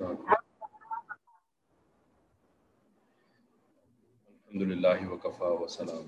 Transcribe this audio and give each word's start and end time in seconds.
الحمد 0.00 0.22
لله 4.54 4.98
وكفى 5.12 5.44
وسلام 5.62 6.06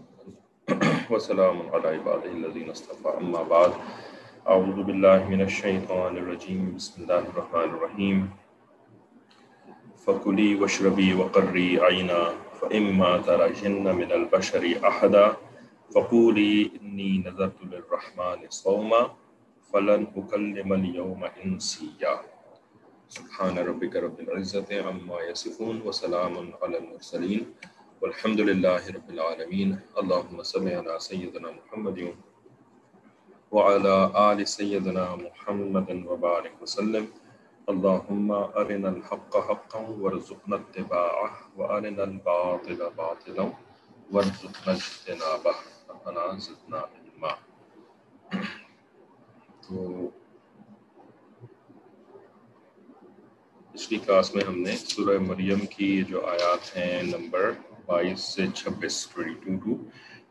وسلام 1.10 1.56
على 1.75 1.89
عباده 1.99 2.31
الذين 2.31 2.71
اصطفى 2.71 3.08
أما 3.18 3.42
بعد 3.42 3.73
أعوذ 4.47 4.83
بالله 4.87 5.26
من 5.29 5.41
الشيطان 5.42 6.17
الرجيم 6.23 6.75
بسم 6.79 7.03
الله 7.03 7.18
الرحمن 7.34 7.68
الرحيم 7.75 8.30
فكلي 10.07 10.54
واشربي 10.62 11.14
وقري 11.14 11.80
عينا 11.82 12.22
فإما 12.62 13.18
ترجن 13.18 13.84
من 13.95 14.12
البشر 14.12 14.62
أحدا 14.86 15.36
فقولي 15.95 16.70
إني 16.79 17.18
نذرت 17.27 17.59
للرحمن 17.66 18.38
صوما 18.50 19.02
فلن 19.72 20.07
أكلم 20.16 20.72
اليوم 20.72 21.25
إنسيا 21.45 22.29
سبحان 23.11 23.58
ربك 23.58 23.96
رب 23.96 24.20
العزة 24.20 24.70
عما 24.86 25.18
يصفون 25.20 25.82
وسلام 25.82 26.55
على 26.62 26.78
المرسلين 26.78 27.42
والحمد 28.00 28.41
لله 28.41 28.83
رب 28.96 29.09
العالمين. 29.10 29.70
اللهم 29.98 30.38
صل 30.42 30.69
على 30.69 30.95
سيدنا 30.98 31.50
محمد 31.50 32.14
وعلى 33.50 33.96
آل 34.14 34.38
سيدنا 34.48 35.16
محمد 35.27 35.88
وبارك 36.06 36.55
وسلم. 36.62 37.05
اللهم 37.66 38.28
أرنا 38.30 38.88
الحق 38.88 39.33
حقا 39.48 39.80
وارزقنا 40.02 40.56
اتباعه 40.56 41.30
وأرنا 41.58 42.05
الباطل 42.05 42.80
باطلا 42.95 43.47
وارزقنا 44.12 44.72
اجتنابه. 44.78 45.55
ربنا 45.91 46.38
زدنا 46.38 46.80
علما. 46.95 47.33
تو 49.66 50.11
پچھلی 53.80 53.98
کلاس 53.98 54.34
میں 54.34 54.43
ہم 54.48 54.59
نے 54.61 54.77
سورہ 54.77 55.19
مریم 55.19 55.59
کی 55.66 56.02
جو 56.09 56.20
آیات 56.27 56.77
ہیں 56.77 57.02
نمبر 57.02 57.51
بائیس 57.87 58.20
سے 58.20 58.47
چھبیس 58.55 58.97
twenty 59.06 59.34
two 59.45 59.56
to 59.56 59.75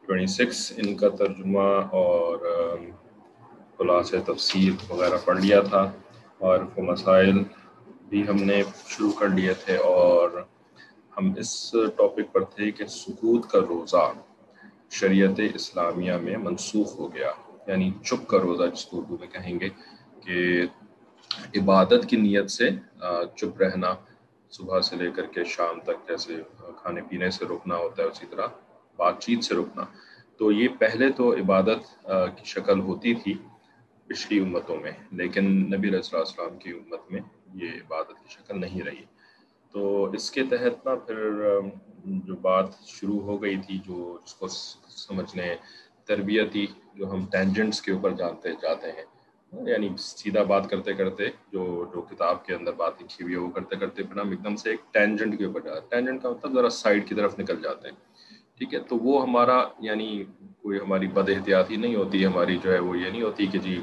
twenty 0.08 0.26
six, 0.28 0.60
ان 0.78 0.96
کا 0.96 1.10
ترجمہ 1.10 1.68
اور 1.92 2.38
خلاص 3.78 4.14
تفسیر 4.26 4.92
وغیرہ 4.92 5.18
پڑھ 5.26 5.42
لیا 5.42 5.62
تھا 5.62 5.82
اور 6.38 6.60
وہ 6.78 6.84
مسائل 6.84 7.44
بھی 8.10 8.28
ہم 8.28 8.44
نے 8.44 8.62
شروع 8.88 9.12
کر 9.12 9.30
لیے 9.30 9.54
تھے 9.66 9.76
اور 9.76 10.42
ہم 11.18 11.34
اس 11.38 11.76
ٹاپک 11.98 12.32
پر 12.32 12.44
تھے 12.44 12.72
کہ 12.72 12.86
سکوت 12.86 13.50
کا 13.50 13.60
روزہ 13.70 14.12
شریعت 14.90 15.42
اسلامیہ 15.56 16.14
میں 16.14 16.38
منسوخ 16.38 17.00
ہو 17.00 17.14
گیا 17.14 17.32
یعنی 17.68 17.92
چپ 18.04 18.28
کا 18.28 18.38
روزہ 18.38 18.70
جس 18.76 18.86
کو 18.86 19.00
اردو 19.00 19.18
میں 19.20 19.28
کہیں 19.28 19.60
گے 19.60 19.70
کہ 20.22 20.66
عبادت 21.58 22.06
کی 22.10 22.18
نیت 22.18 22.52
سے 22.52 22.70
چپ 23.38 23.62
رہنا، 23.62 23.94
صبح 24.52 24.80
سے 24.82 24.96
لے 24.96 25.10
کر 25.16 25.26
کے 25.34 25.44
شام 25.56 25.80
تک 25.86 26.08
جیسے 26.08 26.42
کھانے 26.82 27.02
پینے 27.10 27.30
سے 27.32 27.46
رکنا 27.46 27.76
ہوتا 27.76 28.04
ہے، 28.04 28.08
اسی 28.08 28.26
طرح 28.30 28.48
بات 29.00 29.20
چیت 29.24 29.44
سے 29.44 29.56
رکنا۔ 29.56 29.86
تو 30.38 30.52
یہ 30.52 30.68
پہلے 30.80 31.12
تو 31.18 31.32
عبادت 31.42 31.82
کی 32.38 32.46
شکل 32.46 32.80
ہوتی 32.80 33.14
تھی 33.22 33.34
پچھلی 34.10 34.40
امتوں 34.40 34.78
میں، 34.84 34.92
لیکن 35.20 35.46
نبی 35.74 35.88
علیہ 35.90 36.00
اللہ 36.00 36.20
السلام 36.20 36.58
کی 36.58 36.70
امت 36.72 37.12
میں 37.12 37.22
یہ 37.62 37.70
عبادت 37.82 38.16
کی 38.22 38.30
شکل 38.30 38.60
نہیں 38.62 38.82
رہی۔ 38.86 39.04
تو 39.74 40.04
اس 40.16 40.30
کے 40.32 40.44
تحت 40.50 40.86
نا 40.86 40.96
پھر 40.96 41.18
جو 42.28 42.36
بات 42.42 42.68
شروع 42.88 43.20
ہو 43.22 43.42
گئی 43.42 43.56
تھی، 43.66 43.78
جو 43.88 44.18
اس 44.24 44.34
کو 44.34 44.48
سمجھنے، 44.48 45.54
تربیتی 46.08 46.66
جو 46.96 47.12
ہم 47.12 47.26
ٹینجنٹس 47.32 47.82
کے 47.82 47.92
اوپر 47.92 48.12
جانتے 48.22 48.52
جاتے 48.62 48.92
ہیں 48.92 49.06
یعنی 49.54 49.90
سیدھا 49.98 50.42
بات 50.50 50.70
کرتے 50.70 50.94
کرتے 50.94 51.28
جو 51.52 51.64
جو 51.94 52.02
کتاب 52.10 52.46
کے 52.46 52.54
اندر 52.54 52.74
بات 52.78 53.02
لکھی 53.02 53.24
ہوئی 53.24 53.34
ہے، 53.34 53.40
وہ 53.40 53.50
کرتے 53.52 53.76
کرتے 53.76 54.04
پھر 54.04 54.20
ہم 54.20 54.30
ایک 54.30 54.44
دم 54.44 54.56
سے 54.56 54.70
ایک 54.70 54.82
ٹینجنٹ 54.94 55.38
کے 55.38 55.46
اوپر 55.46 55.60
جاتے 55.62 55.90
ٹینجنٹ 55.90 56.22
کا 56.24 56.30
مطلب 56.30 56.54
ذرا 56.54 56.70
سائڈ 56.70 57.08
کی 57.10 57.16
طرف 57.16 57.40
نکل 57.40 57.62
جاتے 57.64 57.88
ہیں، 57.88 57.96
ٹھیک 58.58 58.74
ہے؟ 58.74 58.80
تو 58.90 58.98
وہ 58.98 59.22
ہمارا 59.22 59.62
یعنی 59.80 60.24
کوئی 60.62 60.80
ہماری 60.80 61.08
بد 61.14 61.30
احتیاطی 61.30 61.76
نہیں 61.76 61.96
ہوتی، 61.96 62.26
ہماری 62.26 62.58
جو 62.64 62.74
ہے 62.74 62.80
وہ 62.80 62.98
یہ 62.98 63.10
نہیں 63.10 63.22
ہوتی 63.22 63.48
کہ 63.48 63.60
جی 63.60 63.80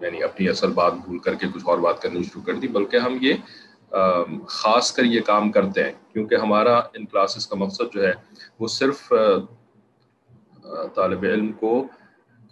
یعنی 0.00 0.22
اپنی 0.22 0.48
اصل 0.48 0.70
بات 0.72 0.92
بھول 1.04 1.18
کر 1.18 1.34
کے 1.34 1.46
کچھ 1.54 1.64
اور 1.66 1.78
بات 1.78 2.02
کرنی 2.02 2.22
شروع 2.22 2.42
کر 2.46 2.54
دی، 2.54 2.68
بلکہ 2.68 2.96
ہم 2.96 3.16
یہ 3.20 3.34
خاص 4.48 4.92
کر 4.92 5.04
یہ 5.04 5.20
کام 5.26 5.50
کرتے 5.52 5.84
ہیں، 5.84 5.92
کیونکہ 6.12 6.34
ہمارا 6.36 6.76
ان 6.78 7.04
کلاسز 7.06 7.46
کا 7.46 7.56
مقصد 7.56 7.92
جو 7.94 8.06
ہے 8.06 8.12
وہ 8.58 8.68
صرف 8.70 9.12
طالب 10.94 11.24
علم 11.24 11.52
کو 11.60 11.82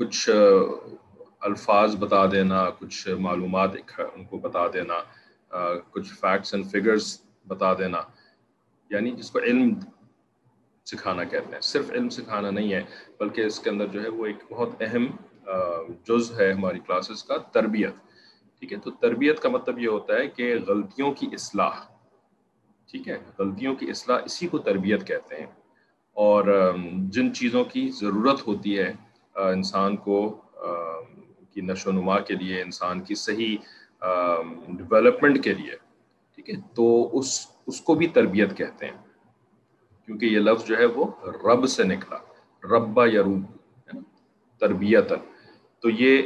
کچھ 0.01 0.29
الفاظ 1.45 1.97
بتا 1.97 2.27
دینا، 2.27 2.71
کچھ 2.71 3.09
معلومات 3.09 3.71
ان 4.15 4.25
کو 4.25 4.39
بتا 4.39 4.67
دینا 4.67 4.95
کچھ 5.91 6.13
فیکٹس 6.13 6.55
اینڈ 6.55 6.67
فگرز 6.67 7.21
بتا 7.47 7.75
دینا۔ 7.75 7.99
یعنی 8.91 9.11
جس 9.11 9.31
کو 9.31 9.39
علم 9.39 9.75
سکھانا 10.87 11.25
کہتے 11.25 11.55
ہیں۔ 11.55 11.61
صرف 11.61 11.91
علم 11.91 12.09
سکھانا 12.09 12.51
نہیں 12.51 12.73
ہے، 12.73 12.83
بلکہ 13.21 13.41
اس 13.41 13.61
کے 13.61 13.71
اندر 13.71 13.87
جو 13.87 14.03
ہے 14.03 14.09
وہ 14.09 14.27
ایک 14.27 14.37
بہت 14.51 14.69
اہم 14.81 15.07
جز 16.09 16.41
ہے 16.41 16.53
ہماری 16.53 16.79
کلاسز 16.79 17.25
کا، 17.25 17.37
تربیت۔ 17.37 17.95
ٹھیک 18.59 18.73
ہے؟ 18.73 18.79
تو 18.79 18.91
تربیت 18.91 19.41
کا 19.41 19.49
مطلب 19.49 19.79
یہ 19.79 19.89
ہوتا 19.89 20.15
ہے 20.15 20.29
کہ 20.29 20.55
غلطیوں 20.69 21.13
کی 21.13 21.27
اصلاح۔ 21.33 21.75
ٹھیک 22.91 23.09
ہے؟ 23.09 23.19
غلطیوں 23.39 23.77
کی 23.77 23.91
اصلاح 23.91 24.19
اسی 24.25 24.49
کو 24.49 24.59
تربیت 24.59 25.07
کہتے 25.07 25.37
ہیں۔ 25.37 25.47
اور 26.13 26.73
جن 26.99 27.35
چیزوں 27.35 27.65
کی 27.65 27.91
ضرورت 28.01 28.47
ہوتی 28.47 28.79
ہے 28.79 28.93
انسان 29.35 29.97
کو 29.97 30.41
کی 31.55 31.61
نشو 31.61 31.91
و 31.91 31.93
نما 31.93 32.19
کے 32.21 32.35
لیے، 32.35 32.61
انسان 32.63 33.01
کی 33.01 33.15
صحیح 33.15 33.57
ڈیولپمنٹ 34.69 35.43
کے 35.45 35.55
لیے، 35.55 35.77
ٹھیک 36.39 36.51
ہے؟ 36.51 36.55
تو 36.75 36.87
اس 37.19 37.29
اس 37.67 37.81
کو 37.81 37.95
بھی 37.95 38.07
تربیت 38.15 38.57
کہتے 38.57 38.87
ہیں، 38.87 38.97
کیونکہ 40.09 40.27
یہ 40.27 40.39
لفظ 40.39 40.67
جو 40.67 40.79
ہے 40.79 40.87
وہ 40.87 41.05
رب 41.45 41.67
سے 41.67 41.85
نکلا، 41.85 42.19
ربا 42.63 43.05
یا 43.07 43.23
روب 43.23 43.43
تربیت 44.61 45.13
تو 45.83 45.91
یہ 45.91 46.23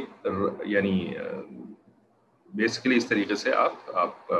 یعنی 0.65 1.13
بیسیکلی 2.51 2.95
اس 2.95 3.05
طریقے 3.05 3.35
سے 3.35 3.53
آپ 3.55 3.89
آپ 3.93 4.31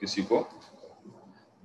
کسی 0.00 0.22
کو 0.22 0.42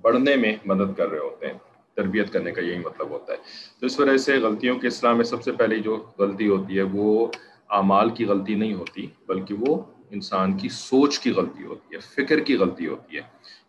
پڑھنے 0.04 0.34
میں 0.36 0.56
مدد 0.64 0.96
کر 0.96 1.08
رہے 1.10 1.18
ہوتے 1.18 1.46
ہیں، 1.46 1.58
تربیت 1.96 2.32
کرنے 2.32 2.50
کا 2.52 2.60
یہی 2.60 2.78
مطلب 2.78 3.10
ہوتا 3.10 3.32
ہے۔ 3.32 3.38
تو 3.80 3.86
اس 3.86 3.98
وجہ 4.00 4.16
سے 4.16 4.36
غلطیوں 4.38 4.78
کے 4.78 4.86
اسلام 4.86 5.16
میں 5.16 5.24
سب 5.24 5.42
سے 5.42 5.52
پہلے 5.52 5.78
جو 5.78 5.96
غلطی 6.18 6.48
ہوتی 6.48 6.78
ہے 6.78 6.82
وہ 6.92 7.26
اعمال 7.72 8.10
کی 8.10 8.24
غلطی 8.24 8.54
نہیں 8.54 8.74
ہوتی، 8.74 9.06
بلکہ 9.28 9.54
وہ 9.58 9.82
انسان 10.10 10.56
کی 10.56 10.68
سوچ 10.68 11.18
کی 11.18 11.30
غلطی 11.30 11.64
ہوتی 11.64 11.94
ہے، 11.94 12.00
فکر 12.00 12.40
کی 12.40 12.56
غلطی 12.56 12.88
ہوتی 12.88 13.16
ہے 13.16 13.22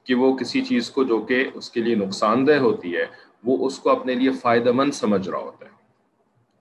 کہ 0.03 0.15
وہ 0.15 0.37
کسی 0.37 0.61
چیز 0.61 0.89
کو 0.89 1.03
جو 1.03 1.21
کہ 1.21 1.45
اس 1.53 1.69
کے 1.69 1.79
لیے 1.79 1.95
نقصان 1.95 2.47
دہ 2.47 2.55
ہوتی 2.55 2.97
ہے، 2.97 3.05
وہ 3.43 3.67
اس 3.67 3.79
کو 3.79 3.89
اپنے 3.89 4.15
لیے 4.15 4.29
فائدہ 4.29 4.71
مند 4.71 4.91
سمجھ 4.91 5.29
رہا 5.29 5.37
ہوتا 5.37 5.65
ہے۔ 5.65 5.71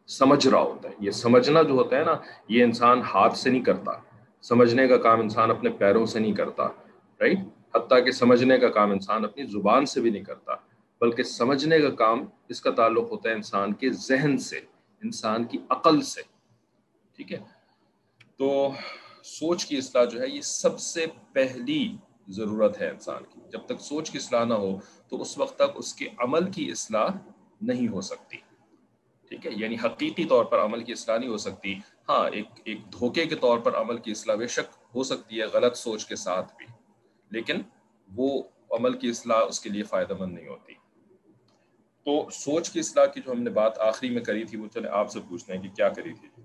سمجھ 0.06 0.48
رہا 0.48 0.60
ہوتا 0.60 0.88
ہے۔ 0.88 0.94
یہ 1.00 1.10
سمجھنا 1.10 1.62
جو 1.62 1.72
ہوتا 1.74 1.98
ہے 1.98 2.04
نا، 2.04 2.14
یہ 2.48 2.64
انسان 2.64 3.00
ہاتھ 3.14 3.38
سے 3.38 3.50
نہیں 3.50 3.62
کرتا۔ 3.62 3.92
سمجھنے 4.42 4.88
کا 4.88 4.96
کام 4.96 5.20
انسان 5.20 5.50
اپنے 5.50 5.70
پیروں 5.70 6.06
سے 6.06 6.18
نہیں 6.18 6.32
کرتا 6.32 6.66
رائٹ 7.20 7.38
حتیٰ 7.74 8.04
کہ 8.04 8.10
سمجھنے 8.10 8.58
کا 8.58 8.68
کام 8.68 8.90
انسان 8.90 9.24
اپنی 9.24 9.44
زبان 9.44 9.86
سے 9.86 10.00
بھی 10.00 10.10
نہیں 10.10 10.24
کرتا۔ 10.24 10.52
بلکہ 11.00 11.22
سمجھنے 11.22 11.78
کا 11.78 11.90
کام 11.90 12.24
اس 12.48 12.60
کا 12.60 12.70
تعلق 12.70 13.10
ہوتا 13.10 13.30
ہے 13.30 13.34
انسان 13.34 13.72
کے 13.72 13.90
ذہن 13.90 14.38
سے، 14.38 14.60
انسان 15.02 15.44
کی 15.44 15.58
عقل 15.68 16.00
سے۔ 16.00 16.31
ٹھیک 17.16 17.32
ہے؟ 17.32 17.38
تو 18.38 18.68
سوچ 19.24 19.66
کی 19.66 19.76
اصلاح 19.76 20.04
جو 20.04 20.20
ہے، 20.20 20.28
یہ 20.28 20.40
سب 20.40 20.80
سے 20.80 21.06
پہلی 21.32 21.96
ضرورت 22.28 22.80
ہے 22.80 22.90
انسان 22.90 23.22
کی۔ 23.24 23.40
جب 23.52 23.66
تک 23.66 23.80
سوچ 23.80 24.10
کی 24.10 24.18
اصلاح 24.18 24.44
نہ 24.44 24.54
ہو، 24.54 24.78
تو 25.08 25.20
اس 25.20 25.38
وقت 25.38 25.56
تک 25.56 25.70
اس 25.74 25.94
کے 25.94 26.08
عمل 26.18 26.52
کی 26.52 26.70
اصلاح 26.70 27.08
نہیں 27.62 27.88
ہو 27.88 28.00
سکتی۔ 28.00 28.36
ٹھیک 29.28 29.46
ہے؟ 29.46 29.50
یعنی 29.56 29.76
حقیقی 29.84 30.24
طور 30.24 30.44
پر 30.44 30.64
عمل 30.64 30.84
کی 30.84 30.92
اصلاح 30.92 31.18
نہیں 31.18 31.30
ہو 31.30 31.36
سکتی۔ 31.36 31.74
ہاں 32.08 32.30
ایک 32.30 32.46
ایک 32.64 32.92
دھوکے 32.92 33.26
کے 33.26 33.34
طور 33.34 33.58
پر 33.58 33.76
عمل 33.76 33.98
کی 33.98 34.10
اصلاح 34.10 34.36
بے 34.36 34.46
شک 34.46 34.74
ہو 34.94 35.02
سکتی 35.02 35.40
ہے، 35.40 35.44
غلط 35.44 35.76
سوچ 35.76 36.06
کے 36.06 36.16
ساتھ 36.16 36.56
بھی۔ 36.56 36.66
لیکن 37.30 37.62
وہ 38.16 38.42
عمل 38.70 38.98
کی 38.98 39.08
اصلاح 39.08 39.40
اس 39.48 39.60
کے 39.60 39.70
لیے 39.70 39.82
فائدہ 39.82 40.14
مند 40.18 40.34
نہیں 40.34 40.48
ہوتی۔ 40.48 40.72
تو 42.04 42.30
سوچ 42.30 42.70
کی 42.70 42.80
اصلاح 42.80 43.06
کی 43.06 43.20
جو 43.26 43.32
ہم 43.32 43.42
نے 43.42 43.50
بات 43.50 43.78
آخری 43.78 44.10
میں 44.10 44.22
کری 44.22 44.44
تھی، 44.44 44.58
وہ 44.58 44.68
چلے 44.74 44.88
آپ 44.88 45.10
سے 45.10 45.20
پوچھتے 45.28 45.52
ہیں 45.52 45.62
کہ 45.62 45.68
کیا 45.68 45.88
کری 45.88 46.12
تھی۔ 46.12 46.42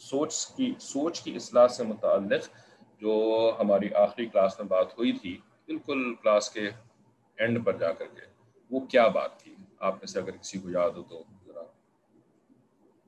سوچ 0.00 0.46
کی 0.46 0.74
سوچ 0.80 1.20
کی 1.20 1.36
اصلاح 1.36 1.68
سے 1.68 1.84
متعلق 1.84 2.48
جو 3.00 3.52
ہماری 3.60 3.94
آخری 3.94 4.26
کلاس 4.26 4.58
میں 4.58 4.66
بات 4.66 4.98
ہوئی 4.98 5.12
تھی، 5.12 5.38
بالکل 5.66 6.14
کلاس 6.14 6.50
کے 6.50 6.70
اینڈ 7.36 7.66
پر 7.66 7.76
جا 7.76 7.92
کر 7.92 8.04
کے۔ 8.06 8.22
وہ 8.70 8.80
کیا 8.80 9.08
بات 9.08 9.40
تھی؟ 9.40 9.54
آپ 9.80 9.94
میں 9.94 10.06
سے 10.06 10.20
اگر 10.20 10.30
کسی 10.30 10.58
کو 10.58 10.70
یاد 10.70 10.90
ہو 10.90 11.02
تو 11.02 11.22
ذرا 11.46 11.62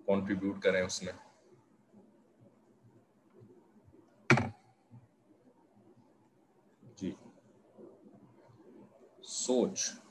کنٹریبیوٹ 0.06 0.62
کریں 0.62 0.82
اس 0.82 1.02
میں۔ 1.02 1.12
جی۔ 6.96 7.14
سوچ۔ 9.22 10.01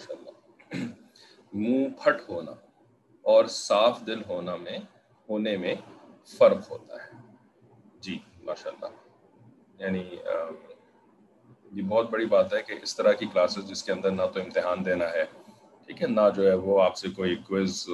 ماشاء 0.00 0.14
اللہ 0.18 0.84
منہ 1.52 1.88
پھٹ 2.02 2.28
ہونا 2.28 2.52
اور 3.24 3.44
صاف 3.44 4.00
دل 4.06 4.22
ہونا 4.28 4.56
میں 4.56 4.78
ہونے 5.28 5.56
میں 5.56 5.74
فرق 6.38 6.70
ہوتا 6.70 6.94
ہے۔ 6.94 7.18
جی 8.00 8.18
ماشاء 8.42 8.70
اللہ 8.70 9.82
یعنی 9.82 10.02
یہ 11.72 11.82
بہت 11.88 12.10
بڑی 12.10 12.26
بات 12.26 12.54
ہے 12.54 12.62
کہ 12.62 12.74
اس 12.82 12.96
طرح 12.96 13.12
کی 13.12 13.26
کلاسز 13.32 13.68
جس 13.68 13.82
کے 13.82 13.92
اندر 13.92 14.10
نہ 14.10 14.22
تو 14.34 14.40
امتحان 14.40 14.84
دینا 14.84 15.10
ہے، 15.10 15.24
ٹھیک 15.86 16.02
ہے، 16.02 16.06
نہ 16.06 16.28
جو 16.36 16.48
ہے 16.48 16.54
وہ 16.54 16.82
آپ 16.82 16.96
سے 16.96 17.08
کوئی 17.16 17.36
کوئز 17.46 17.84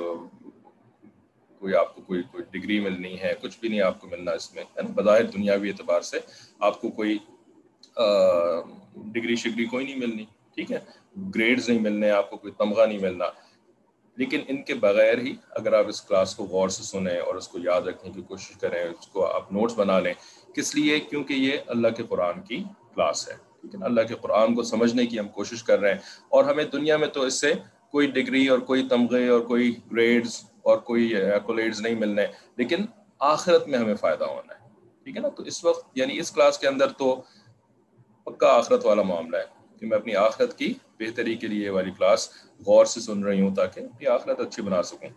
کوئی 1.59 1.75
آپ 1.75 1.95
کو 1.95 2.03
کوئی 2.03 2.23
کوئی 2.23 2.45
ڈگری 2.51 2.79
ملنی 2.81 3.21
ہے، 3.21 3.33
کچھ 3.41 3.59
بھی 3.61 3.69
نہیں 3.69 3.81
آپ 3.81 4.01
کو 4.01 4.09
ملنا 4.09 4.33
اس 4.33 4.55
میں، 4.55 4.65
ہے 4.77 4.83
نا؟ 4.83 4.89
بظاہر 4.95 5.25
دنیاوی 5.25 5.71
اعتبار 5.71 6.01
سے 6.01 6.19
آپ 6.59 6.81
کو 6.81 6.91
کوئی 6.91 7.19
ڈگری 8.95 9.37
شگری 9.37 9.65
کوئی 9.65 9.85
نہیں 9.85 9.99
ملنی۔ 9.99 10.25
ٹھیک 10.57 10.73
ہے؟ 10.73 10.79
گریڈز 11.35 11.69
نہیں 11.69 11.81
ملنے، 11.81 12.11
آپ 12.11 12.31
کو 12.31 12.37
کوئی 12.37 12.53
تمغہ 12.53 12.87
نہیں 12.87 12.99
ملنا۔ 12.99 13.25
لیکن 14.17 14.41
ان 14.49 14.63
کے 14.63 14.75
بغیر 14.75 15.19
ہی 15.19 15.37
اگر 15.51 15.73
آپ 15.73 15.89
اس 15.89 16.03
کلاس 16.03 16.37
کو 16.37 16.45
غور 16.45 16.69
سے 16.69 16.83
سنیں 16.83 17.19
اور 17.19 17.35
اس 17.35 17.49
کو 17.49 17.59
یاد 17.59 17.83
رکھنے 17.83 18.11
کی 18.11 18.23
کوشش 18.23 18.57
کریں 18.57 18.85
اس 18.85 19.07
کو 19.07 19.27
آپ 19.27 19.53
نوٹس 19.53 19.75
بنا 19.77 20.01
لیں، 20.01 20.15
کس 20.55 20.75
لیے؟ 20.75 21.01
کیونکہ 21.01 21.33
یہ 21.33 21.59
اللہ 21.67 21.89
کے 21.89 22.03
قرآن 22.09 22.41
کی 22.41 22.65
کلاس 22.95 23.29
ہے۔ 23.29 23.35
ٹھیک 23.61 23.75
ہے 23.75 23.85
اللہ 23.85 24.01
کے 24.01 24.15
قرآن 24.15 24.55
کو 24.55 24.63
سمجھنے 24.63 25.07
کی 25.07 25.19
ہم 25.19 25.29
کوشش 25.29 25.63
کر 25.63 25.79
رہے 25.79 25.93
ہیں۔ 25.93 26.01
اور 26.29 26.45
ہمیں 26.45 26.65
دنیا 26.65 26.97
میں 26.97 27.09
تو 27.09 27.23
اس 27.23 27.41
سے 27.41 27.53
کوئی 27.91 28.07
ڈگری 28.07 28.47
اور 28.47 28.59
کوئی 28.59 28.89
تمغے 28.89 29.29
اور 29.29 29.41
کوئی 29.41 29.75
گریڈز 29.93 30.43
اور 30.63 30.79
کوئی 30.79 31.15
ایکولیڈز 31.17 31.81
نہیں 31.81 31.95
ملنے، 31.95 32.27
لیکن 32.57 32.87
آخرت 33.19 33.69
میں 33.69 33.79
ہمیں 33.79 33.95
فائدہ 33.95 34.25
ہونا 34.25 34.55
ہے۔ 34.55 34.69
ٹھیک 35.05 35.17
ہے 35.17 35.23
نا؟ 35.23 35.29
تو 35.29 35.43
اس 35.43 35.65
وقت 35.65 35.89
یعنی 35.95 36.19
اس 36.19 36.33
کلاس 36.33 36.59
کے 36.59 36.69
اندر 36.69 36.89
تو 36.89 37.23
پکا 38.25 38.49
آخرت 38.49 38.87
والا 38.87 39.03
معاملہ 39.03 39.37
ہے۔ 39.37 39.66
کہ 39.81 39.87
میں 39.87 39.97
اپنی 39.97 40.17
آخرت 40.17 40.59
کی 40.59 40.75
بہتری 41.01 41.35
کے 41.35 41.47
لیے 41.47 41.69
والی 41.69 41.91
کلاس 41.91 42.29
غور 42.67 42.85
سے 42.85 43.01
سن 43.01 43.25
رہی 43.25 43.41
ہوں 43.41 43.55
تاکہ 43.55 43.81
اپنی 43.81 44.07
آخرت 44.07 44.41
اچھی 44.41 44.63
بنا 44.63 44.83
سکوں۔ 44.83 45.09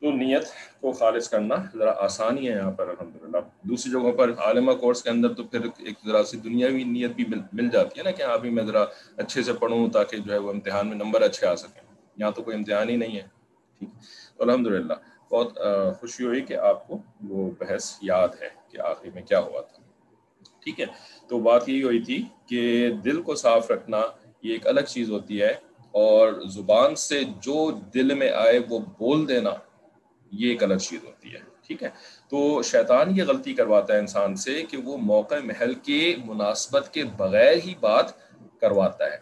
تو 0.00 0.10
نیت 0.10 0.44
کو 0.80 0.92
خالص 0.92 1.28
کرنا 1.28 1.54
ذرا 1.74 1.92
آسانی 1.96 2.48
ہے 2.48 2.52
یہاں 2.52 2.70
پر، 2.70 2.88
الحمدللہ۔ 2.88 3.38
دوسری 3.62 3.92
جگہوں 3.92 4.12
پر 4.12 4.30
عالمہ 4.38 4.72
کورس 4.72 5.02
کے 5.02 5.10
اندر 5.10 5.34
تو 5.34 5.44
پھر 5.44 5.60
ایک 5.78 5.94
ذرا 6.06 6.22
سی 6.24 6.36
دنیاوی 6.36 6.84
نیت 6.84 7.10
بھی 7.10 7.24
مل 7.52 7.68
جاتی 7.68 7.98
ہے 7.98 8.04
نا 8.04 8.10
کہ 8.10 8.22
ہاں 8.22 8.38
بھی 8.38 8.50
میں 8.50 8.64
ذرا 8.64 8.84
اچھے 9.16 9.42
سے 9.42 9.52
پڑھوں 9.52 9.90
تاکہ 9.90 10.16
جو 10.16 10.32
ہے 10.32 10.38
وہ 10.38 10.50
امتحان 10.50 10.88
میں 10.88 10.96
نمبر 10.96 11.22
اچھے 11.22 11.46
آ 11.46 11.54
سکیں۔ 11.54 11.82
یہاں 12.16 12.30
تو 12.30 12.42
کوئی 12.42 12.56
امتحان 12.56 12.88
ہی 12.88 12.96
نہیں 12.96 13.16
ہے۔ 13.16 13.26
ٹھیک۔ 13.80 13.88
تو 14.36 14.44
الحمد 14.44 14.66
للہ 14.66 14.94
بہت 15.30 15.58
خوشی 16.00 16.24
ہوئی 16.24 16.40
کہ 16.40 16.54
آپ 16.54 16.86
کو 16.86 16.98
وہ 17.28 17.50
بحث 17.58 17.94
یاد 18.02 18.28
ہے 18.40 18.48
کہ 18.68 18.80
آخری 18.80 19.10
میں 19.14 19.22
کیا 19.22 19.38
ہوا 19.38 19.60
تھا۔ 19.60 19.82
ٹھیک 20.66 20.80
ہے؟ 20.80 20.86
تو 21.28 21.38
بات 21.38 21.68
یہی 21.68 21.82
ہوئی 21.82 22.02
تھی 22.02 22.22
کہ 22.46 22.90
دل 23.04 23.22
کو 23.22 23.34
صاف 23.34 23.70
رکھنا 23.70 24.02
یہ 24.42 24.52
ایک 24.52 24.66
الگ 24.66 24.80
چیز 24.80 25.10
ہوتی 25.10 25.42
ہے 25.42 25.50
اور 25.90 26.32
زبان 26.46 26.94
سے 26.94 27.22
جو 27.40 27.70
دل 27.94 28.14
میں 28.14 28.30
آئے 28.30 28.58
وہ 28.68 28.78
بول 28.78 29.28
دینا 29.28 29.50
یہ 30.32 30.48
ایک 30.48 30.62
الگ 30.62 30.74
چیز 30.74 31.04
ہوتی 31.04 31.34
ہے، 31.34 31.38
ٹھیک 31.66 31.82
ہے؟ 31.82 31.88
تو 32.28 32.62
شیطان 32.62 33.16
یہ 33.16 33.24
غلطی 33.24 33.54
کرواتا 33.54 33.94
ہے 33.94 33.98
انسان 33.98 34.36
سے 34.36 34.62
کہ 34.62 34.76
وہ 34.76 34.96
موقع 34.96 35.34
محل 35.44 35.74
کے 35.74 36.16
مناسبت 36.24 36.94
کے 36.94 37.04
بغیر 37.16 37.56
ہی 37.66 37.74
بات 37.80 38.10
کرواتا 38.60 39.04
ہے 39.04 39.16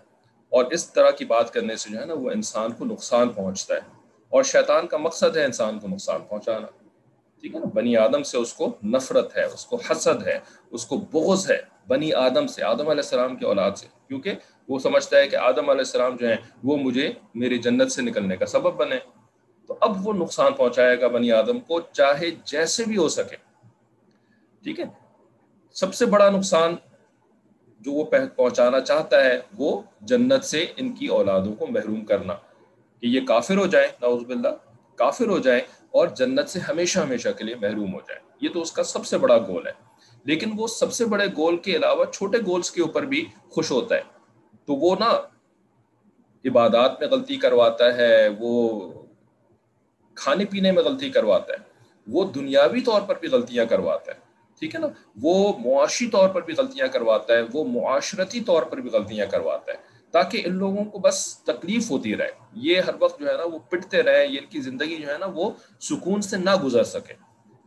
اور 0.53 0.65
اس 0.65 0.93
طرح 0.93 1.11
کی 1.11 1.25
بات 1.25 1.53
کرنے 1.53 1.77
سے 1.77 1.91
جو 1.91 2.01
ہے 2.01 2.05
نا 2.05 2.15
وہ 2.15 2.31
انسان 2.31 2.73
کو 2.73 2.85
نقصان 2.85 3.29
پہنچتا 3.29 3.75
ہے 3.75 3.81
اور 4.29 4.43
شیطان 4.43 4.87
کا 4.87 4.97
مقصد 4.97 5.37
ہے 5.37 5.45
انسان 5.45 5.79
کو 5.79 5.89
نقصان 5.89 6.21
پہنچانا۔ 6.29 6.67
ٹھیک 7.45 7.55
ہے 7.55 7.61
نا؟ 7.61 7.67
بنی 7.75 7.97
آدم 7.97 8.23
سے 8.23 8.39
اس 8.39 8.55
کو 8.55 8.77
نفرت 8.85 9.37
ہے، 9.37 9.45
اس 9.45 9.67
کو 9.67 9.81
حسد 9.91 10.27
ہے، 10.27 10.39
اس 10.71 10.87
کو 10.87 10.97
بغض 10.97 11.51
ہے 11.51 11.61
بنی 11.89 12.13
آدم 12.13 12.47
سے، 12.47 12.65
آدم 12.65 12.81
علیہ 12.81 12.91
السلام 12.91 13.37
کے 13.37 13.47
اولاد 13.47 13.71
سے۔ 13.77 13.87
کیونکہ 14.09 14.35
وہ 14.69 14.79
سمجھتا 14.79 15.19
ہے 15.19 15.29
کہ 15.29 15.37
آدم 15.37 15.59
علیہ 15.59 15.71
السلام 15.71 16.17
جو 16.17 16.29
ہیں، 16.29 16.37
وہ 16.65 16.77
مجھے 16.77 17.13
میری 17.35 17.59
جنت 17.59 17.93
سے 17.93 18.03
نکلنے 18.03 18.37
کا 18.37 18.47
سبب 18.47 18.75
بنے۔ 18.75 18.97
تو 19.67 19.77
اب 19.81 20.09
وہ 20.09 20.13
نقصان 20.13 20.53
پہنچائے 20.53 21.01
گا 21.01 21.09
بنی 21.09 21.33
آدم 21.33 21.61
کو، 21.61 21.81
چاہے 21.81 22.31
جیسے 22.45 22.85
بھی 22.85 22.97
ہو 22.97 23.09
سکے۔ 23.09 23.37
ٹھیک 24.63 24.81
ہے؟ 24.81 24.85
سب 25.73 25.95
سے 25.95 26.07
بڑا 26.07 26.31
نقصان 26.31 26.77
جو 27.81 27.93
وہ 27.93 28.05
پہنچانا 28.37 28.81
چاہتا 28.81 29.25
ہے، 29.25 29.41
وہ 29.59 29.83
جنت 30.01 30.45
سے 30.45 30.67
ان 30.77 30.93
کی 30.93 31.07
اولادوں 31.07 31.55
کو 31.55 31.67
محروم 31.67 32.05
کرنا۔ 32.05 32.35
کہ 33.01 33.07
یہ 33.07 33.21
کافر 33.21 33.57
ہو 33.57 33.67
جائیں، 33.67 33.89
نعوذ 34.01 34.25
باللہ۔ 34.25 34.49
کافر 34.97 35.27
ہو 35.27 35.39
جائیں 35.39 35.61
اور 35.91 36.09
جنت 36.09 36.49
سے 36.49 36.59
ہمیشہ 36.59 36.99
ہمیشہ 36.99 37.29
کے 37.29 37.45
لیے 37.45 37.55
محروم 37.55 37.95
ہو 37.95 38.01
جائیں 38.01 38.29
یہ 38.41 38.49
تو 38.55 38.63
اس 38.63 38.73
کا 38.73 38.83
سب 38.83 39.07
سے 39.07 39.19
بڑا 39.19 39.39
گول 39.39 39.67
ہے۔ 39.67 39.73
لیکن 40.25 40.51
وہ 40.57 40.67
سب 40.67 40.93
سے 40.93 41.05
بڑے 41.05 41.27
گول 41.37 41.57
کے 41.57 41.77
علاوہ 41.77 42.05
چھوٹے 42.05 42.39
گولز 42.39 42.71
کے 42.71 42.83
اوپر 42.83 43.03
بھی 43.03 43.27
خوش 43.51 43.71
ہوتا 43.71 43.95
ہے۔ 43.95 44.03
تو 44.67 44.75
وہ 44.75 44.97
نا 45.01 45.11
عبادات 46.45 47.01
میں 47.01 47.09
غلطی 47.09 47.37
کرواتا 47.37 47.97
ہے، 47.97 48.29
وہ 48.39 48.81
کھانے 50.15 50.45
پینے 50.45 50.73
میں 50.73 50.83
غلطی 50.83 51.11
کرواتا 51.11 51.53
ہے۔ 51.53 51.59
وہ 52.09 52.25
دنیاوی 52.25 52.81
طور 52.81 53.03
پر 53.03 53.19
بھی 53.19 53.29
غلطیاں 53.29 53.65
کرواتا 53.65 54.13
ہے۔ 54.13 54.19
ٹھیک 54.59 54.75
ہے 54.75 54.81
نا؟ 54.81 54.87
وہ 55.23 55.53
معاشی 55.59 56.07
طور 56.07 56.29
پر 56.29 56.43
بھی 56.43 56.55
غلطیاں 56.59 56.87
کرواتا 56.87 57.35
ہے، 57.35 57.43
وہ 57.53 57.65
معاشرتی 57.65 58.41
طور 58.41 58.63
پر 58.63 58.77
بھی 58.77 58.91
غلطیاں 58.91 59.27
کرواتا 59.27 59.73
ہے۔ 59.73 59.94
تاکہ 60.15 60.43
ان 60.45 60.55
لوگوں 60.55 60.85
کو 60.85 60.99
بس 60.99 61.39
تکلیف 61.39 61.91
ہوتی 61.91 62.17
رہے۔ 62.17 62.31
یہ 62.53 62.81
ہر 62.81 62.95
وقت 63.01 63.21
جو 63.21 63.29
ہے 63.29 63.37
نا 63.37 63.43
وہ 63.43 63.59
پٹتے 63.59 64.03
رہے، 64.03 64.27
یہ 64.27 64.39
ان 64.41 64.47
کی 64.47 64.61
زندگی 64.61 64.97
جو 64.97 65.13
ہے 65.13 65.19
نا 65.19 65.27
وہ 65.35 65.51
سکون 65.81 66.23
سے 66.23 66.37
نہ 66.37 66.57
گزر 66.57 66.85
سکے۔ 66.85 67.15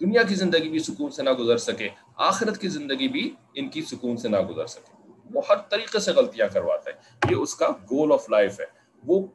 دنیا 0.01 0.23
کی 0.23 0.35
زندگی 0.35 0.69
بھی 0.69 0.79
سکون 0.79 1.11
سے 1.11 1.23
نہ 1.23 1.29
گزر 1.29 1.57
سکے، 1.57 1.89
آخرت 2.15 2.57
کی 2.57 2.67
زندگی 2.67 3.07
بھی 3.07 3.33
ان 3.53 3.69
کی 3.69 3.81
سکون 3.81 4.17
سے 4.17 4.29
نہ 4.29 4.38
گزر 4.38 4.65
سکے۔ 4.65 5.11
وہ 5.33 5.41
ہر 5.49 5.55
طریقے 5.69 5.99
سے 5.99 6.11
غلطیاں 6.11 6.47
کرواتا 6.53 6.91
ہے۔ 6.91 6.95
یہ 7.31 7.35
اس 7.35 7.55
کا 7.55 7.67
گول 7.67 8.11
آف 8.11 8.29
لائف 8.29 8.59
ہے۔ 8.59 8.65
وہ 9.03 9.27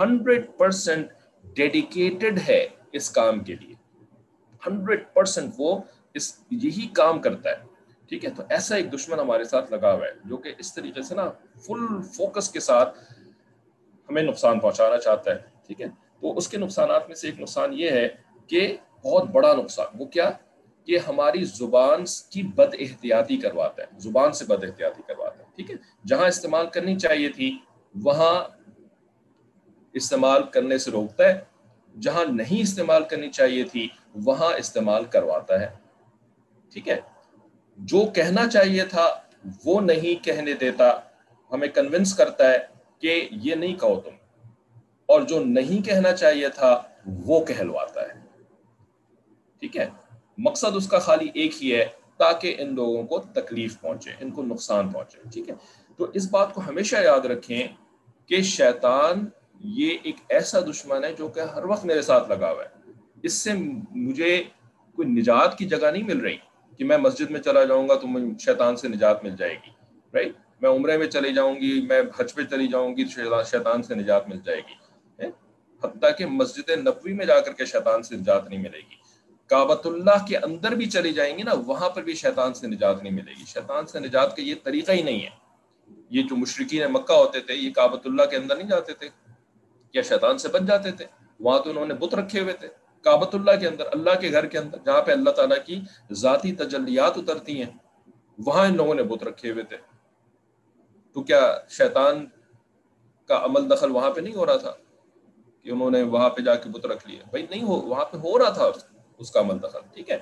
ہنڈریڈ 0.00 0.46
پرسینٹ 0.58 1.06
ڈیڈیکیٹڈ 1.42 2.38
ہے 2.48 2.68
اس 2.92 3.10
کام 3.10 3.40
کے 3.40 3.54
لیے۔ 3.54 3.74
ہنڈریڈ 4.66 5.04
پرسینٹ 5.14 5.54
وہ 5.58 5.80
اس 6.14 6.38
یہی 6.50 6.86
کام 6.86 7.18
کرتا 7.18 7.50
ہے۔ 7.50 7.69
ٹھیک 8.10 8.24
ہے، 8.24 8.30
تو 8.30 8.42
ایسا 8.48 8.76
ایک 8.76 8.92
دشمن 8.92 9.20
ہمارے 9.20 9.44
ساتھ 9.44 9.72
لگا 9.72 9.92
ہوا 9.92 10.06
ہے، 10.06 10.10
جو 10.24 10.36
کہ 10.36 10.52
اس 10.58 10.74
طریقے 10.74 11.02
سے 11.02 11.14
نا 11.14 11.30
فل 11.66 12.02
فوکس 12.02 12.50
کے 12.50 12.60
ساتھ 12.60 12.98
ہمیں 14.08 14.22
نقصان 14.22 14.60
پہنچانا 14.60 14.98
چاہتا 14.98 15.30
ہے، 15.30 15.38
ٹھیک 15.66 15.80
ہے؟ 15.80 15.86
تو 16.20 16.36
اس 16.36 16.48
کے 16.48 16.58
نقصانات 16.58 17.06
میں 17.08 17.16
سے 17.16 17.28
ایک 17.28 17.40
نقصان 17.40 17.72
یہ 17.72 17.90
ہے 17.90 18.08
کہ 18.46 18.76
بہت 19.04 19.24
بڑا 19.24 19.54
نقصان، 19.54 19.86
وہ 19.98 20.04
کیا؟ 20.04 20.30
کہ 20.84 20.98
ہماری 20.98 21.44
زبان 21.44 22.04
کی 22.30 22.42
بد 22.42 22.74
احتیاطی 22.78 23.36
کرواتا 23.36 23.82
ہے، 23.82 23.98
زبان 23.98 24.32
سے 24.32 24.44
بد 24.44 24.64
احتیاطی 24.64 25.02
کرواتا 25.06 25.38
ہے، 25.38 25.44
ٹھیک 25.56 25.70
ہے؟ 25.70 25.76
جہاں 26.06 26.26
استعمال 26.26 26.66
کرنی 26.66 26.98
چاہیے 26.98 27.28
تھی، 27.28 27.58
وہاں 27.94 28.44
استعمال 29.92 30.42
کرنے 30.42 30.78
سے 30.78 30.90
روکتا 30.90 31.28
ہے، 31.28 31.40
جہاں 32.00 32.24
نہیں 32.24 32.62
استعمال 32.62 33.04
کرنی 33.04 33.30
چاہیے 33.30 33.64
تھی، 33.64 33.88
وہاں 34.14 34.52
استعمال 34.58 35.04
کرواتا 35.04 35.60
ہے، 35.60 35.68
ٹھیک 36.72 36.88
ہے؟ 36.88 37.00
جو 37.76 38.10
کہنا 38.14 38.48
چاہیے 38.48 38.84
تھا 38.84 39.14
وہ 39.64 39.80
نہیں 39.80 40.24
کہنے 40.24 40.52
دیتا، 40.52 41.00
ہمیں 41.52 41.68
کنونس 41.68 42.14
کرتا 42.14 42.50
ہے 42.50 42.58
کہ 42.98 43.28
یہ 43.30 43.54
نہیں 43.54 43.74
کہو 43.74 44.00
تم۔ 44.00 44.10
اور 45.06 45.20
جو 45.22 45.44
نہیں 45.44 45.84
کہنا 45.84 46.12
چاہیے 46.12 46.48
تھا 46.48 46.82
وہ 47.06 47.44
کہلواتا 47.44 48.02
ہے۔ 48.02 48.20
ٹھیک 49.60 49.76
ہے؟ 49.76 49.88
مقصد 50.38 50.76
اس 50.76 50.88
کا 50.88 50.98
خالی 50.98 51.28
ایک 51.34 51.64
ہی 51.64 51.74
ہے، 51.74 51.86
تاکہ 52.16 52.54
ان 52.58 52.74
لوگوں 52.74 53.02
کو 53.02 53.18
تکلیف 53.18 53.80
پہنچے، 53.80 54.10
ان 54.20 54.30
کو 54.30 54.42
نقصان 54.42 54.88
پہنچے۔ 54.88 55.18
ٹھیک 55.32 55.50
ہے؟ 55.50 55.54
تو 55.96 56.06
اس 56.14 56.30
بات 56.30 56.54
کو 56.54 56.60
ہمیشہ 56.66 56.96
یاد 56.96 57.20
رکھیں 57.20 57.68
کہ 58.26 58.42
شیطان 58.42 59.28
یہ 59.60 59.96
ایک 60.02 60.16
ایسا 60.28 60.60
دشمن 60.60 61.04
ہے 61.04 61.12
جو 61.12 61.28
کہ 61.28 61.40
ہر 61.40 61.64
وقت 61.64 61.84
میرے 61.84 62.02
ساتھ 62.02 62.28
لگا 62.28 62.52
ہوا 62.52 62.64
ہے۔ 62.64 62.90
اس 63.22 63.32
سے 63.32 63.50
مجھے 63.90 64.44
کوئی 64.94 65.08
نجات 65.08 65.58
کی 65.58 65.64
جگہ 65.64 65.90
نہیں 65.90 66.02
مل 66.02 66.20
رہی۔ 66.20 66.36
کہ 66.80 66.84
میں 66.84 66.96
مسجد 66.96 67.30
میں 67.30 67.40
چلا 67.40 67.64
جاؤں 67.64 67.88
گا 67.88 67.94
تو 67.94 68.06
شیطان 68.38 68.76
سے 68.76 68.88
نجات 68.88 69.24
مل 69.24 69.36
جائے 69.36 69.54
گی 69.54 69.70
رائٹ 70.14 70.32
میں 70.60 70.70
عمرے 70.70 70.96
میں 70.96 71.06
چلی 71.06 71.32
جاؤں 71.34 71.54
گی، 71.54 71.86
میں 71.88 72.02
حج 72.16 72.34
پہ 72.34 72.42
چلی 72.42 72.68
جاؤں 72.68 72.96
گی، 72.96 73.04
تو 73.04 73.42
شیطان 73.50 73.82
سے 73.82 73.94
نجات 73.94 74.28
مل 74.28 74.38
جائے 74.44 74.60
گی 74.60 75.26
حتیٰ 75.84 76.10
کہ 76.18 76.26
مسجد 76.26 76.70
نبوی 76.70 77.12
میں 77.12 77.26
جا 77.26 77.40
کر 77.40 77.52
کے 77.52 77.64
شیطان 77.64 78.02
سے 78.02 78.16
نجات 78.16 78.48
نہیں 78.48 78.58
ملے 78.58 78.78
گی۔ 78.78 78.96
کابت 79.46 79.86
اللہ 79.86 80.24
کے 80.28 80.36
اندر 80.36 80.74
بھی 80.74 80.86
چلی 80.86 81.12
جائیں 81.12 81.38
گی 81.38 81.42
نا، 81.42 81.52
وہاں 81.66 81.88
پر 81.88 82.02
بھی 82.02 82.14
شیطان 82.14 82.54
سے 82.54 82.66
نجات 82.66 83.02
نہیں 83.02 83.12
ملے 83.12 83.32
گی۔ 83.38 83.44
شیطان 83.46 83.86
سے 83.86 84.00
نجات 84.00 84.36
کا 84.36 84.42
یہ 84.42 84.54
طریقہ 84.64 84.92
ہی 84.92 85.02
نہیں 85.02 85.20
ہے۔ 85.20 85.30
یہ 86.10 86.22
جو 86.22 86.36
مشرقین 86.36 86.92
مکہ 86.92 87.12
ہوتے 87.12 87.40
تھے، 87.40 87.54
یہ 87.54 87.70
کابت 87.70 88.06
اللہ 88.06 88.22
کے 88.22 88.36
اندر 88.36 88.56
نہیں 88.56 88.68
جاتے 88.68 88.94
تھے، 88.94 89.08
یا 89.92 90.02
شیطان 90.02 90.38
سے 90.38 90.48
بچ 90.48 90.62
جاتے 90.62 90.90
تھے، 90.90 91.04
وہاں 91.40 91.60
تو 91.60 91.70
انہوں 91.70 91.86
نے 91.86 91.94
بت 91.94 92.14
رکھے 92.14 92.40
ہوئے 92.40 92.52
تھے۔ 92.52 92.68
کابت 93.00 93.34
اللہ 93.34 93.60
کے 93.60 93.66
اندر، 93.66 93.84
اللہ 93.92 94.20
کے 94.20 94.32
گھر 94.32 94.46
کے 94.46 94.58
اندر، 94.58 94.78
جہاں 94.84 95.02
پہ 95.02 95.12
اللہ 95.12 95.30
تعالیٰ 95.30 95.56
کی 95.64 95.80
ذاتی 96.12 96.52
تجلیات 96.52 97.18
اترتی 97.18 97.62
ہیں، 97.62 97.70
وہاں 98.46 98.66
ان 98.66 98.76
لوگوں 98.76 98.94
نے 98.94 99.02
بت 99.02 99.22
رکھے 99.22 99.50
ہوئے 99.50 99.64
تھے۔ 99.64 99.76
تو 101.12 101.22
کیا 101.22 101.58
شیطان 101.68 102.26
کا 103.28 103.44
عمل 103.44 103.70
دخل 103.70 103.90
وہاں 103.90 104.10
پہ 104.10 104.20
نہیں 104.20 104.34
ہو 104.34 104.46
رہا 104.46 104.56
تھا 104.56 104.72
کہ 105.62 105.70
انہوں 105.70 105.90
نے 105.90 106.02
وہاں 106.02 106.30
پہ 106.30 106.42
جا 106.42 106.54
کے 106.54 106.68
بت 106.68 106.86
رکھ 106.86 107.08
لیا؟ 107.08 107.22
بھائی 107.30 107.46
نہیں 107.50 107.62
ہو، 107.62 107.80
وہاں 107.80 108.04
پہ 108.04 108.16
ہو 108.16 108.38
رہا 108.38 108.50
تھا 108.50 108.70
اس 109.18 109.30
کا 109.30 109.40
عمل 109.40 109.58
دخل، 109.62 109.78
ٹھیک 109.94 110.10
ہے؟ 110.10 110.18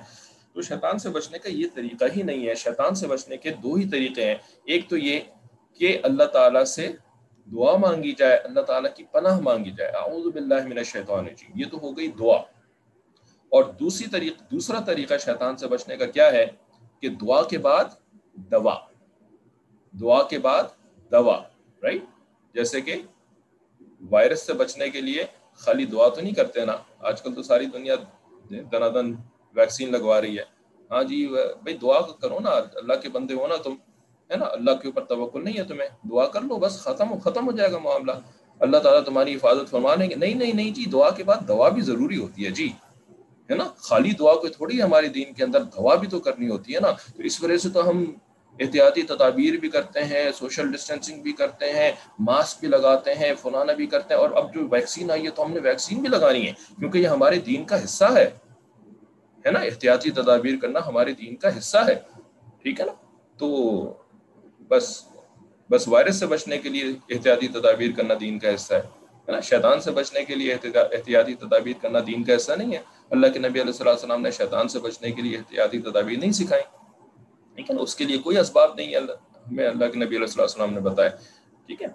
تو 0.53 0.61
شیطان 0.61 0.97
سے 0.97 1.09
بچنے 1.09 1.39
کا 1.39 1.49
یہ 1.49 1.67
طریقہ 1.75 2.05
ہی 2.15 2.21
نہیں 2.21 2.47
ہے۔ 2.47 2.55
شیطان 2.55 2.95
سے 2.95 3.07
بچنے 3.07 3.37
کے 3.37 3.49
دو 3.49 3.73
ہی 3.73 3.89
طریقے 3.89 4.25
ہیں۔ 4.25 4.35
ایک 4.63 4.89
تو 4.89 4.97
یہ 4.97 5.19
کہ 5.73 5.99
اللہ 6.03 6.23
تعالیٰ 6.23 6.63
سے 6.63 6.87
دعا 7.53 7.75
مانگی 7.77 8.11
جائے، 8.11 8.37
اللہ 8.37 8.59
تعالیٰ 8.59 8.95
کی 8.95 9.03
پناہ 9.03 9.39
مانگی 9.39 9.71
جائے۔ 9.71 9.91
اعوذ 9.91 10.33
باللہ 10.33 10.67
من 10.67 10.77
الشیطان 10.77 11.19
الرجیم۔ 11.19 11.51
یہ 11.55 11.65
تو 11.71 11.77
ہو 11.77 11.97
گئی 11.97 12.07
دعا۔ 12.07 12.58
اور 13.49 13.63
دوسری 13.63 14.07
طریق 14.07 14.51
دوسرا 14.51 14.79
طریقہ 14.79 15.13
شیطان 15.17 15.57
سے 15.57 15.67
بچنے 15.67 15.97
کا 15.97 16.05
کیا 16.05 16.31
ہے؟ 16.31 16.45
کہ 16.99 17.09
دعا 17.09 17.43
کے 17.43 17.57
بعد 17.57 17.83
دوا۔ 18.33 18.75
دعا 20.01 20.23
کے 20.23 20.39
بعد 20.39 20.63
دوا 21.11 21.43
رائٹ 21.83 22.03
جیسے 22.53 22.81
کہ 22.81 22.95
وائرس 24.09 24.45
سے 24.45 24.53
بچنے 24.53 24.89
کے 24.89 25.01
لیے 25.01 25.25
خالی 25.53 25.85
دعا 25.85 26.09
تو 26.09 26.21
نہیں 26.21 26.33
کرتے 26.33 26.65
نا؟ 26.65 26.73
آج 26.99 27.21
کل 27.21 27.35
تو 27.35 27.43
ساری 27.43 27.65
دنیا 27.65 27.95
دنا 28.49 28.87
دن 28.87 29.15
ویکسین 29.55 29.91
لگوا 29.91 30.21
رہی 30.21 30.37
ہے۔ 30.37 30.43
ہاں 30.91 31.03
جی 31.03 31.27
بھائی 31.27 31.77
دعا 31.77 32.01
کرو 32.01 32.39
نا، 32.39 32.49
اللہ 32.49 32.93
کے 32.93 33.09
بندے 33.09 33.33
ہو 33.33 33.47
نا 33.47 33.55
تم، 33.55 33.73
ہے 34.31 34.37
نا؟ 34.37 34.45
اللہ 34.45 34.71
کے 34.71 34.87
اوپر 34.87 35.03
توقل 35.03 35.43
نہیں 35.43 35.57
ہے 35.57 35.63
تمہیں۔ 35.63 36.07
دعا 36.11 36.25
کر 36.27 36.41
لو 36.41 36.55
بس، 36.55 36.79
ختم 36.79 37.19
ختم 37.19 37.45
ہو 37.45 37.51
جائے 37.51 37.71
گا 37.71 37.77
معاملہ۔ 37.77 38.11
اللہ 38.59 38.77
تعالیٰ 38.77 39.03
تمہاری 39.03 39.35
حفاظت 39.35 39.69
فرما 39.69 39.95
لیں 39.95 40.09
گے۔ 40.09 40.15
نہیں 40.15 40.33
نہیں 40.33 40.53
نہیں 40.53 40.71
جی 40.71 40.85
دعا 40.85 41.09
کے 41.09 41.23
بعد 41.23 41.47
دعا 41.47 41.69
بھی 41.69 41.81
ضروری 41.81 42.17
ہوتی 42.17 42.45
ہے۔ 42.45 42.51
جی۔ 42.51 42.73
ہے 43.49 43.55
نا؟ 43.55 43.67
خالی 43.77 44.11
دعا 44.11 44.35
کو 44.35 44.47
تھوڑی 44.47 44.81
ہمارے 44.81 45.07
دین 45.07 45.33
کے 45.33 45.43
اندر؟ 45.43 45.63
دعا 45.63 45.95
بھی 45.95 46.07
تو 46.07 46.19
کرنی 46.19 46.49
ہوتی 46.49 46.75
ہے 46.75 46.79
نا۔ 46.79 46.91
تو 46.91 47.23
اس 47.23 47.43
وجہ 47.43 47.57
سے 47.57 47.69
تو 47.69 47.89
ہم 47.89 48.13
احتیاطی 48.59 49.03
تدابیر 49.03 49.53
بھی 49.53 49.69
کرتے 49.69 50.03
ہیں، 50.03 50.31
سوشل 50.31 50.71
ڈسٹینسنگ 50.71 51.21
بھی 51.21 51.31
کرتے 51.31 51.73
ہیں، 51.73 51.91
ماسک 52.19 52.59
بھی 52.59 52.67
لگاتے 52.67 53.13
ہیں، 53.13 53.33
فلانا 53.41 53.73
بھی 53.73 53.87
کرتے 53.87 54.13
ہیں۔ 54.13 54.21
اور 54.21 54.29
اب 54.31 54.53
جو 54.53 54.67
ویکسین 54.71 55.11
آئی 55.11 55.25
ہے 55.25 55.29
تو 55.29 55.45
ہم 55.45 55.53
نے 55.53 55.59
ویکسین 55.59 55.99
بھی 55.99 56.09
لگانی 56.09 56.47
ہے، 56.47 56.53
کیونکہ 56.79 56.97
یہ 56.97 57.07
ہمارے 57.07 57.39
دین 57.39 57.65
کا 57.65 57.83
حصہ 57.83 58.05
ہے۔ 58.05 58.29
ہے 59.45 59.51
نا؟ 59.51 59.59
احتیاطی 59.59 60.11
تدابیر 60.11 60.55
کرنا 60.61 60.79
ہمارے 60.87 61.13
دین 61.13 61.35
کا 61.35 61.57
حصہ 61.57 61.77
ہے۔ 61.77 61.95
ٹھیک 62.63 62.79
ہے 62.79 62.85
نا؟ 62.85 62.91
تو 63.37 63.47
بس 64.67 65.03
بس 65.69 65.87
وائرس 65.87 66.15
سے 66.15 66.25
بچنے 66.25 66.57
کے 66.57 66.69
لیے 66.69 66.83
احتیاطی 67.09 67.47
تدابیر 67.47 67.91
کرنا 67.97 68.13
دین 68.21 68.39
کا 68.39 68.55
حصہ 68.55 68.73
ہے۔ 68.73 68.98
ہے 69.29 69.35
نا؟ 69.35 69.39
شیطان 69.39 69.81
سے 69.81 69.91
بچنے 69.91 70.25
کے 70.25 70.35
لیے 70.35 70.55
احتیاطی 70.73 71.35
تدابیر 71.35 71.73
کرنا 71.81 71.99
دین 72.07 72.23
کا 72.23 72.35
حصہ 72.35 72.53
نہیں 72.53 72.73
ہے۔ 72.73 72.79
اللہ 73.09 73.27
کے 73.27 73.39
نبی 73.39 73.61
علیہ 73.61 73.71
صلی 73.71 73.89
السلام 73.89 74.21
نے 74.21 74.31
شیطان 74.31 74.67
سے 74.67 74.79
بچنے 74.79 75.11
کے 75.11 75.21
لیے 75.21 75.37
احتیاطی 75.37 75.79
تدابیر 75.79 76.17
نہیں 76.17 76.31
سکھائی۔ 76.31 76.63
ٹھیک 77.55 77.71
ہے 77.71 77.75
نا؟ 77.75 77.81
اس 77.81 77.95
کے 77.95 78.03
لیے 78.03 78.17
کوئی 78.17 78.37
اسباب 78.37 78.75
نہیں 78.75 78.91
ہے۔ 78.91 78.95
اللہ 78.95 79.11
ہمیں 79.47 79.67
اللہ 79.67 79.85
کے 79.85 79.99
نبی 79.99 80.17
علیہ 80.17 80.25
صلی 80.25 80.41
السلام 80.41 80.73
نے 80.73 80.79
بتایا۔ 80.79 81.09
ٹھیک 81.65 81.81
ہے؟ 81.81 81.87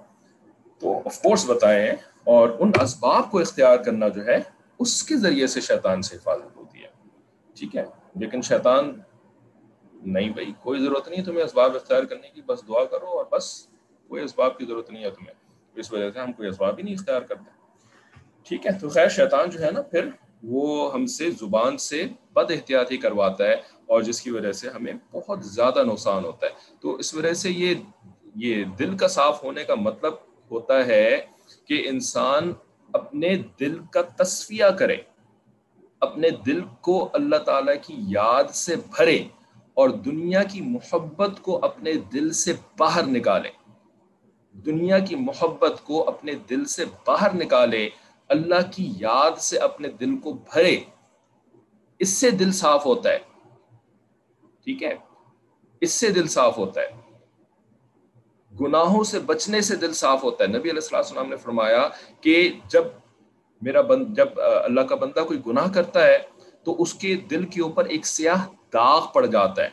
تو 0.79 0.99
آف 0.99 1.23
کورس 1.23 1.45
بتائے 1.47 1.87
ہیں 1.87 1.97
اور 2.25 2.49
ان 2.59 2.71
اسباب 2.83 3.31
کو 3.31 3.39
اختیار 3.39 3.77
کرنا 3.77 4.09
جو 4.09 4.27
ہے، 4.27 4.39
اس 4.79 5.03
کے 5.03 5.17
ذریعے 5.17 5.47
سے 5.47 5.61
شیطان 5.61 6.03
سے 6.03 6.17
حفاظت 6.17 6.57
ہوتی 6.57 6.83
ہے۔ 6.83 6.89
ٹھیک 7.55 7.77
ہے؟ 7.77 7.85
لیکن 8.21 8.43
شیطان 8.43 9.01
نہیں 9.93 10.29
بھائی، 10.29 10.53
کوئی 10.63 10.81
ضرورت 10.81 11.09
نہیں 11.09 11.25
تمہیں 11.25 11.45
اسباب 11.45 11.75
اختیار 11.75 12.03
کرنے 12.03 12.29
کی، 12.29 12.41
بس 12.47 12.61
دعا 12.69 12.85
کرو 12.85 13.07
اور 13.07 13.25
بس، 13.33 13.67
کوئی 14.09 14.25
اسباب 14.25 14.59
کی 14.59 14.65
ضرورت 14.65 14.91
نہیں 14.91 15.05
ہے 15.05 15.11
تمہیں۔ 15.11 15.44
اس 15.77 15.93
وجہ 15.93 16.11
سے 16.11 16.21
ہم 16.21 16.33
کوئی 16.33 16.49
اسباب 16.49 16.79
ہی 16.79 16.83
نہیں 16.83 16.95
اختیار 16.95 17.21
کرتے۔ 17.21 17.51
ٹھیک 18.45 18.67
ہے، 18.67 18.79
تو 18.79 18.89
خیر 18.89 19.09
شیطان 19.09 19.51
جو 19.51 19.61
ہے 19.61 19.71
نا، 19.71 19.83
پھر 19.83 20.09
وہ 20.43 20.95
ہم 20.95 21.07
سے 21.07 21.31
زبان 21.31 21.79
سے 21.79 22.07
بد 22.33 22.51
احتیاطی 22.51 22.97
کرواتا 22.97 23.45
ہے 23.45 23.55
اور 23.87 24.03
جس 24.03 24.21
کی 24.21 24.31
وجہ 24.31 24.53
سے 24.53 24.69
ہمیں 24.69 24.93
بہت 25.13 25.45
زیادہ 25.45 25.83
نقصان 25.85 26.25
ہوتا 26.25 26.47
ہے۔ 26.47 26.53
تو 26.81 26.95
اس 26.95 27.15
وجہ 27.15 27.33
سے 27.33 27.51
یہ 27.51 27.75
یہ 28.35 28.65
دل 28.65 28.97
کا 28.97 29.09
صاف 29.09 29.45
ہونے 29.45 29.65
کا 29.65 29.75
مطلب 29.75 30.13
ہوتا 30.51 30.87
ہے 30.87 31.21
کہ 31.69 31.89
انسان 31.89 32.53
اپنے 32.93 33.37
دل 33.61 33.79
کا 33.91 34.03
تصفیہ 34.03 34.65
کرے، 34.65 34.97
اپنے 36.01 36.31
دل 36.47 36.61
کو 36.81 37.11
اللہ 37.13 37.37
تعالیٰ 37.37 37.75
کی 37.83 37.95
یاد 37.99 38.45
سے 38.55 38.77
بھرے 38.77 39.25
اور 39.75 39.89
دنیا 39.89 40.43
کی 40.43 40.61
محبت 40.61 41.43
کو 41.43 41.59
اپنے 41.63 41.93
دل 41.93 42.33
سے 42.33 42.53
باہر 42.79 43.07
نکالے۔ 43.07 43.51
دنیا 44.55 44.99
کی 44.99 45.17
محبت 45.17 45.85
کو 45.85 46.09
اپنے 46.09 46.33
دل 46.33 46.65
سے 46.65 46.85
باہر 47.07 47.35
نکالے، 47.35 47.89
اللہ 48.29 48.71
کی 48.73 48.93
یاد 48.99 49.39
سے 49.39 49.59
اپنے 49.59 49.89
دل 49.89 50.19
کو 50.19 50.33
بھرے۔ 50.33 50.81
اس 51.99 52.09
سے 52.09 52.31
دل 52.31 52.53
صاف 52.53 52.87
ہوتا 52.87 53.11
ہے۔ 53.11 53.19
ٹھیک 54.65 54.83
ہے؟ 54.83 54.95
اس 55.81 55.93
سے 55.93 56.11
دل 56.11 56.29
صاف 56.29 56.59
ہوتا 56.59 56.81
ہے۔ 56.81 56.89
گناہوں 58.61 59.05
سے 59.05 59.19
بچنے 59.19 59.61
سے 59.61 59.77
دل 59.77 59.93
صاف 59.93 60.25
ہوتا 60.25 60.45
ہے۔ 60.45 60.49
نبی 60.49 60.71
علیہ 60.71 60.97
السلام 60.97 61.29
نے 61.29 61.37
فرمایا 61.37 61.89
کہ 62.21 62.53
جب 62.69 62.85
میرا 63.63 63.81
بند 63.81 64.17
جب 64.17 64.29
اللہ 64.37 64.81
کا 64.81 64.95
بندہ 64.95 65.21
کوئی 65.21 65.39
گناہ 65.47 65.73
کرتا 65.73 66.07
ہے 66.07 66.19
تو 66.65 66.83
اس 66.83 66.95
کے 66.95 67.15
دل 67.15 67.47
کے 67.47 67.63
اوپر 67.63 67.85
ایک 67.85 68.07
سیاہ 68.07 68.49
داغ 68.73 69.07
پڑ 69.15 69.27
جاتا 69.27 69.63
ہے۔ 69.63 69.69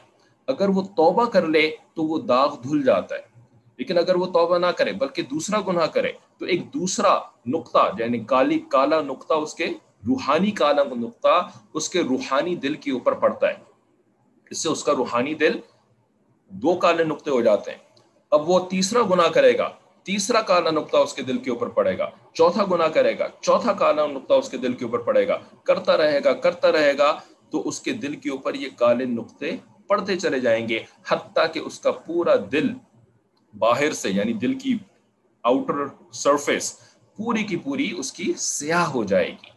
اگر 0.47 0.69
وہ 0.69 0.81
توبہ 0.81 1.25
کر 1.25 1.47
لے 1.47 1.75
تو 1.93 2.03
وہ 2.03 2.19
داغ 2.19 2.61
دھل 2.61 2.83
جاتا 2.83 3.15
ہے۔ 3.15 3.30
لیکن 3.81 3.97
اگر 3.97 4.15
وہ 4.15 4.25
توبہ 4.25 4.57
نہ 4.57 4.71
کرے، 4.77 4.91
بلکہ 4.93 5.21
دوسرا 5.21 5.59
گناہ 5.67 5.85
کرے، 5.93 6.11
تو 6.37 6.45
ایک 6.45 6.73
دوسرا 6.73 7.17
نقطہ 7.45 7.89
یعنی 7.99 8.19
کالی، 8.23 8.59
کالا 8.69 9.01
نقطہ، 9.01 9.33
اس 9.33 9.53
کے 9.53 9.67
روحانی 10.07 10.51
کالا 10.51 10.83
نقطہ 10.97 11.35
اس 11.73 11.89
کے 11.89 12.01
روحانی 12.01 12.55
دل 12.55 12.73
کے 12.73 12.91
اوپر 12.91 13.13
پڑتا 13.13 13.47
ہے۔ 13.47 13.55
اس 14.51 14.63
سے 14.63 14.69
اس 14.69 14.83
کا 14.83 14.93
روحانی 14.97 15.33
دل 15.33 15.57
دو 16.51 16.75
کالے 16.75 17.03
نقطے 17.03 17.31
ہو 17.31 17.41
جاتے 17.41 17.71
ہیں۔ 17.71 17.77
اب 18.31 18.49
وہ 18.49 18.59
تیسرا 18.69 19.01
گناہ 19.09 19.27
کرے 19.27 19.57
گا، 19.57 19.69
تیسرا 20.03 20.41
کالا 20.41 20.71
نقطہ 20.71 20.97
اس 20.97 21.13
کے 21.13 21.23
دل 21.23 21.37
کے 21.37 21.49
اوپر 21.51 21.69
پڑے 21.69 21.97
گا، 21.97 22.09
چوتھا 22.33 22.65
گناہ 22.71 22.87
کرے 22.87 23.17
گا، 23.19 23.27
چوتھا 23.41 23.73
کالا 23.73 24.05
نقطہ 24.07 24.33
اس 24.33 24.49
کے 24.49 24.57
دل 24.57 24.73
کے 24.73 24.85
اوپر 24.85 24.99
پڑے 24.99 25.27
گا، 25.27 25.37
کرتا 25.63 25.97
رہے 25.97 26.19
گا، 26.23 26.33
کرتا 26.33 26.71
رہے 26.71 26.97
گا، 26.97 27.11
تو 27.49 27.67
اس 27.67 27.79
کے 27.81 27.93
دل 27.93 28.15
کے 28.15 28.29
اوپر 28.29 28.53
یہ 28.53 28.69
کالے 28.77 29.05
نقطے 29.05 29.55
پڑتے 29.87 30.15
چلے 30.15 30.39
جائیں 30.39 30.67
گے، 30.69 30.79
حتیٰ 31.09 31.45
کہ 31.53 31.59
اس 31.59 31.79
کا 31.79 31.91
پورا 31.91 32.35
دل 32.51 32.67
باہر 33.57 33.91
سے 33.91 34.09
یعنی 34.09 34.33
دل 34.33 34.59
کی 34.59 34.77
آؤٹر 35.43 35.73
سرفیس 36.11 36.79
پوری 37.15 37.43
کی 37.43 37.57
پوری 37.57 37.93
اس 37.97 38.13
کی 38.13 38.33
سیاہ 38.37 38.89
ہو 38.89 39.03
جائے 39.03 39.31
گی۔ 39.31 39.49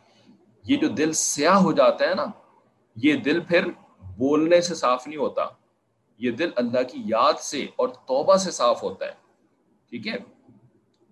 یہ 0.65 0.77
جو 0.77 0.89
دل 0.89 1.13
سیاہ 1.13 1.55
ہو 1.55 1.73
جاتا 1.73 2.09
ہے 2.09 2.15
نا، 2.15 2.27
یہ 2.97 3.15
دل 3.15 3.41
پھر 3.41 3.67
بولنے 4.19 4.61
سے 4.61 4.75
صاف 4.75 5.07
نہیں 5.07 5.19
ہوتا۔ 5.19 5.43
یہ 6.19 6.31
دل 6.31 6.51
اللہ 6.57 6.83
کی 6.83 7.03
یاد 7.07 7.33
سے 7.33 7.67
اور 7.77 7.89
توبہ 7.89 8.37
سے 8.37 8.51
صاف 8.51 8.83
ہوتا 8.83 9.07
ہے۔ 9.07 9.13
ٹھیک 9.91 10.07
ہے؟ 10.07 10.17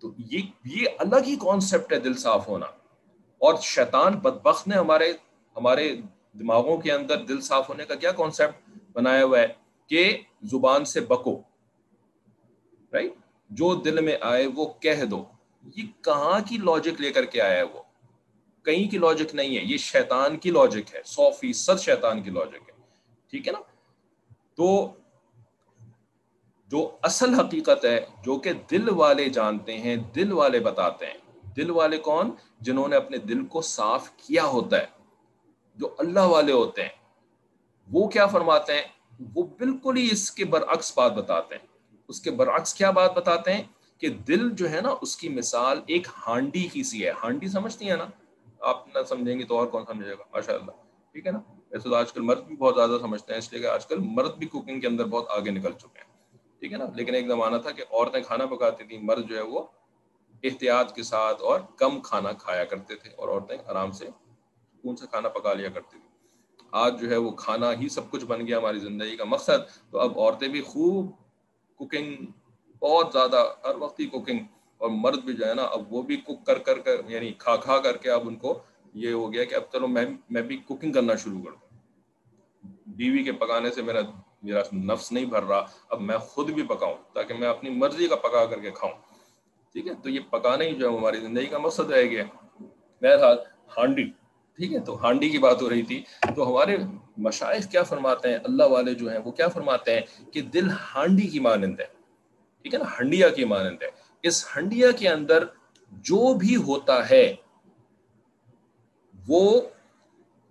تو 0.00 0.12
یہ 0.18 0.38
یہ 0.64 0.86
الگ 0.98 1.16
ہی 1.16 1.36
کانسیپٹ 1.36 1.92
ہے 1.92 2.00
دل 2.00 2.14
صاف 2.14 2.48
ہونا۔ 2.48 2.66
اور 3.38 3.54
شیطان 3.62 4.14
بدبخت 4.14 4.68
نے 4.68 4.76
ہمارے 4.76 5.12
ہمارے 5.56 5.96
دماغوں 6.32 6.78
کے 6.78 6.92
اندر 6.92 7.24
دل 7.24 7.40
صاف 7.40 7.68
ہونے 7.68 7.84
کا 7.84 7.94
کیا 7.94 8.12
کانسیپٹ 8.12 8.78
بنایا 8.92 9.24
ہوا 9.24 9.38
ہے؟ 9.38 9.46
کہ 9.86 10.18
زبان 10.42 10.84
سے 10.84 11.00
بکو۔ 11.00 11.42
رائٹ 12.92 13.12
جو 13.50 13.74
دل 13.74 14.04
میں 14.04 14.16
آئے 14.20 14.46
وہ 14.46 14.72
کہہ 14.80 15.04
دو۔ 15.04 15.24
یہ 15.76 15.82
کہاں 16.04 16.40
کی 16.48 16.56
لاجک 16.56 17.00
لے 17.00 17.12
کر 17.12 17.24
کے 17.24 17.42
آیا 17.42 17.56
ہے 17.56 17.62
وہ؟ 17.62 17.82
کہیں 18.64 18.90
کی 18.90 18.98
لاجک 18.98 19.34
نہیں 19.34 19.56
ہے۔ 19.56 19.62
یہ 19.62 19.76
شیطان 19.76 20.38
کی 20.38 20.50
لاجک 20.50 20.94
ہے۔ 20.94 21.00
سو 21.04 21.30
فیصد 21.30 21.80
شیطان 21.80 22.22
کی 22.22 22.30
لاجک 22.30 22.54
ہے۔ 22.54 22.72
ٹھیک 23.30 23.48
ہے 23.48 23.52
نا؟ 23.52 23.58
تو 24.54 24.92
جو 26.66 26.90
اصل 27.02 27.34
حقیقت 27.34 27.84
ہے، 27.84 28.06
جو 28.22 28.38
کہ 28.38 28.52
دل 28.52 28.88
والے 28.88 29.28
جانتے 29.28 29.78
ہیں، 29.78 29.96
دل 29.96 30.32
والے 30.32 30.60
بتاتے 30.60 31.06
ہیں۔ 31.06 31.50
دل 31.56 31.70
والے 31.70 31.98
کون؟ 31.98 32.30
جنہوں 32.60 32.88
نے 32.88 32.96
اپنے 32.96 33.18
دل 33.18 33.46
کو 33.46 33.62
صاف 33.62 34.10
کیا 34.16 34.44
ہوتا 34.44 34.78
ہے۔ 34.78 34.86
جو 35.74 35.94
اللہ 35.98 36.20
والے 36.20 36.52
ہوتے 36.52 36.82
ہیں۔ 36.82 36.88
وہ 37.92 38.08
کیا 38.08 38.26
فرماتے 38.26 38.74
ہیں؟ 38.74 38.82
وہ 39.34 39.42
بالکل 39.42 39.96
ہی 39.96 40.08
اس 40.12 40.30
کے 40.30 40.44
برعکس 40.44 40.98
بات 40.98 41.12
بتاتے 41.12 41.54
ہیں۔ 41.54 41.71
اس 42.08 42.20
کے 42.20 42.30
برعکس 42.30 42.74
کیا 42.74 42.90
بات 42.90 43.14
بتاتے 43.14 43.54
ہیں 43.54 43.62
کہ 43.98 44.08
دل 44.08 44.50
جو 44.50 44.70
ہے 44.70 44.80
نا، 44.80 44.94
اس 45.00 45.16
کی 45.16 45.28
مثال 45.28 45.80
ایک 45.86 46.06
ہانڈی 46.26 46.68
کی 46.72 46.82
سی 46.82 47.06
ہے۔ 47.06 47.10
ہانڈی 47.22 47.48
سمجھتی 47.48 47.90
ہے 47.90 47.96
نا؟ 47.96 48.06
آپ 48.60 48.88
نہ 48.88 49.02
سمجھیں 49.08 49.38
گے 49.38 49.44
تو 49.44 49.58
اور 49.58 49.66
کون 49.66 49.84
سمجھے 49.86 50.10
گا؟ 50.10 50.22
ماشاء 50.32 50.54
اللہ 50.54 50.70
ٹھیک 51.12 51.26
ہے 51.26 51.32
نا؟ 51.32 51.40
ویسے 51.70 51.88
تو 51.88 51.94
آج 51.94 52.12
کل 52.12 52.20
مرد 52.20 52.44
بھی 52.44 52.56
بہت 52.56 52.74
زیادہ 52.74 52.98
سمجھتے 53.00 53.32
ہیں، 53.32 53.38
اس 53.38 53.52
لیے 53.52 53.62
کہ 53.62 53.66
آج 53.66 53.86
کل 53.86 53.96
مرد 53.98 54.34
بھی 54.34 54.46
کوکنگ 54.46 54.80
کے 54.80 54.86
اندر 54.86 55.04
بہت 55.04 55.26
آگے 55.28 55.50
نکل 55.50 55.72
چکے 55.72 55.98
ہیں۔ 55.98 56.38
ٹھیک 56.60 56.72
ہے 56.72 56.78
نا؟ 56.78 56.84
لیکن 56.94 57.14
ایک 57.14 57.26
زمانہ 57.26 57.56
تھا 57.56 57.70
کہ 57.70 57.84
عورتیں 57.90 58.22
کھانا 58.22 58.46
پکاتی 58.46 58.84
تھیں، 58.84 58.98
مرد 59.02 59.28
جو 59.28 59.36
ہے 59.36 59.42
وہ 59.42 59.64
احتیاط 60.42 60.94
کے 60.94 61.02
ساتھ 61.02 61.42
اور 61.42 61.60
کم 61.76 62.00
کھانا 62.00 62.32
کھایا 62.32 62.64
کرتے 62.64 62.94
تھے 62.94 63.10
اور 63.10 63.28
عورتیں 63.28 63.56
آرام 63.66 63.92
سے 63.92 64.06
سکون 64.06 64.96
سے 64.96 65.06
کھانا 65.06 65.28
پکا 65.28 65.52
لیا 65.52 65.68
کرتی 65.68 65.98
تھی 65.98 66.08
آج 66.70 67.00
جو 67.00 67.10
ہے 67.10 67.16
وہ 67.16 67.30
کھانا 67.30 67.72
ہی 67.72 67.88
سب 67.88 68.10
کچھ 68.10 68.24
بن 68.24 68.46
گیا 68.46 68.58
ہماری 68.58 68.78
زندگی 68.78 69.16
کا 69.16 69.24
مقصد۔ 69.24 69.90
تو 69.90 69.98
اب 69.98 70.18
عورتیں 70.20 70.48
بھی 70.48 70.60
خوب 70.60 71.10
کوکنگ 71.82 72.26
بہت 72.80 73.10
زیادہ، 73.12 73.52
ہر 73.64 73.74
وقت 73.74 74.00
ہی 74.00 74.06
کوکنگ 74.06 74.38
اور 74.78 74.90
مرد 74.92 75.18
بھی 75.18 75.34
جو 75.34 75.48
ہے 75.48 75.54
نا، 75.54 75.62
اب 75.62 75.92
وہ 75.92 76.02
بھی 76.02 76.16
کوک 76.16 76.46
کر 76.46 76.58
کر 76.58 76.78
کر 76.78 76.96
یعنی 77.08 77.32
کھا 77.32 77.56
کھا 77.56 77.78
کر 77.78 77.96
کے 77.96 78.10
اب 78.10 78.28
ان 78.28 78.36
کو 78.36 78.62
یہ 78.94 79.12
ہو 79.12 79.32
گیا 79.32 79.44
کہ 79.44 79.54
اب 79.54 79.62
چلو 79.72 79.88
میں 79.88 80.06
میں 80.30 80.42
بھی 80.42 80.56
کوکنگ 80.56 80.92
کرنا 80.92 81.14
شروع 81.14 81.42
کر 81.42 81.50
دوں۔ 81.50 81.78
بیوی 82.86 83.24
کے 83.24 83.32
پکانے 83.32 83.70
سے 83.70 83.82
میرا 83.82 84.00
میرا 84.42 84.62
نفس 84.72 85.12
نہیں 85.12 85.24
بھر 85.24 85.42
رہا، 85.42 85.66
اب 85.88 86.00
میں 86.00 86.18
خود 86.18 86.50
بھی 86.50 86.62
پکاؤں 86.62 86.94
تاکہ 87.12 87.34
میں 87.34 87.48
اپنی 87.48 87.70
مرضی 87.70 88.08
کا 88.08 88.16
پکا 88.16 88.46
کر 88.46 88.60
کے 88.60 88.70
کھاؤں۔ 88.70 88.92
ٹھیک 89.72 89.86
ہے؟ 89.86 89.92
تو 90.02 90.10
یہ 90.10 90.20
پکانا 90.30 90.64
ہی 90.64 90.74
جو 90.74 90.90
ہے 90.90 90.96
ہماری 90.96 91.20
زندگی 91.20 91.46
کا 91.46 91.58
مقصد 91.58 91.92
رہ 91.92 92.02
گیا۔ 92.02 92.24
بہرحال 93.02 93.38
ہانڈی 93.76 94.10
ٹھیک 94.56 94.72
ہے، 94.72 94.80
تو 94.80 95.04
ہانڈی 95.04 95.28
کی 95.28 95.38
بات 95.38 95.62
ہو 95.62 95.70
رہی 95.70 95.82
تھی۔ 95.82 96.02
تو 96.36 96.50
ہمارے 96.50 96.76
مشائق 97.16 97.70
کیا 97.70 97.82
فرماتے 97.82 98.28
ہیں؟ 98.28 98.38
اللہ 98.44 98.62
والے 98.62 98.94
جو 98.94 99.10
ہیں 99.10 99.18
وہ 99.18 99.30
کیا 99.30 99.48
فرماتے 99.48 99.94
ہیں 99.94 100.32
کہ 100.32 100.40
دل 100.40 100.68
ہانڈی 100.70 101.26
کی 101.26 101.40
مانند 101.40 101.80
ہے۔ 101.80 101.84
ٹھیک 102.62 102.74
ہے 102.74 102.78
نا؟ 102.78 102.84
ہنڈیا 103.00 103.28
کی 103.28 103.44
مانند 103.44 103.82
ہے۔ 103.82 103.88
اس 104.22 104.46
ہنڈیا 104.56 104.90
کے 104.90 105.08
اندر 105.08 105.44
جو 105.90 106.34
بھی 106.34 106.56
ہوتا 106.56 107.10
ہے، 107.10 107.34
وہ 109.28 109.60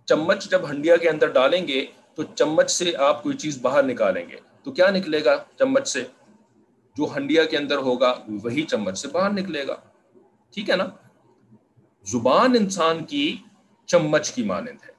چمچ 0.06 0.50
جب 0.50 0.70
ہنڈیا 0.70 0.98
کے 0.98 1.10
اندر 1.10 1.28
ڈالیں 1.28 1.68
گے، 1.68 1.86
تو 2.16 2.24
چمچ 2.24 2.72
سے 2.72 2.96
آپ 2.98 3.24
کوئی 3.24 3.38
چیز 3.38 3.62
باہر 3.62 3.84
نکالیں 3.84 4.30
گے۔ 4.30 4.36
تو 4.64 4.72
کیا 4.72 4.90
نکلے 4.90 5.26
گا 5.26 5.44
چمچ 5.60 5.88
سے؟ 5.88 6.04
جو 6.98 7.06
ہنڈیا 7.16 7.44
کے 7.44 7.58
اندر 7.58 7.78
ہوگا، 7.78 8.14
وہی 8.44 8.62
چمچ 8.62 9.00
سے 9.00 9.08
باہر 9.08 9.30
نکلے 9.30 9.68
گا۔ 9.68 9.76
ٹھیک 10.54 10.70
ہے 10.70 10.76
نا؟ 10.76 10.86
زبان 12.04 12.52
انسان 12.60 13.04
کی 13.04 13.38
چمچ 13.92 14.32
کی 14.32 14.44
مانند 14.44 14.90
ہے۔ 14.90 14.92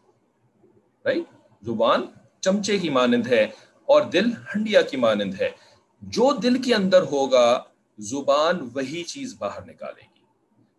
رائٹ 1.04 1.22
زبان 1.62 2.06
چمچے 2.40 2.78
کی 2.78 2.90
مانند 2.90 3.26
ہے 3.26 3.42
اور 3.86 4.02
دل 4.02 4.32
ہنڈیا 4.32 4.82
کی 4.82 4.96
مانند 4.96 5.34
ہے۔ 5.40 5.50
جو 6.02 6.34
دل 6.34 6.62
کے 6.62 6.74
اندر 6.74 7.02
ہوگا، 7.02 7.62
زبان 7.98 8.68
وہی 8.74 9.02
چیز 9.02 9.34
باہر 9.38 9.62
نکالے 9.66 10.02
گی۔ 10.16 10.24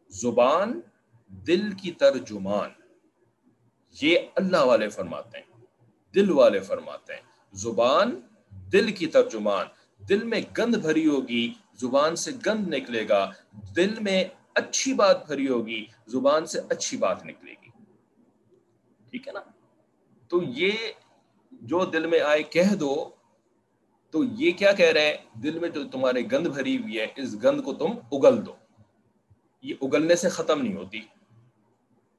زبان 0.09 0.79
دل 1.27 1.71
کی 1.71 1.91
ترجمان۔ 1.91 2.69
یہ 4.01 4.19
اللہ 4.35 4.57
والے 4.57 4.89
فرماتے 4.89 5.37
ہیں۔ 5.37 5.65
دل 6.15 6.31
والے 6.31 6.59
فرماتے 6.59 7.13
ہیں۔ 7.13 7.21
زبان 7.53 8.19
دل 8.51 8.91
کی 8.91 9.07
ترجمان۔ 9.07 9.67
دل 10.09 10.23
میں 10.23 10.41
گند 10.57 10.75
بھری 10.75 11.07
ہوگی، 11.07 11.53
زبان 11.73 12.15
سے 12.15 12.31
گند 12.45 12.73
نکلے 12.73 13.09
گا۔ 13.09 13.31
دل 13.75 13.99
میں 14.01 14.23
اچھی 14.55 14.93
بات 14.93 15.27
بھری 15.27 15.47
ہوگی، 15.47 15.85
زبان 16.07 16.45
سے 16.45 16.59
اچھی 16.69 16.97
بات 16.97 17.25
نکلے 17.25 17.51
گی۔ 17.51 17.62
ٹھیک 19.13 19.27
ہے 19.27 19.33
نا؟ 19.33 19.39
تو 20.27 20.43
یہ 20.43 20.71
جو 21.51 21.85
دل 21.85 22.05
میں 22.05 22.19
آئے 22.19 22.43
کہہ 22.43 22.75
دو، 22.75 23.09
تو 24.11 24.23
یہ 24.23 24.51
کیا 24.51 24.71
کہہ 24.71 24.89
رہے 24.89 25.07
ہیں؟ 25.07 25.41
دل 25.41 25.59
میں 25.59 25.69
جو 25.69 25.87
تمہارے 25.87 26.21
گند 26.31 26.47
بھری 26.47 26.77
ہوئی 26.77 26.99
ہے، 26.99 27.07
اس 27.15 27.35
گند 27.43 27.61
کو 27.61 27.73
تم 27.73 27.85
اگل 28.11 28.45
دو۔ 28.45 28.55
یہ 29.61 29.73
اگلنے 29.81 30.15
سے 30.15 30.29
ختم 30.29 30.61
نہیں 30.61 30.75
ہوتی۔ 30.75 30.99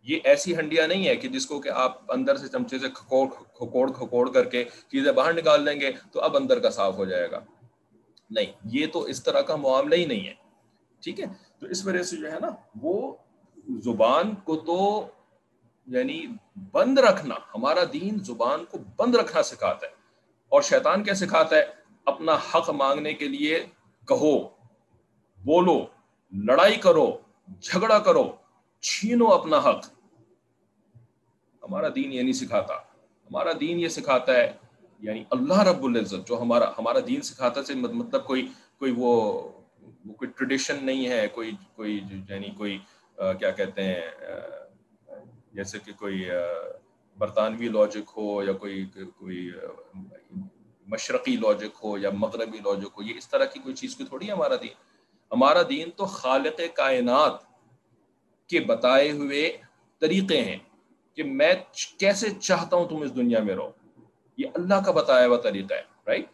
یہ 0.03 0.19
ایسی 0.25 0.57
ہنڈیا 0.57 0.87
نہیں 0.87 1.07
ہے 1.07 1.17
کہ 1.17 1.29
جس 1.29 1.47
کو 1.47 1.61
کہ 1.61 1.69
آپ 1.69 2.13
اندر 2.13 2.37
سے 2.37 2.49
چمچے 2.49 2.79
سے 2.79 2.89
کھکوڑ 2.89 3.29
کھکوڑ 3.29 3.93
کھکوڑ 3.93 4.31
کر 4.31 4.45
کے 4.45 4.65
چیزیں 4.65 5.13
باہر 5.13 5.33
نکال 5.33 5.67
دیں 5.67 5.81
گے 5.81 5.93
تو 6.13 6.21
اب 6.21 6.37
اندر 6.37 6.59
کا 6.59 6.71
صاف 6.71 6.97
ہو 6.97 7.05
جائے 7.05 7.31
گا۔ 7.31 7.41
نہیں، 8.31 8.47
یہ 8.65 8.87
تو 8.87 9.03
اس 9.03 9.23
طرح 9.23 9.41
کا 9.41 9.57
معاملہ 9.57 9.95
ہی 9.95 10.05
نہیں 10.05 10.27
ہے۔ 10.27 10.35
ٹھیک 11.03 11.21
ہے؟ 11.21 11.25
تو 11.59 11.67
اس 11.67 11.87
وجہ 11.87 12.03
سے 12.03 12.17
جو 12.17 12.33
ہے 12.33 12.41
نا، 12.41 12.49
وہ 12.81 13.17
زبان 13.79 14.35
کو 14.35 14.57
تو 14.57 15.07
یعنی 15.87 16.27
بند 16.73 16.99
رکھنا، 16.99 17.35
ہمارا 17.55 17.81
دین 17.93 18.19
زبان 18.19 18.65
کو 18.65 18.79
بند 18.97 19.15
رکھنا 19.15 19.43
سکھاتا 19.43 19.87
ہے۔ 19.87 19.93
اور 20.49 20.63
شیطان 20.63 21.05
کیا 21.05 21.15
سکھاتا 21.15 21.57
ہے؟ 21.57 21.65
اپنا 22.05 22.33
حق 22.33 22.71
مانگنے 22.71 23.15
کے 23.15 23.29
لیے 23.29 23.67
کہو، 24.09 24.49
بولو، 25.45 25.87
لڑائی 26.33 26.77
کرو، 26.77 27.19
جھگڑا 27.61 27.99
کرو، 27.99 28.37
چھینو 28.81 29.27
اپنا 29.27 29.57
حق۔ 29.59 29.87
ہمارا 31.63 31.89
دین 31.95 32.13
یہ 32.13 32.23
نہیں 32.23 32.33
سکھاتا۔ 32.33 32.75
ہمارا 33.27 33.51
دین 33.61 33.81
یہ 33.81 33.89
سکھاتا 33.89 34.35
ہے 34.35 34.53
یعنی 34.99 35.25
اللہ 35.31 35.61
رب 35.61 35.85
العزت، 35.85 36.29
جو 36.29 36.41
ہمارا 36.41 36.71
ہمارا 36.79 36.99
دین 37.07 37.21
سکھاتا 37.21 37.63
سے 37.63 37.75
مطلب 37.75 38.25
کوئی 38.25 38.49
کوئی 38.79 38.93
وہ 38.97 39.43
کوئی 40.17 40.27
ٹریڈیشن 40.27 40.85
نہیں 40.85 41.09
ہے، 41.09 41.29
کوئی 41.29 41.51
کوئی 41.77 42.01
یعنی 42.29 42.49
کوئی 42.51 42.79
کیا 43.17 43.51
کہتے 43.51 43.83
ہیں 43.83 44.01
جیسے 45.55 45.79
کہ 45.85 45.93
کوئی 45.99 46.25
برطانوی 47.17 47.69
لاجک 47.69 48.11
ہو 48.17 48.43
یا 48.43 48.53
کوئی 48.53 48.85
کوئی 49.17 49.51
مشرقی 50.87 51.37
لاجک 51.37 51.79
ہو 51.85 51.97
یا 51.99 52.11
مغربی 52.13 52.59
لاجک 52.65 52.99
ہو، 52.99 53.03
یہ 53.03 53.15
اس 53.17 53.29
طرح 53.29 53.45
کی 53.45 53.61
کوئی 53.61 53.75
چیز 53.75 53.95
کو 53.97 54.05
تھوڑی 54.05 54.27
ہے 54.27 54.33
ہمارا 54.33 54.57
دین؟ 54.63 54.75
ہمارا 55.33 55.63
دین 55.69 55.91
تو 55.97 56.07
خالق 56.07 56.61
کائنات 56.75 57.41
کے 58.51 58.61
بتائے 58.61 59.11
ہوئے 59.13 59.51
طریقے 60.03 60.41
ہیں 60.41 60.59
کہ 61.15 61.23
میں 61.25 61.53
کیسے 61.99 62.31
چاہتا 62.41 62.77
ہوں 62.77 62.89
تم 62.89 63.03
اس 63.03 63.15
دنیا 63.17 63.41
میں 63.43 63.55
رہو؟ 63.55 63.71
یہ 64.39 64.47
اللہ 64.55 64.83
کا 64.85 64.93
بتایا 64.93 65.27
ہوا 65.27 65.37
طریقہ 65.43 65.75
ہے 65.75 65.83
رائٹ 66.07 66.27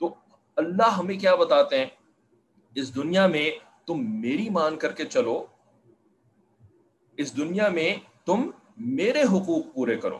تو 0.00 0.14
اللہ 0.56 0.96
ہمیں 0.98 1.18
کیا 1.18 1.34
بتاتے 1.34 1.78
ہیں؟ 1.78 1.86
اس 2.76 2.94
دنیا 2.94 3.26
میں 3.26 3.50
تم 3.86 4.04
میری 4.20 4.48
مان 4.50 4.76
کر 4.78 4.92
کے 4.92 5.04
چلو، 5.06 5.44
اس 7.18 7.36
دنیا 7.36 7.68
میں 7.68 7.94
تم 8.26 8.50
میرے 8.76 9.22
حقوق 9.22 9.74
پورے 9.74 9.96
کرو۔ 9.96 10.18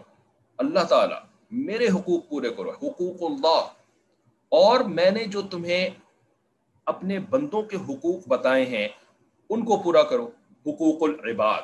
اللہ 0.58 0.80
تعالی، 0.80 1.14
میرے 1.50 1.86
حقوق 1.86 2.28
پورے 2.28 2.50
کرو۔ 2.50 2.70
حقوق 2.70 3.22
اللہ۔ 3.22 3.68
اور 4.48 4.80
میں 4.80 5.10
نے 5.10 5.24
جو 5.24 5.42
تمہیں 5.42 5.90
اپنے 6.86 7.18
بندوں 7.18 7.62
کے 7.62 7.76
حقوق 7.76 8.28
بتائے 8.28 8.66
ہیں، 8.66 8.88
ان 9.50 9.64
کو 9.64 9.76
پورا 9.76 10.02
کرو۔ 10.02 10.30
حقوق 10.66 11.02
العباد۔ 11.02 11.62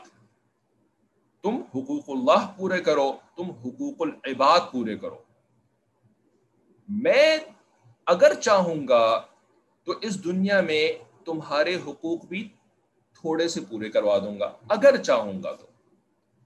تم 1.42 1.62
حقوق 1.74 2.04
اللہ 2.08 2.52
پورے 2.56 2.80
کرو، 2.80 3.12
تم 3.36 3.50
حقوق 3.50 3.94
العباد 4.00 4.60
پورے 4.72 4.98
کرو۔ 4.98 5.18
میں 6.88 7.36
اگر 8.06 8.34
چاہوں 8.34 8.88
گا 8.88 9.22
تو 9.84 9.92
اس 10.00 10.24
دنیا 10.24 10.60
میں 10.60 10.92
تمہارے 11.24 11.74
حقوق 11.74 12.24
بھی 12.24 12.48
تھوڑے 13.14 13.48
سے 13.48 13.60
پورے 13.70 13.90
کروا 13.90 14.18
دوں 14.18 14.40
گا۔ 14.40 14.52
اگر 14.68 15.02
چاہوں 15.02 15.42
گا 15.42 15.52
تو۔ 15.52 15.66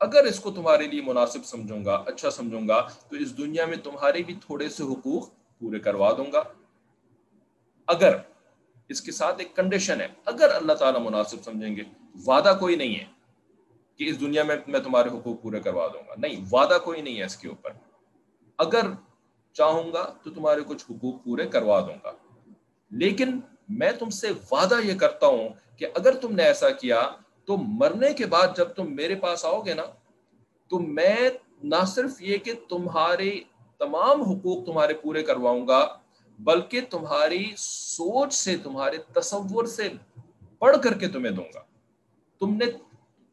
اگر 0.04 0.24
اس 0.24 0.40
کو 0.40 0.50
تمہارے 0.50 0.86
لیے 0.86 1.02
مناسب 1.02 1.44
سمجھوں 1.44 1.84
گا 1.84 2.02
اچھا 2.06 2.30
سمجھوں 2.30 2.68
گا، 2.68 2.88
تو 3.08 3.16
اس 3.16 3.38
دنیا 3.38 3.66
میں 3.66 3.76
تمہارے 3.76 4.22
بھی 4.22 4.34
تھوڑے 4.34 4.68
سے 4.68 4.82
حقوق 4.82 5.28
پورے 5.58 5.78
کروا 5.78 6.12
دوں 6.12 6.32
گا۔ 6.32 6.42
اگر 7.86 8.16
اس 8.88 9.00
کے 9.00 9.12
ساتھ 9.12 9.36
ایک 9.38 9.56
کنڈیشن 9.56 10.00
ہے، 10.00 10.08
اگر 10.24 10.54
اللہ 10.54 10.72
تعالیٰ 10.72 11.00
مناسب 11.00 11.44
سمجھیں 11.44 11.76
گے، 11.76 11.82
وعدہ 12.26 12.56
کوئی 12.60 12.76
نہیں 12.76 12.94
ہے 12.94 13.04
کہ 13.96 14.04
اس 14.04 14.20
دنیا 14.20 14.42
میں 14.42 14.56
میں 14.66 14.80
تمہارے 14.80 15.08
حقوق 15.08 15.42
پورے 15.42 15.60
کروا 15.60 15.86
دوں 15.86 16.02
گا۔ 16.08 16.14
نہیں، 16.18 16.44
وعدہ 16.52 16.78
کوئی 16.84 17.02
نہیں 17.02 17.18
ہے 17.18 17.24
اس 17.24 17.36
کے 17.36 17.48
اوپر۔ 17.48 17.70
اگر 18.58 18.86
چاہوں 19.52 19.92
گا 19.92 20.14
تو 20.22 20.30
تمہارے 20.30 20.60
کچھ 20.66 20.84
حقوق 20.90 21.24
پورے 21.24 21.46
کروا 21.46 21.80
دوں 21.80 21.96
گا۔ 22.04 22.12
لیکن 22.90 23.40
میں 23.68 23.92
تم 23.92 24.10
سے 24.10 24.28
وعدہ 24.50 24.74
یہ 24.84 24.98
کرتا 24.98 25.26
ہوں 25.26 25.48
کہ 25.76 25.86
اگر 25.94 26.14
تم 26.14 26.34
نے 26.34 26.42
ایسا 26.42 26.70
کیا 26.70 27.10
تو 27.44 27.56
مرنے 27.56 28.14
کے 28.14 28.26
بعد 28.26 28.56
جب 28.56 28.64
تم 28.64 28.96
میرے 28.96 29.14
پاس 29.14 29.44
آؤ 29.44 29.60
گے 29.60 29.74
نا، 29.74 29.82
تو 30.68 30.78
میں 30.78 31.30
نہ 31.62 31.84
صرف 31.86 32.22
یہ 32.22 32.38
کہ 32.38 32.52
تمہارے 32.68 33.40
تمام 33.78 34.22
حقوق 34.22 34.66
تمہارے 34.66 34.94
پورے 34.94 35.22
کرواؤں 35.22 35.68
گا، 35.68 35.98
بلکہ 36.38 36.80
تمہاری 36.90 37.52
سوچ 37.56 38.34
سے، 38.34 38.56
تمہارے 38.56 38.96
تصور 39.12 39.64
سے 39.64 39.88
پڑھ 40.58 40.76
کر 40.84 40.98
کے 40.98 41.08
تمہیں 41.08 41.32
دوں 41.32 41.44
گا۔ 41.54 41.60
تم 42.38 42.56
نے 42.56 42.64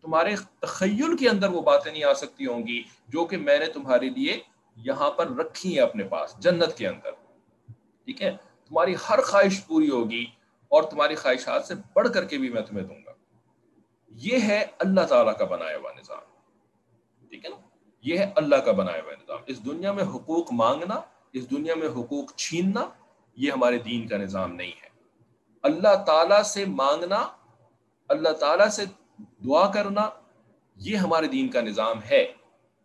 تمہارے 0.01 0.35
تخیل 0.59 1.17
کے 1.17 1.29
اندر 1.29 1.49
وہ 1.49 1.61
باتیں 1.61 1.91
نہیں 1.91 2.03
آ 2.03 2.13
سکتی 2.13 2.45
ہوں 2.45 2.67
گی 2.67 2.83
جو 3.07 3.25
کہ 3.25 3.37
میں 3.37 3.59
نے 3.59 3.65
تمہارے 3.65 4.09
لیے 4.09 4.39
یہاں 4.75 5.11
پر 5.11 5.27
رکھی 5.27 5.73
ہیں 5.73 5.83
اپنے 5.83 6.03
پاس، 6.03 6.35
جنت 6.39 6.77
کے 6.77 6.87
اندر۔ 6.87 7.11
ٹھیک 8.05 8.21
ہے؟ 8.21 8.31
تمہاری 8.69 8.95
ہر 9.09 9.21
خواہش 9.21 9.67
پوری 9.67 9.89
ہوگی 9.89 10.25
اور 10.67 10.83
تمہاری 10.83 11.15
خواہشات 11.15 11.65
سے 11.65 11.73
بڑھ 11.93 12.09
کر 12.13 12.25
کے 12.25 12.37
بھی 12.37 12.49
میں 12.49 12.61
تمہیں 12.61 12.85
دوں 12.85 12.97
گا۔ 13.05 13.10
یہ 14.21 14.37
ہے 14.41 14.65
اللہ 14.79 15.01
تعالیٰ 15.01 15.37
کا 15.37 15.45
بنایا 15.45 15.77
ہوا 15.77 15.91
نظام۔ 15.91 16.19
ٹھیک 17.29 17.45
ہے 17.45 17.49
نا؟ 17.49 17.55
یہ 18.01 18.17
ہے 18.17 18.31
اللہ 18.35 18.55
کا 18.55 18.71
بنایا 18.71 19.01
ہوا 19.03 19.11
نظام۔ 19.11 19.39
اس 19.47 19.65
دنیا 19.65 19.91
میں 19.91 20.03
حقوق 20.03 20.47
مانگنا، 20.51 21.01
اس 21.33 21.51
دنیا 21.51 21.75
میں 21.75 21.87
حقوق 21.87 22.35
چھیننا، 22.35 22.89
یہ 23.35 23.51
ہمارے 23.51 23.77
دین 23.77 24.07
کا 24.07 24.17
نظام 24.17 24.55
نہیں 24.55 24.71
ہے۔ 24.83 24.89
اللہ 25.63 26.03
تعالیٰ 26.05 26.43
سے 26.43 26.65
مانگنا، 26.65 27.27
اللہ 28.07 28.29
تعالیٰ 28.29 28.67
سے 28.67 28.85
دعا 29.45 29.71
کرنا، 29.71 30.09
یہ 30.75 30.95
ہمارے 30.97 31.27
دین 31.27 31.47
کا 31.47 31.61
نظام 31.61 31.97
ہے۔ 32.11 32.33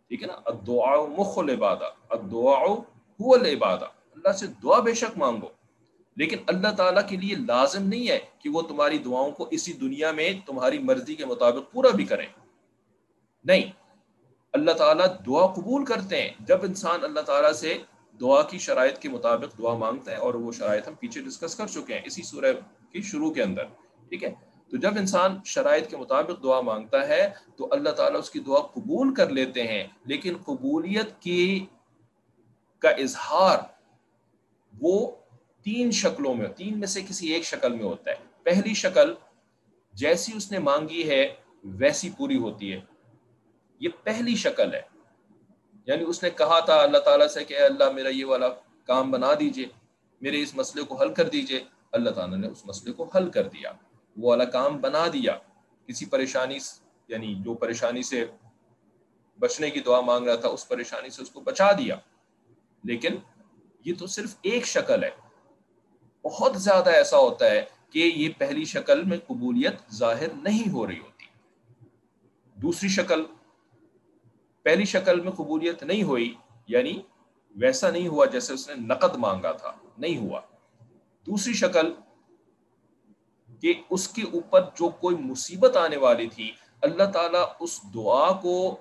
ٹھیک 0.07 0.21
ہے 0.21 0.27
نا؟ 0.27 0.41
الدعاء 0.45 1.05
مخ 1.17 1.37
العبادہ 1.37 1.89
الدعاء 2.09 2.73
هو 3.23 3.33
العبادہ۔ 3.33 3.85
اللہ 3.85 4.31
سے 4.31 4.47
دعا 4.47 4.79
بے 4.79 4.93
شک 4.93 5.17
مانگو۔ 5.17 5.56
لیکن 6.17 6.37
اللہ 6.47 6.67
تعالیٰ 6.77 7.09
کے 7.09 7.17
لیے 7.17 7.35
لازم 7.35 7.87
نہیں 7.87 8.07
ہے 8.07 8.19
کہ 8.39 8.49
وہ 8.49 8.61
تمہاری 8.61 8.97
دعاؤں 8.97 9.31
کو 9.31 9.47
اسی 9.51 9.73
دنیا 9.73 10.11
میں 10.11 10.33
تمہاری 10.45 10.79
مرضی 10.79 11.15
کے 11.15 11.25
مطابق 11.25 11.73
پورا 11.73 11.89
بھی 11.95 12.05
کریں۔ 12.05 12.25
نہیں، 13.43 13.61
اللہ 14.53 14.71
تعالیٰ 14.71 15.05
دعا 15.27 15.47
قبول 15.47 15.85
کرتے 15.85 16.21
ہیں۔ 16.21 16.29
جب 16.39 16.63
انسان 16.63 16.99
اللہ 17.03 17.19
تعالیٰ 17.19 17.53
سے 17.53 17.77
دعا 18.19 18.41
کی 18.41 18.57
شرائط 18.57 18.97
کے 18.97 19.09
مطابق 19.09 19.57
دعا 19.57 19.73
مانگتا 19.73 20.11
ہے 20.11 20.15
اور 20.15 20.33
وہ 20.33 20.51
شرائط 20.51 20.87
ہم 20.87 20.93
پیچھے 20.93 21.21
ڈسکس 21.21 21.55
کر 21.55 21.67
چکے 21.67 21.93
ہیں 21.93 22.01
اسی 22.05 22.23
سورہ 22.23 22.53
کی 22.91 23.01
شروع 23.01 23.31
کے 23.31 23.43
اندر، 23.43 23.63
ٹھیک 24.09 24.23
ہے؟ 24.23 24.33
تو 24.71 24.77
جب 24.77 24.91
انسان 24.97 25.37
شرائط 25.45 25.89
کے 25.89 25.97
مطابق 25.97 26.43
دعا 26.43 26.61
مانگتا 26.61 27.07
ہے 27.07 27.29
تو 27.55 27.67
اللہ 27.71 27.89
تعالیٰ 27.89 28.19
اس 28.19 28.29
کی 28.29 28.39
دعا 28.39 28.59
قبول 28.59 29.13
کر 29.13 29.29
لیتے 29.29 29.67
ہیں۔ 29.67 29.83
لیکن 30.05 30.37
قبولیت 30.45 31.21
کی 31.21 31.65
کا 32.79 32.89
اظہار 32.89 33.57
وہ 34.81 35.11
تین 35.67 35.91
شکلوں 35.91 36.33
میں، 36.33 36.47
تین 36.47 36.79
میں 36.79 36.87
سے 36.87 37.01
کسی 37.01 37.33
ایک 37.33 37.43
شکل 37.43 37.73
میں 37.73 37.83
ہوتا 37.83 38.11
ہے۔ 38.11 38.15
پہلی 38.43 38.73
شکل 38.73 39.13
جیسی 39.93 40.31
اس 40.35 40.51
نے 40.51 40.59
مانگی 40.59 41.09
ہے، 41.09 41.35
ویسی 41.63 42.09
پوری 42.17 42.37
ہوتی 42.37 42.73
ہے۔ 42.73 42.79
یہ 43.79 43.89
پہلی 44.03 44.35
شکل 44.35 44.73
ہے۔ 44.73 44.81
یعنی 45.85 46.03
اس 46.07 46.23
نے 46.23 46.29
کہا 46.29 46.59
تھا 46.59 46.75
اللہ 46.75 46.97
تعالیٰ 46.97 47.27
سے 47.27 47.45
کہ 47.45 47.57
اللہ 47.57 47.91
میرا 47.91 48.09
یہ 48.09 48.25
والا 48.25 48.47
کام 48.85 49.11
بنا 49.11 49.31
دیجیے، 49.39 49.65
میرے 50.21 50.41
اس 50.41 50.55
مسئلے 50.55 50.83
کو 50.83 50.95
حل 50.95 51.13
کر 51.13 51.29
دیجیے۔ 51.29 51.63
اللہ 51.91 52.09
تعالیٰ 52.09 52.37
نے 52.37 52.47
اس 52.47 52.65
مسئلے 52.65 52.93
کو 52.93 53.09
حل 53.15 53.29
کر 53.29 53.47
دیا۔ 53.47 53.71
وہ 54.17 54.29
والا 54.29 54.45
کام 54.45 54.77
بنا 54.77 55.07
دیا۔ 55.13 55.37
کسی 55.87 56.05
پریشانی 56.05 56.57
یعنی 57.07 57.35
جو 57.35 57.53
پریشانی 57.53 58.03
سے 58.03 58.25
بچنے 59.39 59.69
کی 59.69 59.79
دعا 59.79 60.01
مانگ 60.01 60.27
رہا 60.27 60.35
تھا، 60.35 60.49
اس 60.49 60.67
پریشانی 60.67 61.09
سے 61.09 61.21
اس 61.21 61.29
کو 61.29 61.39
بچا 61.39 61.71
دیا۔ 61.71 61.95
لیکن 62.83 63.15
یہ 63.85 63.93
تو 63.99 64.07
صرف 64.07 64.35
ایک 64.41 64.65
شکل 64.65 65.03
ہے۔ 65.03 65.26
بہت 66.27 66.61
زیادہ 66.61 66.89
ایسا 66.89 67.17
ہوتا 67.17 67.45
ہے 67.45 67.65
کہ 67.89 67.99
یہ 67.99 68.29
پہلی 68.37 68.65
شکل 68.65 69.03
میں 69.03 69.17
قبولیت 69.27 69.75
ظاہر 69.93 70.27
نہیں 70.43 70.71
ہو 70.71 70.87
رہی 70.87 70.99
ہوتی۔ 70.99 71.25
دوسری 72.55 72.89
شکل، 72.89 73.23
پہلی 74.63 74.85
شکل 74.85 75.19
میں 75.19 75.31
قبولیت 75.31 75.83
نہیں 75.83 76.03
ہوئی 76.03 76.35
یعنی 76.67 77.01
ویسا 77.55 77.91
نہیں 77.91 78.07
ہوا 78.07 78.25
جیسے 78.25 78.53
اس 78.53 78.69
نے 78.69 78.75
نقد 78.75 79.15
مانگا 79.15 79.51
تھا، 79.51 79.71
نہیں 79.97 80.17
ہوا۔ 80.17 80.41
دوسری 81.27 81.53
شکل، 81.53 81.93
کہ 83.61 83.73
اس 83.89 84.07
کے 84.07 84.21
اوپر 84.21 84.61
جو 84.61 84.89
کوئی 84.89 85.15
مصیبت 85.15 85.77
آنے 85.77 85.97
والی 85.97 86.27
تھی، 86.27 86.51
اللہ 86.81 87.03
تعالیٰ 87.03 87.45
اس 87.59 87.81
دعا 87.93 88.31
کو 88.31 88.77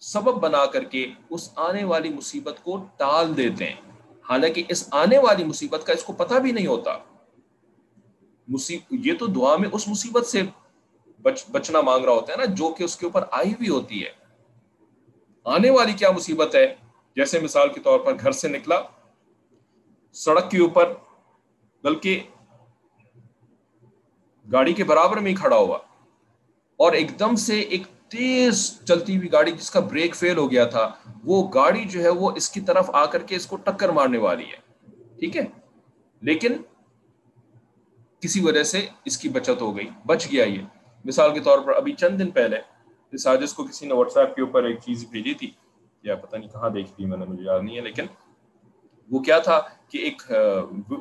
سبب 0.00 0.34
بنا 0.34 0.66
کر 0.66 0.84
کے 0.84 1.06
اس 1.30 1.50
آنے 1.56 1.84
والی 1.84 2.08
مصیبت 2.08 2.56
کو 2.62 2.86
ٹال 2.96 3.36
دیتے 3.36 3.70
ہیں۔ 3.70 3.93
حالانکہ 4.30 4.62
اس 4.68 4.88
آنے 4.90 5.18
والی 5.18 5.44
مصیبت 5.44 5.86
کا 5.86 5.92
اس 5.92 6.04
کو 6.04 6.12
پتہ 6.12 6.34
بھی 6.34 6.52
نہیں 6.52 6.66
ہوتا۔ 6.66 6.98
یہ 8.90 9.12
تو 9.18 9.26
دعا 9.26 9.56
میں 9.56 9.68
اس 9.72 9.88
مصیبت 9.88 10.26
سے 10.26 10.42
بچ 11.22 11.44
بچنا 11.50 11.80
مانگ 11.80 12.04
رہا 12.04 12.12
ہوتا 12.12 12.32
ہے 12.32 12.38
نا، 12.38 12.44
جو 12.44 12.74
کہ 12.78 12.84
اس 12.84 12.96
کے 12.96 13.06
اوپر 13.06 13.24
آئی 13.30 13.52
ہوئی 13.52 13.68
ہوتی 13.68 14.04
ہے۔ 14.04 14.10
آنے 15.44 15.70
والی 15.70 15.92
کیا 15.92 16.10
مصیبت 16.10 16.54
ہے؟ 16.54 16.74
جیسے 17.16 17.40
مثال 17.40 17.72
کے 17.72 17.80
طور 17.80 18.00
پر 18.00 18.12
گھر 18.20 18.32
سے 18.32 18.48
نکلا، 18.48 18.82
سڑک 20.12 20.50
کے 20.50 20.58
اوپر، 20.58 20.92
بلکہ 21.82 22.22
گاڑی 24.52 24.72
کے 24.72 24.84
برابر 24.84 25.16
میں 25.16 25.30
ہی 25.30 25.36
کھڑا 25.36 25.56
ہوا۔ 25.56 25.78
اور 26.76 26.92
ایک 26.92 27.18
دم 27.18 27.36
سے 27.36 27.60
ایک 27.60 27.82
تیز 28.14 28.58
چلتی 28.84 29.16
ہوئی 29.16 29.32
گاڑی 29.32 29.52
جس 29.52 29.70
کا 29.70 29.80
بریک 29.82 30.14
فیل 30.16 30.36
ہو 30.36 30.50
گیا 30.50 30.64
تھا، 30.64 30.90
وہ 31.24 31.42
گاڑی 31.54 31.84
جو 31.84 32.02
ہے 32.02 32.08
وہ 32.10 32.30
اس 32.36 32.48
کی 32.50 32.60
طرف 32.60 32.90
آ 32.92 33.04
کر 33.06 33.22
کے 33.22 33.36
اس 33.36 33.46
کو 33.46 33.56
ٹکر 33.64 33.88
مارنے 33.88 34.18
والی 34.18 34.44
ہے، 34.44 34.58
ٹھیک 35.18 35.36
ہے؟ 35.36 35.44
لیکن 36.22 36.56
کسی 38.22 38.40
وجہ 38.40 38.62
سے 38.62 38.86
اس 39.04 39.18
کی 39.18 39.28
بچت 39.28 39.60
ہو 39.60 39.76
گئی، 39.76 39.88
بچ 40.06 40.26
گیا 40.32 40.44
یہ۔ 40.44 40.62
مثال 41.04 41.32
کے 41.34 41.40
طور 41.40 41.58
پر 41.58 41.76
ابھی 41.76 41.92
چند 41.92 42.18
دن 42.18 42.30
پہلے 42.30 42.60
ساجس 43.12 43.52
کو 43.54 43.64
کسی 43.64 43.86
نے 43.86 43.94
واٹس 43.94 44.16
ایپ 44.16 44.34
کے 44.36 44.42
اوپر 44.42 44.64
ایک 44.64 44.78
چیز 44.78 45.04
بھیجی 45.10 45.34
تھی، 45.34 45.50
یا 46.04 46.14
پتہ 46.16 46.36
نہیں 46.36 46.48
کہاں 46.48 46.70
دیکھی 46.70 46.92
تھی، 46.96 47.04
میں 47.04 47.18
نے، 47.18 47.24
مجھے 47.24 47.44
یاد 47.44 47.60
نہیں 47.60 47.76
ہے، 47.76 47.80
لیکن 47.80 48.06
وہ 49.10 49.18
کیا 49.20 49.38
تھا 49.38 49.60
کہ 49.88 49.98
ایک 49.98 50.22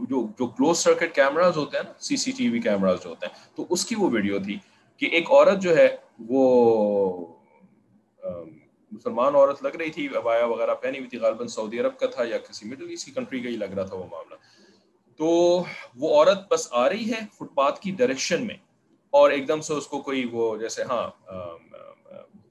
جو 0.09 0.25
جو 0.39 0.47
کلوز 0.47 0.77
سرکٹ 0.77 1.15
کیمراز 1.15 1.57
ہوتے 1.57 1.77
ہیں 1.77 1.83
نا 1.83 1.93
سی 1.99 2.17
سی 2.17 2.31
ٹی 2.31 2.49
وی 2.49 2.59
کیمراز 2.59 3.03
جو 3.03 3.09
ہوتے 3.09 3.25
ہیں، 3.25 3.55
تو 3.55 3.65
اس 3.69 3.85
کی 3.85 3.95
وہ 3.95 4.09
ویڈیو 4.11 4.39
تھی 4.39 4.57
کہ 5.01 5.05
ایک 5.05 5.31
عورت 5.31 5.61
جو 5.61 5.75
ہے 5.77 5.87
وہ 6.19 7.35
مسلمان 8.91 9.35
عورت 9.35 9.63
لگ 9.63 9.75
رہی 9.79 9.91
تھی، 9.91 10.07
ابایا 10.15 10.45
وغیرہ 10.45 10.75
پہنی 10.75 10.97
ہوئی 10.97 11.09
تھی، 11.09 11.17
غالباً 11.17 11.47
سعودی 11.47 11.79
عرب 11.79 11.97
کا 11.99 12.07
تھا 12.07 12.23
یا 12.23 12.37
کسی 12.37 12.69
مڈل 12.69 12.89
ایسٹ 12.89 13.05
کی 13.05 13.11
کنٹری 13.11 13.39
کا 13.39 13.49
ہی 13.49 13.55
لگ 13.55 13.73
رہا 13.75 13.83
تھا 13.83 13.95
وہ 13.95 14.05
معاملہ۔ 14.11 14.35
تو 15.17 15.25
وہ 15.95 16.09
عورت 16.15 16.51
بس 16.51 16.67
آ 16.71 16.89
رہی 16.89 17.11
ہے 17.11 17.19
فٹ 17.33 17.55
پاتھ 17.55 17.79
کی 17.79 17.91
ڈائریکشن 17.91 18.47
میں 18.47 18.55
اور 19.13 19.31
ایک 19.31 19.47
دم 19.47 19.61
سے 19.61 19.73
اس 19.73 19.87
کو 19.87 20.01
کوئی 20.01 20.25
وہ 20.31 20.57
جیسے 20.57 20.83
ہاں 20.83 21.09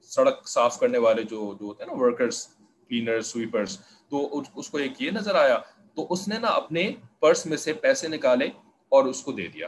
سڑک 0.03 0.47
صاف 0.47 0.79
کرنے 0.79 0.97
والے 0.97 1.23
جو 1.23 1.53
جو 1.59 1.65
ہوتے 1.65 1.83
ہیں 1.83 1.91
نا 1.91 2.01
ورکرس 2.01 2.47
کلینر 2.87 3.21
سویپرس 3.21 3.77
تو 4.09 4.41
اس 4.55 4.69
کو 4.69 4.77
ایک 4.77 5.01
یہ 5.01 5.11
نظر 5.11 5.35
آیا۔ 5.35 5.59
تو 5.95 6.07
اس 6.09 6.27
نے 6.27 6.39
نا 6.39 6.47
اپنے 6.47 6.91
پرس 7.19 7.45
میں 7.45 7.57
سے 7.57 7.73
پیسے 7.73 8.07
نکالے 8.07 8.47
اور 8.91 9.05
اس 9.05 9.21
کو 9.23 9.31
دے 9.31 9.47
دیا۔ 9.47 9.67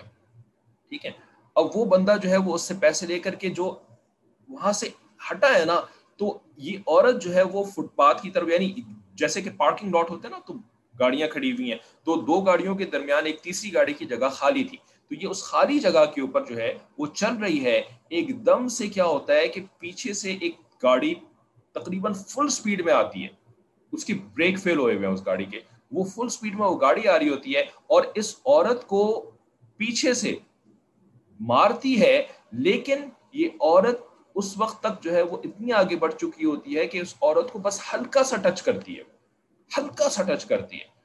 ٹھیک 0.90 1.06
ہے؟ 1.06 1.12
اب 1.56 1.66
وہ 1.76 1.86
بندہ 1.86 2.16
جو 2.24 2.30
ہے 2.30 2.38
وہ 2.38 2.56
اس 2.56 2.62
سے 2.62 2.74
پیسے 2.80 3.06
لے 3.06 3.20
کر 3.20 3.36
کے 3.36 3.50
جو 3.50 3.80
وہاں 4.50 4.72
سے 4.72 4.90
ہٹا 5.32 5.60
ہے 5.60 5.66
نا، 5.66 5.82
تو 6.18 6.40
یہ 6.58 6.78
عورت 6.88 7.22
جو 7.22 7.34
ہے 7.34 7.44
وہ 7.44 7.64
فٹ 7.64 7.96
پاتھ 7.96 8.22
کی 8.22 8.30
طرف 8.30 8.48
یعنی 8.48 8.74
جیسے 9.14 9.42
کہ 9.42 9.50
پارکنگ 9.58 9.96
لاٹ 9.96 10.10
ہوتے 10.10 10.28
ہیں 10.28 10.32
نا، 10.32 10.40
تو 10.48 10.54
گاڑیاں 11.00 11.28
کھڑی 11.28 11.52
ہوئی 11.52 11.72
ہیں۔ 11.72 11.78
تو 12.04 12.22
دو 12.22 12.42
گاڑیوں 12.42 12.76
کے 12.76 12.86
درمیان 12.86 13.26
ایک 13.26 13.42
تیسری 13.42 13.74
گاڑی 13.74 13.94
کی 13.94 14.06
جگہ 14.06 14.30
خالی 14.32 14.64
تھی۔ 14.64 14.78
تو 15.10 15.16
یہ 15.16 15.28
اس 15.28 15.44
خالی 15.44 15.80
جگہ 15.80 16.06
کے 16.16 16.22
اوپر 16.22 16.46
جو 16.46 16.58
ہے 16.58 16.74
وہ 16.98 17.06
چل 17.08 17.36
رہی 17.36 17.66
ہے۔ 17.66 17.82
ایک 18.10 18.46
دم 18.46 18.68
سے 18.68 18.88
کیا 18.88 19.06
ہوتا 19.06 19.34
ہے 19.34 19.48
کہ 19.48 19.62
پیچھے 19.80 20.14
سے 20.14 20.38
ایک 20.42 20.56
گاڑی 20.84 21.14
تقریباً 21.72 22.14
فل 22.14 22.48
سپیڈ 22.48 22.86
میں 22.86 22.94
آتی 22.94 23.24
ہے۔ 23.24 23.28
اس 23.92 24.06
کی 24.06 24.14
بریک 24.14 24.60
فیل 24.60 24.78
ہوئے 24.78 24.96
ہوئے 24.96 25.08
ہیں 25.08 25.14
اس 25.14 25.26
گاڑی 25.26 25.46
کے۔ 25.46 25.60
وہ 25.92 26.04
فل 26.04 26.28
سپیڈ 26.30 26.56
میں 26.56 26.68
وہ 26.68 26.80
گاڑی 26.82 27.08
آ 27.08 27.20
رہی 27.20 27.30
ہوتی 27.30 27.56
ہے 27.56 27.62
اور 27.88 28.04
اس 28.16 28.36
عورت 28.46 28.88
کو 28.88 29.32
پیچھے 29.78 30.14
سے 30.14 30.36
مارتی 31.40 32.02
ہے، 32.02 32.28
لیکن 32.52 33.10
یہ 33.34 33.50
عورت 33.60 34.00
اس 34.36 34.58
وقت 34.58 34.84
تک 34.84 35.04
جو 35.04 35.14
ہے 35.14 35.22
وہ 35.22 35.38
اتنی 35.44 35.72
آگے 35.72 35.96
بڑھ 35.96 36.14
چکی 36.14 36.46
ہوتی 36.46 36.78
ہے 36.78 36.88
کہ 36.88 36.98
اس 36.98 37.16
عورت 37.22 37.52
کو 37.52 37.60
بس 37.60 37.82
ہلکا 37.94 38.24
سا 38.24 38.36
ٹچ 38.36 38.62
کرتی 38.62 38.98
ہے۔ 38.98 39.04
ہلکا 39.78 40.10
سا 40.10 40.24
ٹچ 40.24 40.46
کرتی 40.46 40.78
ہے۔ 40.78 40.96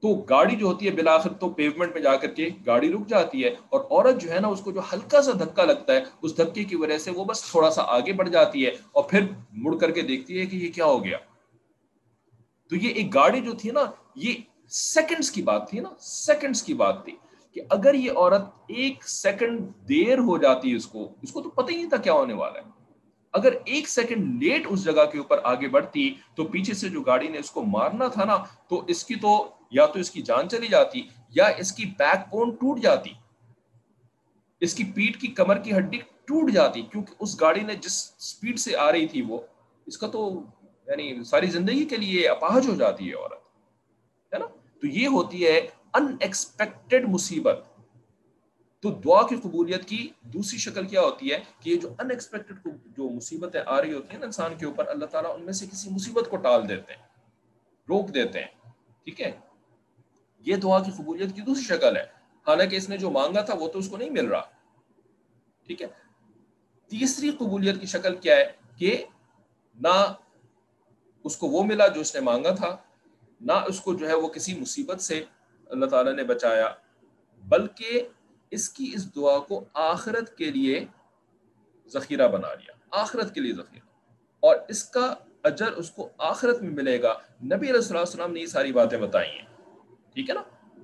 تو 0.00 0.08
گاڑی 0.14 0.56
جو 0.56 0.66
ہوتی 0.66 0.86
ہے 0.86 0.90
بلاخر 0.90 1.32
تو 1.32 1.50
پیومنٹ 1.50 1.94
میں 1.94 2.02
جا 2.02 2.16
کر 2.16 2.30
کے 2.30 2.48
گاڑی 2.66 2.92
رک 2.92 3.06
جاتی 3.08 3.44
ہے 3.44 3.48
اور 3.48 3.80
عورت 3.80 4.20
جو 4.20 4.30
ہے 4.30 4.40
نا 4.40 4.48
اس 4.48 4.60
کو 4.60 4.72
جو 4.72 4.80
ہلکا 4.92 5.22
سا 5.22 5.32
دھکا 5.32 5.64
لگتا 5.64 5.92
ہے، 5.92 6.00
اس 6.22 6.36
دھکے 6.36 6.64
کی 6.64 6.76
وجہ 6.76 6.98
سے 6.98 7.10
وہ 7.10 7.24
بس 7.24 7.42
تھوڑا 7.42 7.70
سا 7.70 7.82
آگے 7.82 8.12
بڑھ 8.12 8.30
جاتی 8.30 8.66
ہے 8.66 8.70
اور 8.92 9.04
پھر 9.04 9.20
مڑ 9.52 9.76
کر 9.76 9.90
کے 9.90 10.02
دیکھتی 10.02 10.40
ہے 10.40 10.46
کہ 10.46 10.56
یہ 10.56 10.72
کیا 10.72 10.84
ہو 10.84 11.04
گیا۔ 11.04 11.18
تو 12.68 12.76
یہ 12.76 12.88
ایک 12.88 13.14
گاڑی 13.14 13.40
جو 13.40 13.52
تھی 13.52 13.70
نا، 13.70 13.80
یہ 14.14 14.34
سیکنڈز 14.68 15.30
کی 15.30 15.42
بات 15.42 15.70
تھی 15.70 15.80
نا 15.80 15.88
سیکنڈز 15.98 16.62
کی 16.62 16.74
بات 16.74 17.04
تھی۔ 17.04 17.16
کہ 17.54 17.60
اگر 17.70 17.94
یہ 17.94 18.10
عورت 18.10 18.42
ایک 18.68 19.08
سیکنڈ 19.08 19.60
دیر 19.88 20.18
ہو 20.18 20.38
جاتی 20.38 20.74
اس 20.74 20.86
کو 20.86 21.08
اس 21.22 21.32
کو 21.32 21.42
تو 21.42 21.50
پتہ 21.50 21.70
ہی 21.70 21.76
نہیں 21.76 21.88
تھا 21.88 21.96
کیا 21.96 22.12
ہونے 22.12 22.34
والا 22.34 22.58
ہے۔ 22.58 22.68
اگر 23.32 23.52
ایک 23.64 23.88
سیکنڈ 23.88 24.42
لیٹ 24.42 24.66
اس 24.68 24.84
جگہ 24.84 25.04
کے 25.12 25.18
اوپر 25.18 25.40
آگے 25.44 25.68
بڑھتی، 25.68 26.14
تو 26.34 26.44
پیچھے 26.44 26.74
سے 26.74 26.88
جو 26.88 27.00
گاڑی 27.00 27.28
نے 27.28 27.38
اس 27.38 27.50
کو 27.50 27.62
مارنا 27.62 28.08
تھا 28.08 28.24
نا، 28.24 28.36
تو 28.68 28.82
اس 28.86 29.04
کی 29.04 29.14
تو 29.14 29.48
یا 29.70 29.86
تو 29.86 29.98
اس 29.98 30.10
کی 30.10 30.22
جان 30.22 30.48
چلی 30.48 30.66
جاتی 30.66 31.02
یا 31.30 31.46
اس 31.58 31.72
کی 31.72 31.84
بیک 31.98 32.28
بون 32.30 32.50
ٹوٹ 32.50 32.80
جاتی۔ 32.80 33.12
اس 34.60 34.74
کی 34.74 34.84
پیٹ 34.84 35.20
کی 35.20 35.26
کمر 35.26 35.58
کی 35.58 35.76
ہڈی 35.76 35.98
ٹوٹ 36.24 36.50
جاتی، 36.50 36.82
کیونکہ 36.82 37.14
اس 37.20 37.40
گاڑی 37.40 37.60
نے 37.60 37.74
جس 37.74 37.92
سپیڈ 38.18 38.58
سے 38.58 38.76
آ 38.76 38.92
رہی 38.92 39.06
تھی 39.06 39.22
وہ، 39.22 39.38
اس 39.86 39.98
کا 39.98 40.06
تو 40.06 40.42
یعنی 40.86 41.24
ساری 41.24 41.46
زندگی 41.46 41.84
کے 41.84 41.96
لیے 41.96 42.28
اپاہج 42.28 42.68
ہو 42.68 42.74
جاتی 42.74 43.08
ہے 43.08 43.14
عورت، 43.14 43.42
ہے 44.34 44.38
نا؟ 44.38 44.46
تو 44.82 44.86
یہ 44.86 45.08
ہوتی 45.08 45.46
ہے 45.46 45.60
ان 45.94 46.16
ایکسپیکٹڈ 46.20 47.08
مصیبت 47.08 47.64
تو 48.84 48.90
دعا 49.04 49.20
کی 49.28 49.36
قبولیت 49.36 49.84
کی 49.84 50.06
دوسری 50.32 50.58
شکل 50.58 50.86
کیا 50.86 51.00
ہوتی 51.00 51.32
ہے 51.32 51.38
کہ 51.60 51.70
یہ 51.70 51.76
جو 51.80 51.88
ان 51.98 52.10
ایکسپیکٹڈ 52.10 52.68
جو 52.96 53.08
مصیبتیں 53.08 53.60
آ 53.66 53.80
رہی 53.80 53.92
ہوتی 53.92 54.12
ہیں 54.12 54.18
نا 54.18 54.26
انسان 54.26 54.56
کے 54.58 54.66
اوپر، 54.66 54.88
اللہ 54.88 55.06
تعالیٰ 55.06 55.34
ان 55.34 55.44
میں 55.44 55.52
سے 55.52 55.66
کسی 55.66 55.90
مصیبت 55.90 56.30
کو 56.30 56.36
ٹال 56.36 56.68
دیتے 56.68 56.92
ہیں، 56.92 57.02
روک 57.88 58.14
دیتے 58.14 58.40
ہیں، 58.40 58.70
ٹھیک 59.04 59.20
ہے؟ 59.20 59.30
یہ 60.46 60.56
دعا 60.56 60.78
کی 60.82 60.90
قبولیت 60.96 61.34
کی 61.36 61.42
دوسری 61.42 61.64
شکل 61.64 61.96
ہے۔ 61.96 62.04
حالانکہ 62.46 62.76
اس 62.76 62.88
نے 62.88 62.96
جو 62.98 63.10
مانگا 63.10 63.40
تھا 63.40 63.54
وہ 63.54 63.68
تو 63.68 63.78
اس 63.78 63.88
کو 63.88 63.96
نہیں 63.96 64.10
مل 64.10 64.26
رہا، 64.26 64.42
ٹھیک 65.66 65.82
ہے؟ 65.82 65.86
تیسری 66.90 67.30
قبولیت 67.30 67.80
کی 67.80 67.86
شکل 67.86 68.16
کیا 68.16 68.36
ہے 68.36 68.46
کہ 68.76 69.04
نہ 69.78 69.94
اس 71.24 71.36
کو 71.36 71.46
وہ 71.46 71.62
ملا 71.64 71.86
جو 71.88 72.00
اس 72.00 72.14
نے 72.14 72.20
مانگا 72.20 72.54
تھا، 72.54 72.76
نہ 73.40 73.52
اس 73.68 73.80
کو 73.80 73.94
جو 73.94 74.08
ہے 74.08 74.14
وہ 74.14 74.28
کسی 74.28 74.54
مصیبت 74.54 75.00
سے 75.00 75.22
اللہ 75.70 75.86
تعالیٰ 75.86 76.12
نے 76.12 76.24
بچایا، 76.24 76.68
بلکہ 77.42 78.08
اس 78.50 78.68
کی 78.68 78.92
اس 78.94 79.16
دعا 79.16 79.38
کو 79.38 79.64
آخرت 79.74 80.36
کے 80.36 80.50
لیے 80.50 80.84
ذخیرہ 81.88 82.28
بنا 82.28 82.54
لیا، 82.54 83.00
آخرت 83.00 83.34
کے 83.34 83.40
لیے 83.40 83.52
ذخیرہ۔ 83.52 83.86
اور 84.40 84.56
اس 84.68 84.84
کا 84.84 85.14
اجر 85.42 85.72
اس 85.72 85.90
کو 85.90 86.08
آخرت 86.18 86.62
میں 86.62 86.70
ملے 86.70 87.02
گا۔ 87.02 87.14
نبی 87.44 87.70
علیہ 87.70 87.98
السلام 87.98 88.32
نے 88.32 88.40
یہ 88.40 88.46
ساری 88.46 88.72
باتیں 88.72 88.98
بتائی 88.98 89.28
ہیں، 89.28 89.46
ٹھیک 90.14 90.30
ہے 90.30 90.34
نا؟ 90.34 90.42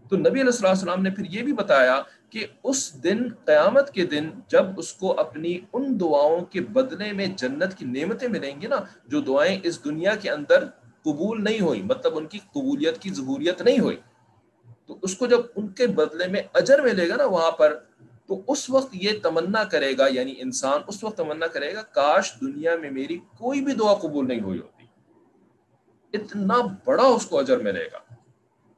تو 0.08 0.16
نبی 0.16 0.40
علیہ 0.40 0.68
السلام 0.68 1.02
نے 1.02 1.10
پھر 1.10 1.24
یہ 1.30 1.42
بھی 1.42 1.52
بتایا 1.52 2.02
کہ 2.30 2.46
اس 2.64 3.02
دن، 3.04 3.28
قیامت 3.44 3.90
کے 3.90 4.06
دن 4.06 4.30
جب 4.48 4.64
اس 4.76 4.92
کو 4.92 5.20
اپنی 5.20 5.60
ان 5.72 6.00
دعاؤں 6.00 6.44
کے 6.44 6.60
بدلے 6.60 7.12
میں 7.12 7.26
جنت 7.26 7.74
کی 7.74 7.84
نعمتیں 7.84 8.28
ملیں 8.28 8.60
گی 8.60 8.66
نا، 8.66 8.76
جو 9.06 9.20
دعائیں 9.20 9.60
اس 9.62 9.84
دنیا 9.84 10.14
کے 10.14 10.30
اندر 10.30 10.64
قبول 11.02 11.44
نہیں 11.44 11.60
ہوئی 11.60 11.82
مطلب 11.82 12.16
ان 12.16 12.26
کی 12.26 12.38
قبولیت 12.38 12.98
کی 12.98 13.10
ضروریت 13.10 13.62
نہیں 13.62 13.80
ہوئی۔ 13.80 13.96
تو 14.86 14.98
اس 15.02 15.16
کو 15.16 15.26
جب 15.26 15.40
ان 15.56 15.68
کے 15.68 15.86
بدلے 15.86 16.26
میں 16.26 16.42
اجر 16.52 16.78
ملے 16.78 17.08
گا 17.08 17.16
نا 17.16 17.24
وہاں 17.24 17.50
پر، 17.50 17.78
تو 18.26 18.42
اس 18.48 18.70
وقت 18.70 18.88
یہ 18.92 19.10
تمنا 19.22 19.64
کرے 19.64 19.98
گا 19.98 20.06
یعنی 20.10 20.34
انسان 20.38 20.80
اس 20.86 21.04
وقت 21.04 21.16
تمنا 21.16 21.46
کرے 21.46 21.74
گا، 21.74 21.82
کاش 21.82 22.32
دنیا 22.40 22.76
میں 22.76 22.90
میری 22.90 23.16
کوئی 23.16 23.60
بھی 23.60 23.72
دعا 23.72 23.94
قبول 23.94 24.28
نہیں 24.28 24.40
ہوئی 24.40 24.58
ہوتی۔ 24.58 24.86
اتنا 26.12 26.54
بڑا 26.84 27.04
اس 27.04 27.26
کو 27.26 27.38
اجر 27.38 27.58
ملے 27.58 27.88
گا۔ 27.92 27.98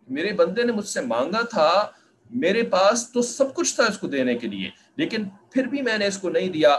میرے 0.09 0.33
بندے 0.33 0.63
نے 0.63 0.73
مجھ 0.73 0.89
سے 0.89 1.01
مانگا 1.01 1.41
تھا، 1.41 1.91
میرے 2.31 2.63
پاس 2.63 3.13
تو 3.13 3.23
سب 3.23 3.55
کچھ 3.55 3.75
تھا 3.75 3.85
اس 3.85 3.99
کو 3.99 4.07
دینے 4.07 4.39
کے 4.39 4.47
لیے، 4.47 4.71
لیکن 4.97 5.25
پھر 5.51 5.67
بھی 5.67 5.83
میں 5.83 5.99
نے 5.99 6.07
اس 6.07 6.19
کو 6.19 6.31
نہیں 6.31 6.49
دیا۔ 6.49 6.79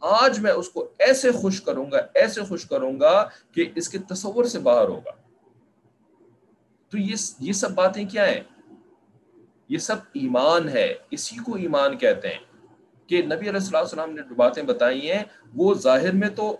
آج 0.00 0.38
میں 0.38 0.52
اس 0.52 0.68
کو 0.68 0.88
ایسے 0.98 1.30
خوش 1.30 1.60
کروں 1.60 1.90
گا، 1.90 1.98
ایسے 2.14 2.42
خوش 2.42 2.64
کروں 2.64 3.00
گا 3.00 3.28
کہ 3.52 3.72
اس 3.74 3.88
کے 3.88 3.98
تصور 3.98 4.44
سے 4.44 4.58
باہر 4.58 4.88
ہوگا۔ 4.88 5.10
تو 6.96 7.00
یہ 7.00 7.16
یہ 7.40 7.52
سب 7.52 7.70
باتیں 7.70 8.04
کیا 8.08 8.26
ہیں؟ 8.26 8.40
یہ 9.68 9.78
سب 9.78 9.96
ایمان 10.12 10.68
ہے، 10.68 10.94
اسی 11.10 11.36
کو 11.36 11.54
ایمان 11.54 11.96
کہتے 11.98 12.28
ہیں 12.28 12.38
کہ 13.08 13.22
نبی 13.22 13.48
علیہ 13.48 13.60
السلام 13.60 13.82
السلام 13.82 14.12
نے 14.12 14.22
جو 14.28 14.34
باتیں 14.34 14.62
بتائی 14.62 15.10
ہیں، 15.10 15.22
وہ 15.54 15.74
ظاہر 15.74 16.12
میں 16.12 16.28
تو 16.28 16.56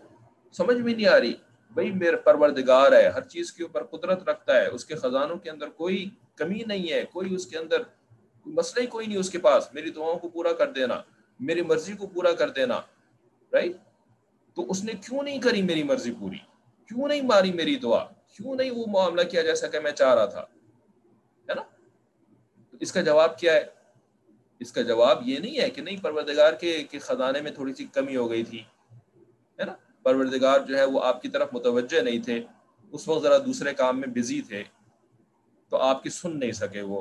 سمجھ 0.53 0.77
میں 0.77 0.94
نہیں 0.94 1.07
آ 1.07 1.18
رہی 1.20 1.33
بھائی 1.72 1.90
میرا 1.92 2.16
پروردگار 2.16 2.92
ہے، 2.92 3.07
ہر 3.09 3.22
چیز 3.22 3.53
کے 3.53 3.62
اوپر 3.62 3.85
قدرت 3.85 4.29
رکھتا 4.29 4.57
ہے، 4.57 4.66
اس 4.66 4.85
کے 4.85 4.94
خزانوں 4.94 5.37
کے 5.37 5.51
اندر 5.51 5.68
کوئی 5.68 6.09
کمی 6.37 6.62
نہیں 6.66 6.92
ہے، 6.92 7.05
کوئی 7.12 7.35
اس 7.35 7.46
کے 7.46 7.59
اندر 7.59 7.83
مسئلہ 8.46 8.83
ہی 8.83 8.87
کوئی 8.87 9.07
نہیں 9.07 9.18
اس 9.18 9.31
کے 9.31 9.38
پاس، 9.38 9.68
میری 9.75 9.90
دعاؤں 9.90 10.18
کو 10.18 10.29
پورا 10.29 10.53
کر 10.53 10.72
دینا، 10.72 11.01
میری 11.40 11.62
مرضی 11.62 11.92
کو 11.92 12.07
پورا 12.07 12.33
کر 12.33 12.51
دینا 12.51 12.81
رائٹ 13.53 13.77
تو 14.57 14.70
اس 14.70 14.85
نے 14.85 14.92
کیوں 15.07 15.22
نہیں 15.22 15.40
کری 15.40 15.62
میری 15.62 15.83
مرضی 15.83 16.12
پوری؟ 16.12 16.38
کیوں 16.88 17.09
نہیں 17.09 17.22
ماری 17.22 17.53
میری 17.53 17.77
دعا؟ 17.77 18.05
کیوں 18.38 18.55
نہیں 18.55 18.70
وہ 18.70 18.87
معاملہ 18.87 19.22
کیا 19.22 19.42
جیسا 19.42 19.68
کہ 19.68 19.81
میں 19.81 19.92
چاہ 19.92 20.14
رہا 20.14 20.27
تھا، 20.27 20.40
ہے 21.49 21.55
نا؟ 21.55 21.62
اس 22.81 22.92
کا 22.92 23.01
جواب 23.01 23.38
کیا 23.38 23.53
ہے؟ 23.55 23.64
اس 24.61 24.72
کا 24.72 24.83
جواب 24.83 25.27
یہ 25.29 25.38
نہیں 25.38 25.59
ہے 25.61 25.68
کہ 25.70 25.83
نہیں، 25.83 25.96
پروردگار 26.03 26.53
کے 26.61 26.99
خزانے 27.03 27.40
میں 27.40 27.51
تھوڑی 27.51 27.75
سی 27.75 27.85
کمی 27.92 28.16
ہو 28.16 28.29
گئی 28.31 28.44
تھی، 28.44 28.62
ہے 29.59 29.64
نا؟ 29.64 29.75
پروردگار 30.03 30.61
جو 30.61 30.77
ہے 30.79 30.85
وہ 30.85 31.03
آپ 31.05 31.22
کی 31.22 31.29
طرف 31.29 31.53
متوجہ 31.53 32.01
نہیں 32.01 32.22
تھے، 32.22 32.40
اس 32.92 33.07
وقت 33.09 33.22
ذرا 33.22 33.38
دوسرے 33.46 33.75
کام 33.75 34.01
میں 34.01 34.09
بزی 34.09 34.40
تھے، 34.49 34.62
تو 35.72 35.77
آپ 35.83 36.03
کی 36.03 36.11
سن 36.11 36.38
نہیں 36.38 36.53
سکے 36.53 36.83
وہ، 36.83 37.01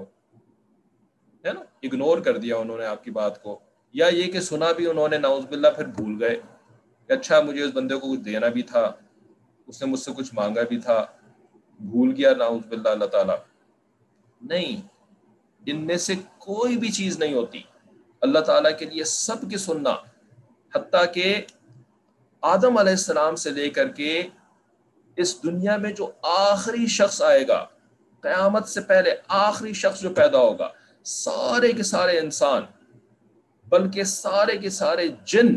ہے 1.46 1.54
نا؟ 1.54 1.64
اگنور 1.84 2.18
کر 2.18 2.38
دیا 2.38 2.58
انہوں 2.58 2.78
نے 2.78 2.86
آپ 2.86 3.04
کی 3.04 3.12
بات 3.12 3.42
کو۔ 3.44 3.60
یا 3.96 4.08
یہ 4.08 4.32
کہ 4.32 4.40
سنا 4.42 4.72
بھی 4.72 4.88
انہوں 4.88 5.10
نے 5.10 5.18
ناؤز 5.18 5.46
باللہ 5.46 5.68
پھر 5.76 5.86
بھول 5.98 6.16
گئے 6.20 6.40
کہ 7.10 7.14
اچھا 7.14 7.40
مجھے 7.42 7.62
اس 7.64 7.74
بندے 7.74 7.96
کو 7.96 8.12
کچھ 8.12 8.20
دینا 8.20 8.48
بھی 8.48 8.62
تھا، 8.64 8.92
اس 9.68 9.82
نے 9.82 9.88
مجھ 9.88 10.00
سے 10.00 10.12
کچھ 10.18 10.34
مانگا 10.34 10.64
بھی 10.70 10.80
تھا 10.80 11.06
بھول 11.80 12.14
گیا 12.18 12.34
ناؤز 12.34 12.62
باللہ، 12.70 12.90
اللہ 12.90 13.06
تعالیٰ۔ 13.06 13.36
نہیں، 14.42 14.82
ان 15.66 15.86
میں 15.86 15.98
سے 15.98 16.14
کوئی 16.38 16.78
بھی 16.78 16.92
چیز 16.92 17.20
نہیں 17.20 17.34
ہوتی۔ 17.34 17.62
اللہ 18.22 18.40
تعالیٰ 18.40 18.78
کے 18.80 18.86
لیے 18.86 19.04
سب 19.04 19.50
کی 19.50 19.58
سننا، 19.58 19.96
حتیٰ 20.76 21.14
کہ 21.14 21.46
آدم 22.42 22.78
علیہ 22.78 22.92
السلام 22.92 23.36
سے 23.36 23.50
لے 23.50 23.70
کر 23.70 23.88
کے 23.88 24.28
اس 25.16 25.44
دنیا 25.44 25.78
میں 25.78 25.92
جو 25.92 26.12
آخری 26.22 26.88
شخص 26.88 27.22
آئے 27.22 27.48
گا، 27.48 27.66
قیامت 28.22 28.68
سے 28.68 28.82
پہلے 28.82 29.16
آخری 29.28 29.74
شخص 29.74 30.02
جو 30.02 30.10
پیدا 30.10 30.38
ہوگا، 30.38 30.70
سارے 31.04 31.72
کے 31.72 31.84
سارے 31.84 32.20
انسان، 32.20 32.64
بلکہ 33.70 34.04
سارے 34.04 34.58
کے 34.58 34.70
سارے 34.70 35.08
جن، 35.26 35.56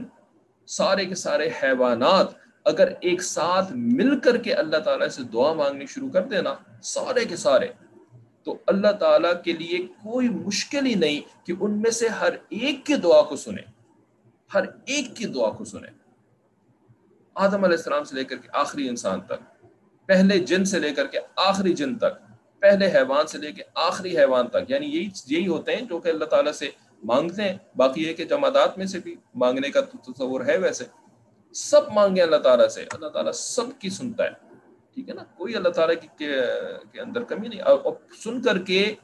سارے 0.66 1.06
کے 1.06 1.14
سارے 1.14 1.50
حیوانات 1.62 2.26
اگر 2.68 2.92
ایک 3.00 3.22
ساتھ 3.22 3.72
مل 3.72 4.20
کر 4.20 4.36
کے 4.36 4.54
اللہ 4.54 4.76
تعالیٰ 4.76 5.08
سے 5.08 5.22
دعا 5.22 5.52
مانگنی 5.52 5.86
شروع 5.86 6.08
کر 6.08 6.22
دینا، 6.22 6.54
سارے 6.82 7.24
کے 7.24 7.36
سارے، 7.36 7.66
تو 8.44 8.58
اللہ 8.66 8.92
تعالیٰ 8.92 9.42
کے 9.44 9.52
لیے 9.52 9.78
کوئی 9.78 10.28
مشکل 10.28 10.86
ہی 10.86 10.94
نہیں 10.94 11.46
کہ 11.46 11.52
ان 11.60 11.82
میں 11.82 11.90
سے 11.90 12.08
ہر 12.08 12.32
ایک 12.48 12.86
کی 12.86 12.94
دعا 12.94 13.22
کو 13.22 13.36
سنے۔ 13.36 13.62
ہر 14.54 14.62
ایک 14.84 15.16
کی 15.16 15.26
دعا 15.26 15.50
کو 15.50 15.64
سنے۔ 15.64 15.88
آدم 17.34 17.64
علیہ 17.64 17.76
السلام 17.76 18.04
سے 18.04 18.14
لے 18.14 18.24
کر 18.24 18.36
کے 18.36 18.48
آخری 18.52 18.88
انسان 18.88 19.20
تک، 19.20 19.66
پہلے 20.06 20.38
جن 20.38 20.64
سے 20.64 20.78
لے 20.78 20.90
کر 20.90 21.06
کے 21.06 21.18
آخری 21.36 21.72
جن 21.72 21.98
تک، 21.98 22.32
پہلے 22.58 22.86
حیوان 22.86 23.26
سے 23.26 23.38
لے 23.38 23.52
کے 23.52 23.62
آخری 23.74 24.18
حیوان 24.18 24.48
تک۔ 24.48 24.70
یعنی 24.70 24.86
یہی 24.86 25.08
یہی 25.26 25.46
ہوتے 25.46 25.76
ہیں 25.76 25.82
جو 25.82 25.98
کہ 25.98 26.08
اللہ 26.08 26.24
تعالیٰ 26.24 26.52
سے 26.52 26.70
مانگتے 27.04 27.42
ہیں۔ 27.42 27.58
باقی 27.76 28.08
یہ 28.08 28.12
کہ 28.14 28.24
جماعت 28.24 28.78
میں 28.78 28.86
سے 28.86 28.98
بھی 28.98 29.16
مانگنے 29.34 29.70
کا 29.70 29.80
تصور 29.80 30.40
ہے 30.46 30.56
ویسے۔ 30.56 30.84
سب 31.58 31.92
مانگے 31.92 32.22
اللہ 32.22 32.36
تعالیٰ 32.36 32.68
سے، 32.68 32.84
اللہ 32.92 33.08
تعالیٰ 33.08 33.32
سب 33.32 33.80
کی 33.80 33.90
سنتا 33.90 34.24
ہے۔ 34.24 34.30
ٹھیک 34.94 35.08
ہے 35.08 35.14
نا؟ 35.14 35.24
کوئی 35.36 35.56
اللہ 35.56 35.68
تعالیٰ 35.68 35.94
کی 36.00 36.08
کے 36.92 37.00
اندر 37.00 37.24
کمی 37.24 37.48
نہیں۔ 37.48 37.60
اور 37.60 37.92
سن 38.24 38.42
کر 38.42 38.58
کے 38.58 38.94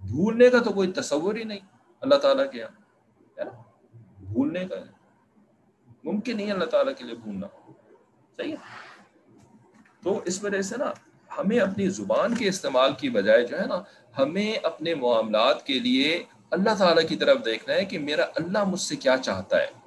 بھولنے 0.00 0.50
کا 0.50 0.58
تو 0.62 0.70
کوئی 0.70 0.92
تصور 0.92 1.34
ہی 1.34 1.44
نہیں 1.44 1.58
اللہ 2.00 2.14
تعالیٰ 2.14 2.50
کے 2.50 2.58
یہاں، 2.58 2.80
ہے 3.38 3.44
نا؟ 3.44 3.50
بھولنے 4.20 4.66
کا۔ 4.66 4.76
ممکن 6.04 6.36
نہیں 6.36 6.52
اللہ 6.52 6.64
تعالیٰ 6.64 6.92
کے 6.98 7.04
لیے 7.04 7.14
بھولنا۔ 7.14 7.46
صحیح 8.36 8.52
ہے؟ 8.52 8.88
تو 10.04 10.20
اس 10.24 10.44
وجہ 10.44 10.62
سے 10.62 10.76
نا 10.78 10.92
ہمیں 11.38 11.58
اپنی 11.58 11.88
زبان 11.88 12.34
کے 12.34 12.48
استعمال 12.48 12.92
کی 12.94 13.10
بجائے 13.10 13.46
جو 13.46 13.60
ہے 13.60 13.66
نا، 13.66 13.82
ہمیں 14.18 14.54
اپنے 14.62 14.94
معاملات 14.94 15.66
کے 15.66 15.78
لیے 15.78 16.22
اللہ 16.50 16.74
تعالیٰ 16.78 17.08
کی 17.08 17.16
طرف 17.16 17.44
دیکھنا 17.44 17.74
ہے 17.74 17.84
کہ 17.84 17.98
میرا 17.98 18.24
اللہ 18.34 18.64
مجھ 18.64 18.80
سے 18.80 18.96
کیا 18.96 19.16
چاہتا 19.16 19.58
ہے۔ 19.58 19.81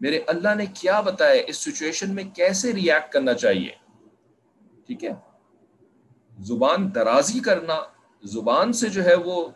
میرے 0.00 0.20
اللہ 0.26 0.54
نے 0.54 0.66
کیا 0.66 1.00
بتایا 1.00 1.42
اس 1.46 1.56
سچویشن 1.56 2.14
میں 2.14 2.24
کیسے 2.24 2.72
ریئیکٹ 2.72 3.12
کرنا 3.12 3.34
چاہیے؟ 3.34 3.70
ٹھیک 4.86 5.04
ہے؟ 5.04 5.10
زبان 6.38 6.94
درازی 6.94 7.40
کرنا، 7.40 7.80
زبان 8.22 8.72
سے 8.72 8.88
جو 8.88 9.04
ہے 9.04 9.14
وہ 9.14 9.48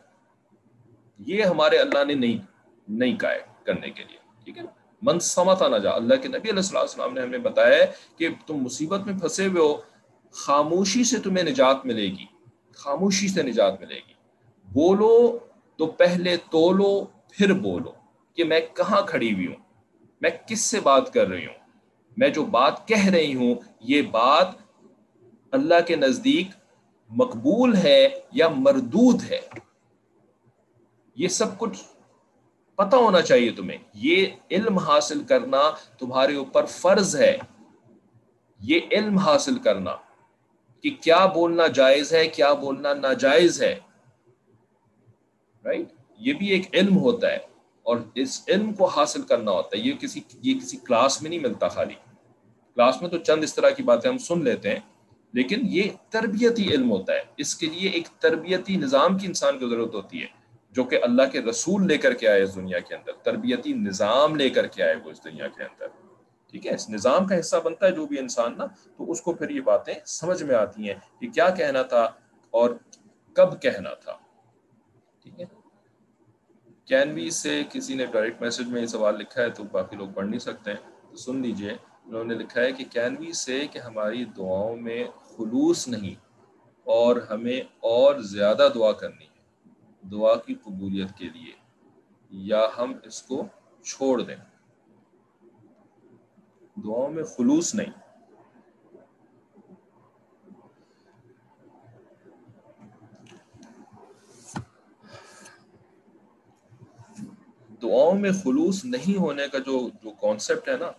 یہ 1.19 1.43
ہمارے 1.43 1.77
اللہ 1.77 2.05
نے 2.05 2.15
نہیں 2.15 2.39
نہیں 2.89 3.17
کہا 3.17 3.31
کرنے 3.65 3.91
کے 3.91 4.05
لیے۔ 4.05 4.19
ٹھیک 4.45 4.59
ہے 4.59 4.63
من 5.03 5.19
سمتا 5.19 5.69
نہ 5.69 5.77
جا، 5.77 5.91
اللہ 5.91 6.15
کے 6.15 6.29
نبی 6.29 6.51
علیہ 6.51 6.79
السلام 6.79 7.15
نے 7.15 7.21
ہمیں 7.21 7.39
بتایا 7.39 7.85
کہ 8.19 8.29
تم 8.47 8.55
مصیبت 8.55 9.07
میں 9.07 9.19
پھنسے 9.19 9.47
ہوئے 9.47 9.63
ہو، 9.63 9.81
خاموشی 10.31 11.05
سے 11.05 11.19
تمہیں 11.19 11.45
نجات 11.45 11.87
ملے 11.87 12.07
گی۔ 12.07 12.25
خاموشی 12.75 13.29
سے 13.29 13.43
نجات 13.43 13.81
ملے 13.81 13.95
گی۔ 13.95 14.15
بولو 14.73 15.39
تو 15.77 15.87
پہلے 15.87 16.37
تولو، 16.37 17.05
پھر 17.05 17.53
بولو 17.53 17.93
کہ 18.35 18.45
میں 18.45 18.61
کہاں 18.75 19.03
کھڑی 19.03 19.35
ہوئی 19.35 19.47
ہوں؟ 19.47 19.64
میں 20.21 20.31
کس 20.47 20.61
سے 20.61 20.81
بات 20.81 21.13
کر 21.13 21.27
رہی 21.27 21.47
ہوں؟ 21.47 21.55
میں 22.17 22.29
جو 22.29 22.45
بات 22.45 22.89
کہہ 22.89 23.07
رہی 23.07 23.35
ہوں، 23.35 23.55
یہ 23.81 24.03
بات 24.03 24.49
اللہ 25.51 25.75
کے 25.87 25.97
نزدیک 25.97 26.49
مقبول 27.09 27.77
ہے 27.77 28.09
یا 28.33 28.49
مردود 28.49 29.23
ہے؟ 29.31 29.41
یہ 31.17 31.29
سب 31.29 31.59
کچھ 31.59 31.85
پتہ 32.75 32.97
ہونا 32.97 33.23
چاہیے 33.23 33.51
تمہیں۔ 33.51 33.79
یہ 33.95 34.27
علم 34.51 34.79
حاصل 34.79 35.25
کرنا 35.25 35.63
تمہارے 35.99 36.35
اوپر 36.35 36.65
فرض 36.65 37.17
ہے۔ 37.17 37.39
یہ 38.61 38.81
علم 38.93 39.19
حاصل 39.19 39.59
کرنا 39.59 39.97
کہ 40.83 40.91
کیا 40.91 41.27
بولنا 41.27 41.67
جائز 41.67 42.13
ہے، 42.13 42.29
کیا 42.29 42.53
بولنا 42.53 42.95
ناجائز 42.95 43.63
ہے۔ 43.63 43.81
رائٹ 45.65 45.89
یہ 46.19 46.35
بھی 46.35 46.47
ایک 46.47 46.67
علم 46.73 46.99
ہوتا 46.99 47.33
ہے۔ 47.33 47.54
اور 47.87 47.97
اس 48.15 48.43
علم 48.49 48.73
کو 48.73 48.85
حاصل 48.85 49.23
کرنا 49.23 49.51
ہوتا 49.51 49.77
ہے، 49.77 49.83
یہ 49.83 49.93
کسی 49.93 50.21
یہ 50.43 50.59
کسی 50.61 50.77
کلاس 50.77 51.23
میں 51.23 51.31
نہیں 51.31 51.41
ملتا 51.41 51.69
خالی۔ 51.69 51.95
کلاس 52.75 53.01
میں 53.03 53.11
تو 53.11 53.19
چند 53.19 53.43
اس 53.43 53.55
طرح 53.55 53.71
کی 53.71 53.83
باتیں 53.83 54.11
ہم 54.11 54.19
سن 54.19 54.45
لیتے 54.45 54.71
ہیں، 54.71 54.81
لیکن 55.33 55.61
یہ 55.63 55.91
تربیتی 56.11 56.69
علم 56.69 56.91
ہوتا 56.91 57.13
ہے۔ 57.13 57.21
اس 57.37 57.55
کے 57.55 57.67
لیے 57.67 57.91
ایک 57.91 58.09
تربیتی 58.09 58.77
نظام 58.77 59.19
کی 59.19 59.27
انسان 59.27 59.59
کی 59.59 59.69
ضرورت 59.69 59.95
ہوتی 59.95 60.23
ہے، 60.23 60.27
جو 60.73 60.85
کہ 60.85 60.99
اللہ 61.03 61.23
کے 61.33 61.43
رسول 61.43 61.87
لے 61.87 61.99
کر 61.99 62.15
کے 62.15 62.29
آئے 62.29 62.43
اس 62.43 62.55
دنیا 62.55 62.79
کے 62.79 62.95
اندر۔ 62.95 63.13
تربیتی 63.13 63.73
نظام 63.73 64.37
لے 64.37 64.51
کر 64.51 64.67
کے 64.67 64.83
آئے 64.83 64.95
وہ 65.05 65.11
اس 65.11 65.25
دنیا 65.25 65.49
کے 65.49 65.63
اندر۔ 65.63 65.87
ٹھیک 66.51 66.67
ہے؟ 66.67 66.75
اس 66.75 66.91
نظام 66.91 67.27
کا 67.27 67.41
حصہ 67.41 67.57
بنتا 67.57 67.87
ہے 67.87 67.93
جو 67.93 68.07
بھی 68.07 68.19
انسان 68.19 68.57
نا، 68.59 68.67
تو 68.97 69.11
اس 69.11 69.21
کو 69.21 69.33
پھر 69.33 69.51
یہ 69.51 69.61
باتیں 69.61 69.95
سمجھ 70.07 70.43
میں 70.43 70.55
آتی 70.55 70.89
ہیں 70.89 70.99
کہ 71.21 71.31
کیا 71.31 71.51
کہنا 71.51 71.83
تھا 71.83 72.03
اور 72.51 72.71
کب 73.37 73.63
کہنا 73.63 73.95
تھا۔ 73.95 74.17
ٹھیک 75.23 75.41
ہے؟ 75.41 75.64
کینوی 76.85 77.31
سے 77.31 77.63
کسی 77.73 77.95
نے 77.95 78.07
ڈائریکٹ 78.07 78.41
میسج 78.41 78.69
میں 78.69 78.83
یہ 78.83 78.87
سوال 78.87 79.19
لکھا 79.19 79.43
ہے 79.43 79.51
تو 79.51 79.65
باقی 79.73 79.97
لوگ 79.97 80.09
پڑھ 80.15 80.27
نہیں 80.27 80.39
سکتے 80.39 80.71
ہیں۔ 80.71 80.91
تو 81.11 81.17
سن 81.17 81.37
لیجیے، 81.37 81.71
انہوں 82.05 82.25
نے 82.25 82.35
لکھا 82.35 82.61
ہے 82.61 82.73
کہ 82.73 82.85
کینوی 82.85 83.33
سے 83.33 83.67
کہ 83.67 83.79
ہماری 83.79 84.25
دعاؤں 84.25 84.77
میں 84.77 85.05
خلوص 85.25 85.89
نہیں 85.89 86.15
اور 86.85 87.17
ہمیں 87.31 87.61
اور 87.81 88.15
زیادہ 88.15 88.69
دعا 88.75 88.93
کرنی 88.93 89.25
ہے، 89.25 89.71
دعا 90.09 90.37
کی 90.37 90.55
قبولیت 90.55 91.19
کے 91.19 91.29
لیے، 91.29 91.53
یا 92.31 92.67
ہم 92.79 92.93
اس 93.05 93.23
کو 93.23 93.47
چھوڑ 93.85 94.23
دیں۔ 94.23 94.37
دعاؤں 96.77 97.11
میں 97.11 97.25
خلوص 97.25 97.75
نہیں۔ 97.75 98.04
دعاؤں 107.85 108.19
میں 108.19 108.31
خلوص 108.43 108.85
نہیں 108.85 109.17
ہونے 109.19 109.49
کا 109.53 109.59
جو 109.67 109.89
جو 110.03 110.11
کانسیپٹ 110.21 110.69
ہے 110.69 110.77
نا، 110.81 110.91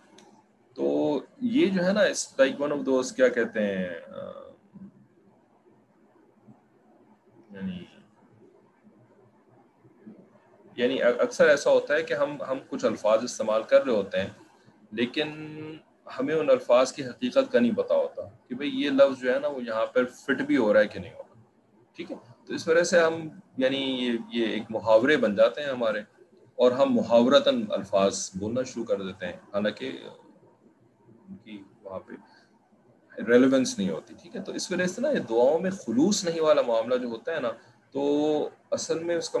تو 0.76 0.86
یہ 1.52 1.66
جو 1.70 1.84
ہے 1.84 1.92
نا، 1.92 2.00
اس 2.04 2.28
لائک 2.38 2.60
ون 2.60 2.72
آف 2.72 2.78
دوست 2.86 3.16
کیا 3.16 3.28
کہتے 3.28 3.66
ہیں 3.66 3.94
یعنی 7.50 7.84
یعنی 10.76 11.02
اکثر 11.02 11.48
ایسا 11.48 11.70
ہوتا 11.70 11.94
ہے 11.94 12.02
کہ 12.02 12.14
ہم 12.14 12.36
ہم 12.48 12.58
کچھ 12.68 12.84
الفاظ 12.84 13.22
استعمال 13.24 13.62
کر 13.62 13.84
رہے 13.84 13.92
ہوتے 13.92 14.20
ہیں، 14.20 14.28
لیکن 14.92 15.28
ہمیں 16.18 16.34
ان 16.34 16.50
الفاظ 16.50 16.92
کی 16.92 17.04
حقیقت 17.04 17.52
کا 17.52 17.60
نہیں 17.60 17.76
پتا 17.76 17.94
ہوتا 17.94 18.22
کہ 18.48 18.54
بھئی 18.54 18.70
یہ 18.82 18.90
لفظ 18.90 19.22
جو 19.22 19.32
ہے 19.34 19.38
نا، 19.38 19.48
وہ 19.48 19.62
یہاں 19.62 19.86
پر 19.86 20.04
فٹ 20.16 20.42
بھی 20.42 20.56
ہو 20.56 20.72
رہا 20.72 20.80
ہے 20.80 20.88
کہ 20.88 20.98
نہیں 21.00 21.12
ہو 21.12 21.22
رہا، 21.22 21.40
ٹھیک 21.96 22.10
ہے؟ 22.10 22.16
تو 22.46 22.54
اس 22.54 22.66
وجہ 22.68 22.82
سے 22.82 23.00
ہم 23.00 23.14
یعنی 23.56 23.78
یہ 23.78 24.12
یہ 24.32 24.46
ایک 24.46 24.70
محاورے 24.70 25.16
بن 25.16 25.34
جاتے 25.36 25.62
ہیں 25.62 25.68
ہمارے۔ 25.68 26.00
اور 26.56 26.72
ہم 26.72 26.94
محاورتاً 26.94 27.64
الفاظ 27.70 28.30
بولنا 28.34 28.62
شروع 28.62 28.84
کر 28.84 29.02
دیتے 29.02 29.26
ہیں۔ 29.26 29.32
حالانکہ 29.32 29.92
ان 31.28 31.36
کی 31.36 31.62
وہاں 31.82 31.98
پہ 31.98 32.12
ریلیونس 33.28 33.78
نہیں 33.78 33.90
ہوتی، 33.90 34.14
ٹھیک 34.22 34.36
ہے؟ 34.36 34.42
تو 34.42 34.52
اس 34.52 34.72
وجہ 34.72 34.86
سے 34.86 35.00
نا 35.00 35.10
یہ 35.10 35.18
دعاؤں 35.18 35.58
میں 35.58 35.70
خلوص 35.70 36.24
نہیں 36.24 36.40
والا 36.40 36.62
معاملہ 36.62 36.94
جو 36.94 37.08
ہوتا 37.08 37.34
ہے 37.34 37.40
نا، 37.40 37.50
تو 37.90 38.48
اصل 38.70 38.98
میں 38.98 39.16
اس 39.16 39.30
کا 39.30 39.38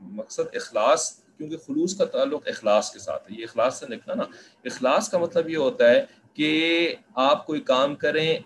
مقصد 0.00 0.56
اخلاص، 0.56 1.12
کیونکہ 1.12 1.56
خلوص 1.56 1.98
کا 1.98 2.04
تعلق 2.04 2.42
اخلاص 2.46 2.92
کے 2.92 2.98
ساتھ 2.98 3.32
ہے۔ 3.32 3.36
یہ 3.40 3.46
اخلاص 3.50 3.80
سے 3.80 3.86
نکلا 3.88 4.14
نا۔ 4.14 4.22
اخلاص 4.64 5.08
کا 5.08 5.18
مطلب 5.18 5.48
یہ 5.48 5.56
ہوتا 5.56 5.90
ہے 5.90 6.06
کہ 6.34 6.94
آپ 7.14 7.46
کوئی 7.46 7.60
کام 7.60 7.94
کریں 7.94 8.38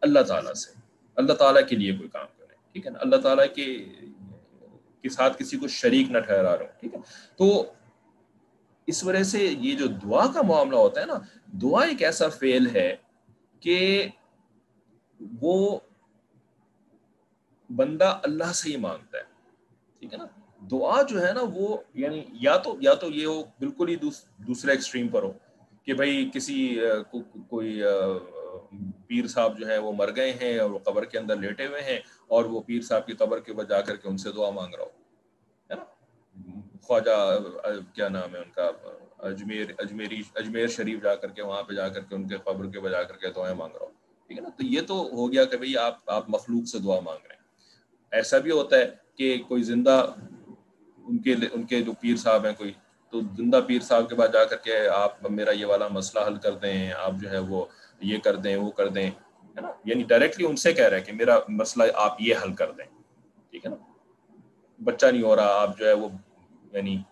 اللہ 0.00 0.20
تعالیٰ 0.20 0.54
سے۔ 0.54 0.78
اللہ 1.14 1.32
تعالیٰ 1.32 1.68
کے 1.68 1.76
لیے 1.76 1.96
کوئی 1.96 2.08
کام 2.08 2.26
کریں، 2.38 2.56
ٹھیک 2.72 2.86
ہے 2.86 2.90
نا؟ 2.90 2.98
اللہ 3.00 3.16
تعالیٰ 3.16 3.46
کے 3.54 3.88
کے 5.02 5.08
ساتھ 5.08 5.38
کسی 5.38 5.56
کو 5.58 5.68
شریک 5.70 6.10
نہ 6.10 6.18
ٹھہرا 6.18 6.56
رہا 6.56 6.64
ہوں 6.64 6.80
ٹھیک 6.80 6.94
ہے؟ 6.94 7.00
تو 7.36 7.72
اس 8.88 9.02
وجہ 9.04 9.22
سے 9.22 9.38
یہ 9.38 9.76
جو 9.76 9.86
دعا 10.02 10.26
کا 10.34 10.42
معاملہ 10.42 10.76
ہوتا 10.76 11.00
ہے 11.00 11.06
نا، 11.06 11.18
دعا 11.62 11.84
ایک 11.84 12.02
ایسا 12.02 12.28
فعل 12.38 12.66
ہے 12.74 12.94
کہ 13.62 14.06
وہ 15.40 15.78
بندہ 17.70 18.18
اللہ 18.22 18.52
سے 18.54 18.70
ہی 18.70 18.76
مانگتا 18.76 19.18
ہے، 19.18 19.22
ٹھیک 20.02 20.12
ہے 20.12 20.18
نا؟ 20.18 20.26
دعا 20.62 21.00
جو 21.02 21.26
ہے 21.26 21.32
نا 21.32 21.40
وہ 21.54 21.76
یعنی 21.94 22.22
یا 22.40 22.56
تو 22.56 22.74
یا 22.80 22.94
تو 22.94 23.10
یہ 23.10 23.26
ہو، 23.26 23.42
بالکل 23.58 23.88
ہی 23.88 23.96
دوسرے 23.96 24.70
ایکسٹریم 24.72 25.08
پر 25.08 25.22
ہو 25.22 25.32
کہ 25.86 25.94
بھائی 25.94 26.28
کسی 26.34 26.58
کوئی 27.10 27.80
پیر 29.06 29.26
صاحب 29.26 29.58
جو 29.58 29.66
ہے 29.68 29.78
وہ 29.78 29.92
مر 29.92 30.14
گئے 30.16 30.32
ہیں 30.42 30.58
اور 30.58 30.70
وہ 30.70 30.78
قبر 30.78 31.04
کے 31.04 31.18
اندر 31.18 31.36
لیٹے 31.36 31.66
ہوئے 31.66 31.82
ہیں 31.82 31.98
اور 32.28 32.44
وہ 32.44 32.60
پیر 32.60 32.80
صاحب 32.80 33.06
کی 33.06 33.12
قبر 33.12 33.40
کے 33.40 33.52
بعد 33.52 33.70
جا 33.70 33.80
کر 33.80 33.96
کے 33.96 34.08
ان 34.08 34.16
سے 34.16 34.32
دعا 34.32 34.50
مانگ 34.50 34.74
رہا 34.74 34.84
ہو 34.84 34.90
ہے 35.70 35.74
نا؟ 35.74 35.84
خواجہ، 36.82 37.38
کیا 37.94 38.08
نام 38.08 38.34
ہے 38.34 38.40
ان 38.40 38.50
کا؟ 38.50 38.70
اجمیر، 39.18 39.66
اجمیری، 39.78 40.22
اجمیر 40.34 40.66
شریف 40.66 41.02
جا 41.02 41.14
کر 41.14 41.28
کے، 41.28 41.42
وہاں 41.42 41.62
پہ 41.62 41.74
جا 41.74 41.88
کر 41.88 42.00
کے 42.00 42.14
ان 42.14 42.28
کے 42.28 42.36
قبر 42.36 42.66
کے 42.66 42.80
بجا 42.80 43.02
کر 43.02 43.16
کے 43.16 43.28
دعائیں 43.28 43.54
مانگ 43.54 43.72
رہا 43.72 43.86
ہو 43.86 43.90
ٹھیک 44.26 44.38
ہے 44.38 44.42
نا؟ 44.42 44.48
تو 44.48 44.66
یہ 44.66 44.80
تو 44.80 45.08
ہو 45.12 45.32
گیا 45.32 45.44
کہ 45.44 45.56
بھائی 45.56 45.76
آپ 45.76 45.98
آپ 46.06 46.30
مخلوق 46.30 46.68
سے 46.68 46.78
دعا 46.78 47.00
مانگ 47.00 47.26
رہے 47.26 47.34
ہیں۔ 47.34 47.42
ایسا 48.10 48.38
بھی 48.38 48.50
ہوتا 48.50 48.76
ہے 48.76 48.90
کہ 49.14 49.42
کوئی 49.48 49.62
زندہ 49.62 50.14
ان 50.98 51.18
کے 51.18 51.34
ان 51.52 51.62
کے 51.62 51.82
جو 51.82 51.92
پیر 52.00 52.16
صاحب 52.16 52.44
ہیں، 52.44 52.52
کوئی 52.52 52.72
تو 53.10 53.20
زندہ 53.20 53.60
پیر 53.66 53.80
صاحب 53.80 54.08
کے 54.08 54.14
بعد 54.14 54.28
جا 54.32 54.44
کر 54.44 54.56
کے 54.56 54.88
آپ 54.88 55.30
میرا 55.30 55.50
یہ 55.50 55.66
والا 55.66 55.88
مسئلہ 55.88 56.26
حل 56.26 56.36
کر 56.36 56.52
دیں، 56.52 56.92
آپ 56.92 57.12
جو 57.20 57.30
ہے 57.30 57.38
وہ 57.38 57.64
یہ 58.00 58.18
کر 58.18 58.36
دیں، 58.36 58.56
وہ 58.56 58.70
کر 58.70 58.88
دیں۔ 58.88 59.10
ہے 59.56 59.60
نا؟ 59.60 59.68
یعنی 59.84 60.02
ڈائریکٹلی 60.02 60.46
ان 60.46 60.56
سے 60.56 60.72
کہہ 60.72 60.84
رہے 60.84 60.98
ہیں 60.98 61.04
کہ 61.04 61.12
میرا 61.12 61.38
مسئلہ 61.48 61.84
آپ 61.94 62.16
یہ 62.20 62.34
حل 62.42 62.54
کر 62.54 62.70
دیں۔ 62.70 62.84
ٹھیک 63.50 63.66
ہے 63.66 63.70
نا؟ 63.70 63.76
بچہ 64.84 65.06
نہیں 65.06 65.22
ہو 65.22 65.36
رہا، 65.36 65.62
آپ 65.62 65.78
جو 65.78 65.86
ہے 65.86 65.92
وہ 65.92 66.08
یعنی 66.72 67.02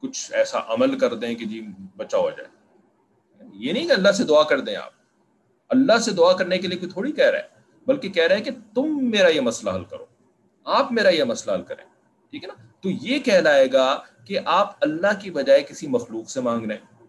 کچھ 0.00 0.32
ایسا 0.32 0.58
عمل 0.68 0.98
کر 0.98 1.14
دیں 1.14 1.34
کہ 1.34 1.44
جی 1.44 1.66
بچہ 1.96 2.16
ہو 2.16 2.30
جائے۔ 2.30 2.48
یہ 3.52 3.72
نہیں 3.72 3.86
کہ 3.86 3.92
اللہ 3.92 4.12
سے 4.12 4.24
دعا 4.24 4.42
کر 4.42 4.60
دیں 4.60 4.76
آپ۔ 4.76 4.90
اللہ 5.68 5.98
سے 5.98 6.10
دعا 6.10 6.32
کرنے 6.32 6.58
کے 6.58 6.68
لیے 6.68 6.78
کوئی 6.78 6.90
تھوڑی 6.92 7.12
کہہ 7.12 7.26
رہا 7.26 7.38
ہے، 7.38 7.48
بلکہ 7.86 8.08
کہہ 8.08 8.24
رہے 8.24 8.36
ہیں 8.36 8.44
کہ 8.44 8.50
تم 8.74 9.10
میرا 9.10 9.28
یہ 9.28 9.40
مسئلہ 9.40 9.70
حل 9.70 9.84
کرو۔ 9.84 10.06
آپ 10.64 10.92
میرا 10.92 11.08
یہ 11.08 11.24
مسئلہ 11.24 11.56
حل 11.56 11.62
کریں۔ 11.62 11.84
ٹھیک 12.30 12.44
ہے 12.44 12.48
نا؟ 12.48 12.54
تو 12.80 12.90
یہ 12.90 13.18
کہلائے 13.18 13.72
گا 13.72 14.02
کہ 14.24 14.38
آپ 14.44 14.74
اللہ 14.80 15.20
کی 15.20 15.30
بجائے 15.30 15.62
کسی 15.62 15.86
مخلوق 15.86 16.30
سے 16.30 16.40
مانگ 16.40 16.66
رہے 16.66 16.76
ہیں۔ 16.76 17.06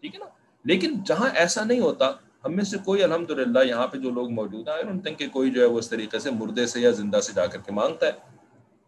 ٹھیک 0.00 0.14
ہے 0.14 0.18
نا؟ 0.18 0.26
لیکن 0.64 1.04
جہاں 1.06 1.30
ایسا 1.34 1.64
نہیں 1.64 1.80
ہوتا 1.80 2.12
ہم 2.46 2.56
میں 2.56 2.64
سے 2.64 2.76
کوئی 2.84 3.02
الحمد 3.02 3.30
للہ 3.30 3.58
یہاں 3.64 3.86
پہ 3.86 3.98
جو 3.98 4.10
لوگ 4.10 4.30
موجود 4.30 4.68
ہیں 4.68 5.14
کہ 5.14 5.28
کوئی 5.28 5.50
جو 5.50 5.60
ہے 5.60 5.66
وہ 5.66 5.78
اس 5.78 5.90
طریقے 5.90 6.18
سے 6.18 6.30
مردے 6.30 6.66
سے 6.66 6.80
یا 6.80 6.90
زندہ 6.90 7.20
سے 7.20 7.32
جا 7.34 7.46
کر 7.46 7.58
کے 7.58 7.72
مانگتا 7.72 8.06
ہے۔ 8.06 8.12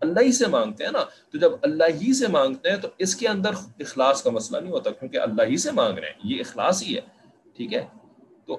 اللہ 0.00 0.20
ہی 0.20 0.32
سے 0.32 0.46
مانگتے 0.46 0.84
ہیں 0.84 0.92
نا۔ 0.92 1.04
تو 1.32 1.38
جب 1.38 1.52
اللہ 1.62 1.84
ہی 1.84 2.14
سے 2.14 2.26
مانگتے 2.26 2.70
ہیں 2.70 2.76
تو 2.76 2.88
اس 2.98 3.16
کے 3.16 3.28
اندر 3.28 3.50
اخلاص 3.78 4.22
کا 4.22 4.30
مسئلہ 4.30 4.60
نہیں 4.60 4.72
ہوتا، 4.72 4.90
کیونکہ 4.90 5.16
اللہ 5.16 5.42
ہی 5.42 5.56
سے 5.56 5.70
مانگ 5.70 5.98
رہے 5.98 6.08
ہیں۔ 6.08 6.14
یہ 6.24 6.40
اخلاص 6.40 6.82
ہی 6.82 6.96
ہے، 6.96 7.00
ٹھیک 7.56 7.74
ہے؟ 7.74 7.86
تو 8.46 8.58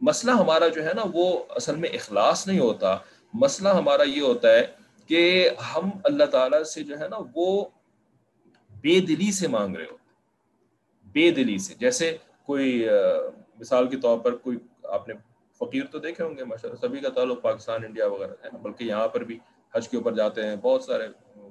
مسئلہ 0.00 0.32
ہمارا 0.32 0.68
جو 0.68 0.88
ہے 0.88 0.94
نا، 0.94 1.02
وہ 1.12 1.44
اصل 1.50 1.76
میں 1.76 1.88
اخلاص 1.88 2.46
نہیں 2.46 2.60
ہوتا۔ 2.60 2.96
مسئلہ 3.34 3.68
ہمارا 3.68 4.02
یہ 4.02 4.20
ہوتا 4.20 4.52
ہے 4.52 4.66
کہ 5.06 5.50
ہم 5.74 5.90
اللہ 6.04 6.24
تعالیٰ 6.24 6.62
سے 6.62 6.82
جو 6.82 7.00
ہے 7.00 7.08
نا، 7.08 7.16
وہ 7.34 7.64
بے 8.70 9.00
دلی 9.00 9.32
سے 9.32 9.48
مانگ 9.48 9.76
رہے 9.76 9.84
ہوتے 9.84 10.08
بے 11.12 11.30
دلی 11.30 11.58
سے، 11.58 11.74
جیسے 11.78 12.16
کوئی 12.46 12.88
مثال 13.60 13.88
کے 13.88 13.96
طور 13.96 14.18
پر 14.18 14.36
کوئی 14.36 14.58
آپ 14.88 15.08
نے 15.08 15.14
فقیر 15.60 15.84
تو 15.90 15.98
دیکھے 15.98 16.24
ہوں 16.24 16.36
گے 16.36 16.44
ماشاء 16.44 16.68
اللہ 16.68 16.80
سبھی 16.80 17.00
کا 17.00 17.08
تعلق 17.08 17.40
پاکستان، 17.42 17.84
انڈیا 17.84 18.06
وغیرہ 18.06 18.34
ہے، 18.44 18.58
بلکہ 18.62 18.84
یہاں 18.84 19.08
پر 19.08 19.24
بھی 19.24 19.38
حج 19.74 19.88
کے 19.88 19.96
اوپر 19.96 20.14
جاتے 20.14 20.46
ہیں، 20.46 20.56
بہت 20.62 20.84
سارے 20.84 21.08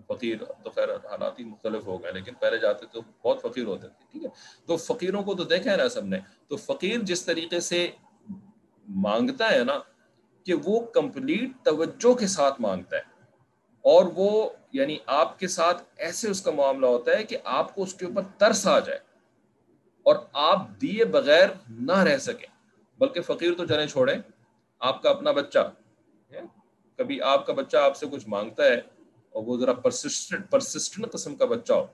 فقیر 0.07 0.43
تو 0.63 0.69
خیر 0.69 0.89
حالات 1.05 1.39
ہی 1.39 1.43
مختلف 1.43 1.85
ہو 1.87 2.01
گئے، 2.03 2.11
لیکن 2.11 2.33
پہلے 2.39 2.57
جاتے 2.57 2.85
تو 2.91 3.01
بہت 3.23 3.41
فقیر 3.41 3.65
ہوتے 3.65 3.87
تھے، 3.87 4.05
ٹھیک 4.11 4.23
ہے؟ 4.23 4.29
تو 4.65 4.77
فقیروں 4.77 5.23
کو 5.23 5.35
تو 5.35 5.43
دیکھا 5.45 5.71
ہے 5.71 5.77
نا 5.77 5.87
سب 5.89 6.05
نے، 6.05 6.19
تو 6.47 6.57
فقیر 6.57 6.99
جس 7.01 7.25
طریقے 7.25 7.59
سے 7.59 7.87
مانگتا 8.87 9.51
ہے 9.51 9.63
نا 9.63 9.77
کہ 10.45 10.53
وہ 10.63 10.79
کمپلیٹ 10.93 11.49
توجہ 11.63 12.13
کے 12.13 12.27
ساتھ 12.27 12.61
مانگتا 12.61 12.97
ہے، 12.97 13.01
اور 13.85 14.05
وہ 14.15 14.49
یعنی 14.73 14.97
آپ 15.15 15.37
کے 15.39 15.47
ساتھ 15.47 15.83
ایسے 15.97 16.29
اس 16.29 16.41
کا 16.41 16.51
معاملہ 16.51 16.85
ہوتا 16.85 17.17
ہے 17.17 17.23
کہ 17.23 17.37
آپ 17.43 17.75
کو 17.75 17.83
اس 17.83 17.93
کے 17.93 18.05
اوپر 18.05 18.21
ترس 18.37 18.65
آ 18.67 18.79
جائے۔ 18.79 18.99
اور 20.07 20.15
آپ 20.33 20.67
دیے 20.81 21.05
بغیر 21.05 21.49
نہ 21.69 21.97
رہ 21.97 22.17
سکیں۔ 22.17 22.47
بلکہ 22.97 23.21
فقیر 23.21 23.53
تو 23.57 23.65
چلیں 23.65 23.87
چھوڑیں، 23.87 24.17
آپ 24.79 25.01
کا 25.03 25.09
اپنا 25.09 25.31
بچہ۔ 25.31 25.71
کبھی 26.95 27.21
آپ 27.21 27.45
کا 27.45 27.53
بچہ 27.53 27.77
آپ 27.77 27.95
سے 27.97 28.05
کچھ 28.11 28.23
مانگتا 28.27 28.63
ہے 28.63 28.75
اور 29.29 29.43
وہ 29.45 29.57
ذرا 29.57 29.73
پرسسٹنٹ 29.73 30.51
پرسسٹنٹ 30.51 31.11
قسم 31.11 31.35
کا 31.35 31.45
بچہ 31.45 31.73
ہو، 31.73 31.85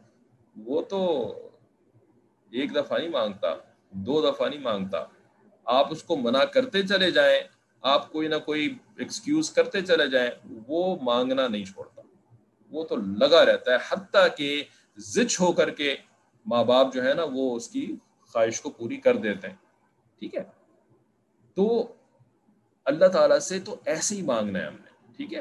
وہ 0.56 0.82
تو 0.82 1.00
ایک 2.52 2.76
دفعہ 2.76 2.98
نہیں 2.98 3.10
مانگتا، 3.10 3.48
دو 3.90 4.22
دفعہ 4.22 4.50
نہیں 4.50 4.60
مانگتا۔ 4.60 5.04
آپ 5.66 5.92
اس 5.92 6.04
کو 6.04 6.16
منع 6.16 6.44
کرتے 6.44 6.82
چلے 6.84 7.12
جائیں، 7.12 7.40
آپ 7.82 8.12
کوئی 8.12 8.28
نہ 8.28 8.36
کوئی 8.46 8.78
ایکسکیوز 8.98 9.52
کرتے 9.52 9.82
چلے 9.82 10.08
جائیں، 10.08 10.32
وہ 10.68 10.96
مانگنا 11.02 11.48
نہیں 11.48 11.66
چھوڑتا۔ 11.66 12.02
وہ 12.72 12.84
تو 12.84 12.96
لگا 12.96 13.46
رہتا 13.46 13.72
ہے، 13.72 13.78
حتیٰ 13.90 14.28
کہ 14.38 14.64
زچ 14.98 15.40
ہو 15.40 15.52
کر 15.52 15.70
کے 15.70 15.96
ماں 16.46 16.64
باپ 16.64 16.94
جو 16.94 17.04
ہے 17.04 17.14
نا 17.14 17.24
وہ 17.34 17.56
اس 17.56 17.70
کی 17.70 17.96
خواہش 18.34 18.62
کو 18.62 18.70
پوری 18.70 18.98
کر 18.98 19.16
دیتے 19.16 19.48
ہیں۔ 19.48 19.56
ٹھیک 20.20 20.36
ہے؟ 20.36 20.44
تو 21.56 21.94
اللہ 22.86 23.06
تعالیٰ 23.06 23.40
سے 23.40 23.60
تو 23.60 23.76
ایسے 23.86 24.16
ہی 24.16 24.22
مانگنا 24.22 24.60
ہے 24.60 24.66
ہم 24.66 24.74
نے۔ 24.74 25.08
ٹھیک 25.18 25.34
ہے؟ 25.34 25.40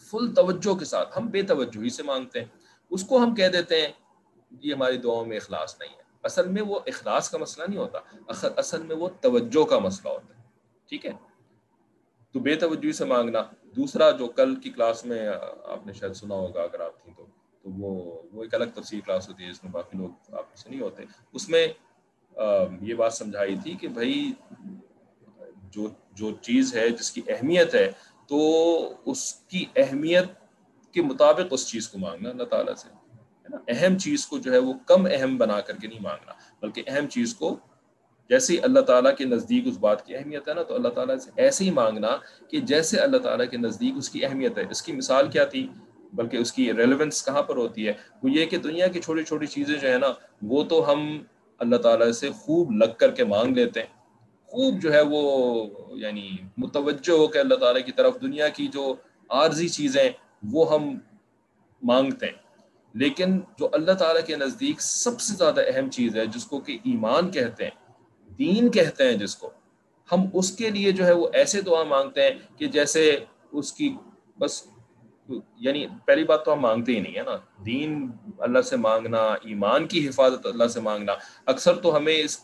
فل 0.00 0.34
توجہ 0.34 0.74
کے 0.74 0.84
ساتھ، 0.84 1.18
ہم 1.18 1.26
بے 1.26 1.42
توجہی 1.42 1.90
سے 1.90 2.02
مانگتے 2.02 2.40
ہیں۔ 2.40 2.46
اس 2.90 3.04
کو 3.04 3.18
ہم 3.18 3.34
کہہ 3.34 3.48
دیتے 3.48 3.80
ہیں، 3.80 3.92
یہ 4.60 4.74
ہماری 4.74 4.98
دعاؤں 4.98 5.24
میں 5.24 5.36
اخلاص 5.36 5.80
نہیں 5.80 5.96
ہے۔ 5.96 6.02
اصل 6.22 6.48
میں 6.48 6.62
وہ 6.62 6.80
اخلاص 6.86 7.30
کا 7.30 7.38
مسئلہ 7.38 7.66
نہیں 7.68 7.78
ہوتا 7.78 7.98
اصل 8.56 8.82
میں 8.82 8.96
وہ 8.96 9.08
توجہ 9.20 9.64
کا 9.64 9.78
مسئلہ 9.78 10.12
ہوتا 10.12 10.38
ہے۔ 10.38 10.42
ٹھیک 10.88 11.06
ہے؟ 11.06 11.12
تو 12.32 12.40
بے 12.40 12.54
توجہی 12.54 12.92
سے 12.92 13.04
مانگنا۔ 13.04 13.38
دوسرا 13.62 14.10
جو 14.10 14.28
کل 14.28 14.56
کی 14.56 14.70
کلاس 14.70 15.04
میں 15.04 15.28
آپ 15.64 15.86
نے 15.86 15.92
شاید 15.92 16.12
سنا 16.12 16.34
ہوگا، 16.34 16.62
اگر 16.62 16.80
آپ 16.80 17.02
تھیں 17.02 17.14
تو۔ 17.16 17.26
تو 17.62 17.70
وہ 17.70 18.22
وہ 18.32 18.42
ایک 18.42 18.54
الگ 18.54 18.64
تفصیل 18.74 19.00
کلاس 19.00 19.28
ہوتی 19.28 19.44
ہے 19.44 19.50
جس 19.50 19.62
میں 19.64 19.72
باقی 19.72 19.98
لوگ 19.98 20.34
آپ 20.34 20.56
سے 20.56 20.70
نہیں 20.70 20.80
ہوتے۔ 20.80 21.04
اس 21.32 21.48
میں 21.48 21.66
یہ 22.80 22.94
بات 22.94 23.14
سمجھائی 23.14 23.56
تھی 23.62 23.74
کہ 23.80 23.88
بھائی، 23.88 24.32
جو 25.70 25.88
جو 26.12 26.30
چیز 26.42 26.74
ہے 26.76 26.88
جس 26.90 27.10
کی 27.12 27.20
اہمیت 27.28 27.74
ہے، 27.74 27.90
تو 28.26 28.38
اس 29.04 29.32
کی 29.48 29.64
اہمیت 29.76 30.28
کے 30.92 31.02
مطابق 31.02 31.46
اس 31.50 31.66
چیز 31.68 31.88
کو 31.88 31.98
مانگنا، 31.98 32.30
اللہ 32.30 32.44
تعالیٰ 32.44 32.74
سے، 32.74 32.88
ہے 32.88 33.48
نا؟ 33.48 33.58
اہم 33.68 33.98
چیز 33.98 34.26
کو 34.26 34.38
جو 34.38 34.52
ہے 34.52 34.58
وہ 34.58 34.72
کم 34.86 35.06
اہم 35.10 35.36
بنا 35.38 35.60
کر 35.60 35.76
کے 35.76 35.88
نہیں 35.88 36.02
مانگنا، 36.02 36.32
بلکہ 36.62 36.82
اہم 36.86 37.06
چیز 37.06 37.34
کو 37.34 37.56
جیسے 38.30 38.56
اللہ 38.58 38.80
تعالیٰ 38.80 39.14
کے 39.16 39.24
نزدیک 39.24 39.66
اس 39.66 39.78
بات 39.78 40.06
کی 40.06 40.16
اہمیت 40.16 40.48
ہے 40.48 40.54
نا، 40.54 40.62
تو 40.62 40.74
اللہ 40.74 40.88
تعالیٰ 40.88 41.16
سے 41.18 41.30
ایسے 41.36 41.64
ہی 41.64 41.70
مانگنا 41.70 42.16
کہ 42.48 42.60
جیسے 42.60 42.98
اللہ 43.00 43.18
تعالیٰ 43.18 43.48
کے 43.50 43.56
نزدیک 43.56 43.94
اس 43.96 44.10
کی 44.10 44.24
اہمیت 44.24 44.58
ہے۔ 44.58 44.64
اس 44.70 44.82
کی 44.82 44.92
مثال 44.92 45.30
کیا 45.30 45.44
تھی؟ 45.44 45.68
بلکہ 46.12 46.36
اس 46.36 46.52
کی 46.52 46.72
ریلیونس 46.72 47.24
کہاں 47.24 47.42
پر 47.42 47.56
ہوتی 47.56 47.88
ہے؟ 47.88 47.92
وہ 48.22 48.30
یہ 48.30 48.46
کہ 48.46 48.56
دنیا 48.56 48.86
کی 48.86 49.00
چھوٹی 49.00 49.22
چھوٹی 49.22 49.46
چیزیں 49.46 49.78
جو 49.78 49.92
ہے 49.92 49.98
نا، 49.98 50.06
وہ 50.42 50.64
تو 50.64 50.92
ہم 50.92 51.22
اللہ 51.58 51.76
تعالیٰ 51.76 52.12
سے 52.12 52.30
خوب 52.30 52.72
لگ 52.72 52.92
کر 52.98 53.10
کے 53.10 53.24
مانگ 53.24 53.56
لیتے 53.56 53.80
ہیں۔ 53.80 54.00
خوب 54.46 54.82
جو 54.82 54.92
ہے 54.92 55.00
وہ 55.00 55.66
یعنی 55.98 56.30
متوجہ 56.56 57.12
ہو 57.12 57.26
کے 57.26 57.40
اللہ 57.40 57.54
تعالیٰ 57.54 57.84
کی 57.84 57.92
طرف 57.92 58.20
دنیا 58.22 58.48
کی 58.48 58.68
جو 58.68 58.94
عارضی 59.28 59.68
چیزیں 59.68 60.10
وہ 60.42 60.74
ہم 60.74 60.98
مانگتے 61.82 62.26
ہیں۔ 62.26 62.50
لیکن 62.94 63.40
جو 63.58 63.68
اللہ 63.72 63.92
تعالیٰ 63.92 64.22
کے 64.26 64.36
نزدیک 64.36 64.80
سب 64.80 65.20
سے 65.20 65.34
زیادہ 65.34 65.60
اہم 65.66 65.90
چیز 65.90 66.16
ہے، 66.16 66.26
جس 66.26 66.44
کو 66.44 66.60
کہ 66.60 66.78
ایمان 66.84 67.30
کہتے 67.30 67.64
ہیں، 67.64 67.92
دین 68.38 68.70
کہتے 68.70 69.04
ہیں 69.04 69.12
جس 69.12 69.36
کو، 69.36 69.50
ہم 70.12 70.20
اس 70.32 70.52
کے 70.52 70.70
لیے 70.70 70.92
جو 70.92 71.06
ہے 71.06 71.12
وہ 71.12 71.28
ایسے 71.32 71.60
دعا 71.60 71.82
مانگتے 71.82 72.22
ہیں 72.22 72.30
کہ 72.58 72.66
جیسے 72.66 73.16
اس 73.52 73.72
کی 73.72 73.94
بس 74.38 74.62
یعنی 75.56 75.86
پہلی 76.04 76.24
بات 76.24 76.44
تو 76.44 76.52
ہم 76.52 76.60
مانگتے 76.60 76.92
ہی 76.92 77.00
نہیں 77.00 77.14
ہے 77.14 77.22
نا۔ 77.22 77.64
دین 77.66 78.10
اللہ 78.38 78.60
سے 78.60 78.76
مانگنا، 78.76 79.18
ایمان 79.18 79.86
کی 79.86 80.08
حفاظت 80.08 80.46
اللہ 80.46 80.66
سے 80.66 80.80
مانگنا، 80.80 81.12
اکثر 81.46 81.76
تو 81.76 81.96
ہمیں 81.96 82.22
اس 82.22 82.38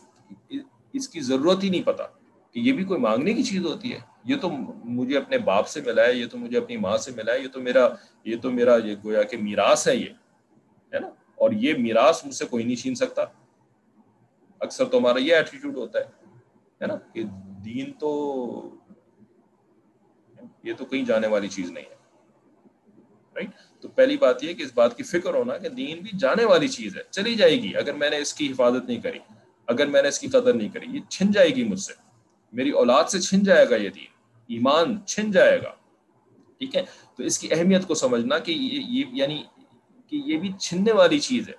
اس 0.93 1.09
کی 1.09 1.19
ضرورت 1.19 1.63
ہی 1.63 1.69
نہیں 1.69 1.83
پتا 1.83 2.03
کہ 2.51 2.59
یہ 2.59 2.73
بھی 2.73 2.83
کوئی 2.83 2.99
مانگنے 2.99 3.33
کی 3.33 3.43
چیز 3.43 3.65
ہوتی 3.65 3.93
ہے۔ 3.93 3.99
یہ 4.23 4.35
تو 4.37 4.49
مجھے 4.83 5.17
اپنے 5.17 5.37
باپ 5.37 5.67
سے 5.67 5.81
ملا 5.81 6.05
ہے، 6.05 6.13
یہ 6.13 6.25
تو 6.27 6.37
مجھے 6.37 6.57
اپنی 6.57 6.77
ماں 6.77 6.97
سے 6.97 7.11
ملا 7.15 7.33
ہے، 7.33 7.39
یہ 7.39 7.47
تو 7.47 7.61
میرا، 7.61 7.89
یہ 8.23 8.35
تو 8.37 8.51
میرا، 8.51 8.75
یہ 8.75 8.95
گویا 9.03 9.23
کہ 9.23 9.37
میراث 9.37 9.87
ہے 9.87 9.95
یہ، 9.95 10.09
ہے 10.93 10.99
نا؟ 10.99 11.07
اور 11.35 11.51
یہ 11.51 11.73
میراث 11.77 12.25
مجھ 12.25 12.35
سے 12.35 12.45
کوئی 12.45 12.63
نہیں 12.63 12.75
چھین 12.75 12.95
سکتا۔ 12.95 13.21
اکثر 14.59 14.85
تو 14.85 14.97
ہمارا 14.97 15.19
یہ 15.19 15.35
ایٹیٹیوڈ 15.35 15.77
ہوتا 15.77 15.99
ہے 15.99 16.05
ہے 16.81 16.85
نا؟ 16.85 16.95
کہ 17.13 17.23
دین 17.65 17.91
تو، 17.93 18.75
یہ 20.63 20.73
تو 20.77 20.85
کہیں 20.85 21.05
جانے 21.05 21.27
والی 21.27 21.47
چیز 21.47 21.71
نہیں 21.71 21.85
ہے۔ 21.89 21.96
تو 23.79 23.87
پہلی 23.87 24.17
بات 24.17 24.43
یہ 24.43 24.53
کہ 24.53 24.63
اس 24.63 24.71
بات 24.75 24.97
کی 24.97 25.03
فکر 25.03 25.33
ہونا 25.33 25.57
کہ 25.57 25.69
دین 25.69 25.99
بھی 25.99 26.17
جانے 26.19 26.45
والی 26.45 26.67
چیز 26.67 26.97
ہے، 26.97 27.01
چلی 27.11 27.35
جائے 27.35 27.61
گی 27.61 27.75
اگر 27.75 27.93
میں 27.93 28.09
نے 28.09 28.17
اس 28.17 28.33
کی 28.33 28.51
حفاظت 28.51 28.89
نہیں 28.89 29.01
کری، 29.01 29.19
اگر 29.67 29.85
میں 29.85 30.01
نے 30.01 30.07
اس 30.07 30.19
کی 30.19 30.27
قدر 30.27 30.53
نہیں 30.53 30.69
کری، 30.69 30.85
یہ 30.89 30.99
چھن 31.09 31.31
جائے 31.31 31.49
گی 31.49 31.63
مجھ 31.63 31.79
سے۔ 31.79 31.93
میری 32.53 32.69
اولاد 32.69 33.03
سے 33.03 33.19
چھن 33.19 33.43
جائے 33.43 33.69
گا 33.69 33.75
یہ 33.75 33.89
دین، 33.89 34.05
ایمان 34.47 35.05
چھن 35.05 35.31
جائے 35.31 35.61
گا۔ 35.63 35.71
ٹھیک 36.57 36.75
ہے؟ 36.75 36.81
تو 37.17 37.23
اس 37.23 37.39
کی 37.39 37.47
اہمیت 37.51 37.87
کو 37.87 37.93
سمجھنا 37.93 38.39
کہ 38.39 38.51
یہ 38.51 39.03
یعنی 39.11 39.43
کہ 40.07 40.21
یہ 40.25 40.37
بھی 40.37 40.51
چھننے 40.59 40.91
والی 40.91 41.19
چیز 41.19 41.49
ہے۔ 41.49 41.53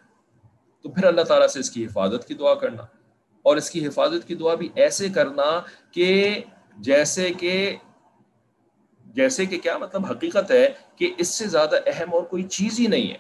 تو 0.83 0.91
پھر 0.91 1.05
اللہ 1.05 1.21
تعالیٰ 1.21 1.47
سے 1.47 1.61
اس 1.61 1.71
کی 1.71 1.87
حفاظت 1.87 2.29
کی 2.29 2.35
دعا 2.35 2.55
کرنا۔ 2.55 2.83
اور 3.43 3.57
اس 3.57 3.71
کی 3.71 3.87
حفاظت 3.87 4.29
کی 4.29 4.35
دعا 4.35 4.55
بھی 4.55 4.69
ایسے 4.75 5.09
کرنا 5.09 5.61
کہ 5.93 6.41
جیسے 6.79 7.31
کہ 7.33 7.77
جیسے 9.19 9.47
کہ 9.47 9.59
کیا 9.59 9.79
مطلب 9.79 10.07
حقیقت 10.07 10.51
ہے 10.51 10.73
کہ 10.97 11.15
اس 11.19 11.29
سے 11.29 11.47
زیادہ 11.47 11.77
اہم 11.87 12.15
اور 12.15 12.23
کوئی 12.23 12.43
چیز 12.43 12.81
ہی 12.81 12.87
نہیں 12.87 13.11
ہے۔ 13.11 13.17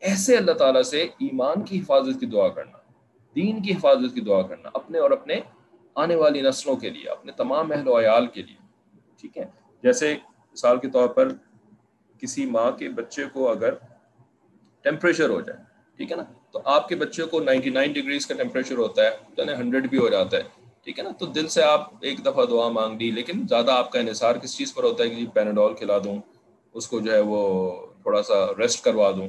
ایسے 0.00 0.36
اللہ 0.36 0.52
تعالیٰ 0.52 0.82
سے 0.82 1.02
ایمان 1.02 1.64
کی 1.64 1.78
حفاظت 1.80 2.20
کی 2.20 2.26
دعا 2.26 2.48
کرنا، 2.48 2.78
دین 3.36 3.62
کی 3.62 3.72
حفاظت 3.72 4.14
کی 4.14 4.20
دعا 4.20 4.42
کرنا، 4.42 4.70
اپنے 4.74 4.98
اور 4.98 5.10
اپنے 5.10 5.40
آنے 5.94 6.14
والی 6.14 6.42
نسلوں 6.42 6.76
کے 6.76 6.90
لیے، 6.90 7.10
اپنے 7.10 7.32
تمام 7.32 7.72
اہل 7.72 7.88
و 7.88 8.00
عیال 8.00 8.26
کے 8.26 8.42
لیے، 8.42 8.56
ٹھیک 9.20 9.38
ہے؟ 9.38 9.44
جیسے 9.82 10.16
مثال 10.52 10.78
کے 10.78 10.90
طور 10.90 11.08
پر 11.08 11.28
کسی 12.20 12.46
ماں 12.46 12.70
کے 12.70 12.88
بچے 12.88 13.24
کو 13.32 13.50
اگر 13.50 13.74
ٹیمپریچر 14.82 15.28
ہو 15.30 15.40
جائے، 15.40 15.58
ٹھیک 15.96 16.12
ہے 16.12 16.16
نا؟ 16.16 16.24
تو 16.50 16.60
آپ 16.64 16.88
کے 16.88 16.94
بچے 16.96 17.24
کو 17.24 17.40
نائنٹی 17.40 17.70
نائن 17.70 17.92
ڈگریز 17.92 18.26
کا 18.26 18.34
ٹیمپریچر 18.34 18.78
ہوتا 18.78 19.02
ہے 19.02 19.10
یعنی 19.36 19.52
ہنڈریڈ 19.52 19.90
بھی 19.90 19.98
ہو 19.98 20.08
جاتا 20.08 20.36
ہے۔ 20.36 20.42
ٹھیک 20.90 20.98
ہے 20.98 21.04
نا؟ 21.04 21.10
تو 21.10 21.26
دل 21.26 21.48
سے 21.48 21.62
آپ 21.62 21.90
ایک 22.00 22.26
دفعہ 22.26 22.44
دعا 22.44 22.68
مانگ 22.68 23.02
لی، 23.02 23.10
لیکن 23.10 23.46
زیادہ 23.48 23.70
آپ 23.70 23.92
کا 23.92 24.00
انحصار 24.00 24.34
کس 24.34 24.56
چیز 24.56 24.74
پر 24.74 24.82
ہوتا 24.82 25.04
ہے؟ 25.04 25.08
کہ 25.08 25.14
جی 25.14 25.26
پیناڈول 25.26 25.74
کھلا 25.74 25.98
دوں، 25.98 26.18
اس 26.74 26.86
کو 26.86 27.00
جو 27.00 27.12
ہے 27.12 27.20
وہ 27.20 27.70
تھوڑا 28.02 28.22
سا 28.22 28.34
ریسٹ 28.58 28.84
کروا 28.84 29.10
دوں۔ 29.10 29.28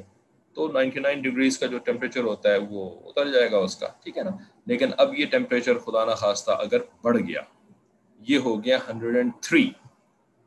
تو 0.53 0.67
نائنٹی 0.67 0.99
نائن 0.99 1.21
ڈگریز 1.21 1.57
کا 1.57 1.65
جو 1.65 1.77
ٹیمپریچر 1.77 2.23
ہوتا 2.23 2.49
ہے، 2.49 2.57
وہ 2.69 2.89
اتر 3.05 3.31
جائے 3.31 3.51
گا 3.51 3.57
اس 3.57 3.75
کا، 3.75 3.87
ٹھیک 4.03 4.17
ہے 4.17 4.23
نا؟ 4.23 4.31
لیکن 4.65 4.89
اب 4.97 5.19
یہ 5.19 5.25
ٹیمپریچر 5.25 5.77
خدا 5.77 6.05
نہ 6.05 6.11
خواستہ 6.11 6.51
اگر 6.51 6.77
بڑھ 7.03 7.17
گیا، 7.17 7.41
یہ 8.19 8.37
ہو 8.37 8.63
گیا 8.63 8.77
ہنڈریڈ 8.89 9.15
اینڈ 9.15 9.31
تھری 9.41 9.69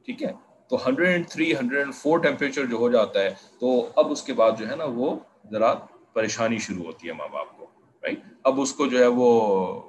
ٹھیک 0.04 0.22
ہے؟ 0.22 0.32
تو 0.68 0.76
hundred 0.86 1.08
and 1.08 1.28
three 1.28 1.52
hundred 1.52 1.78
and 1.78 1.94
four 1.94 2.18
temperature 2.18 2.66
جو 2.66 2.76
ہو 2.76 2.90
جاتا 2.90 3.20
ہے، 3.20 3.34
تو 3.60 3.88
اب 3.96 4.10
اس 4.10 4.22
کے 4.22 4.32
بعد 4.32 4.52
جو 4.58 4.70
ہے 4.70 4.76
نا 4.76 4.84
وہ 4.84 5.16
ذرا 5.50 5.74
پریشانی 6.12 6.58
شروع 6.58 6.84
ہوتی 6.84 7.08
ہے 7.08 7.12
ماں 7.12 7.28
باپ 7.28 7.58
کو 7.58 7.66
رائٹ 8.02 8.20
اب 8.42 8.60
اس 8.60 8.72
کو 8.72 8.86
جو 8.86 8.98
ہے 8.98 9.06
وہ 9.06 9.82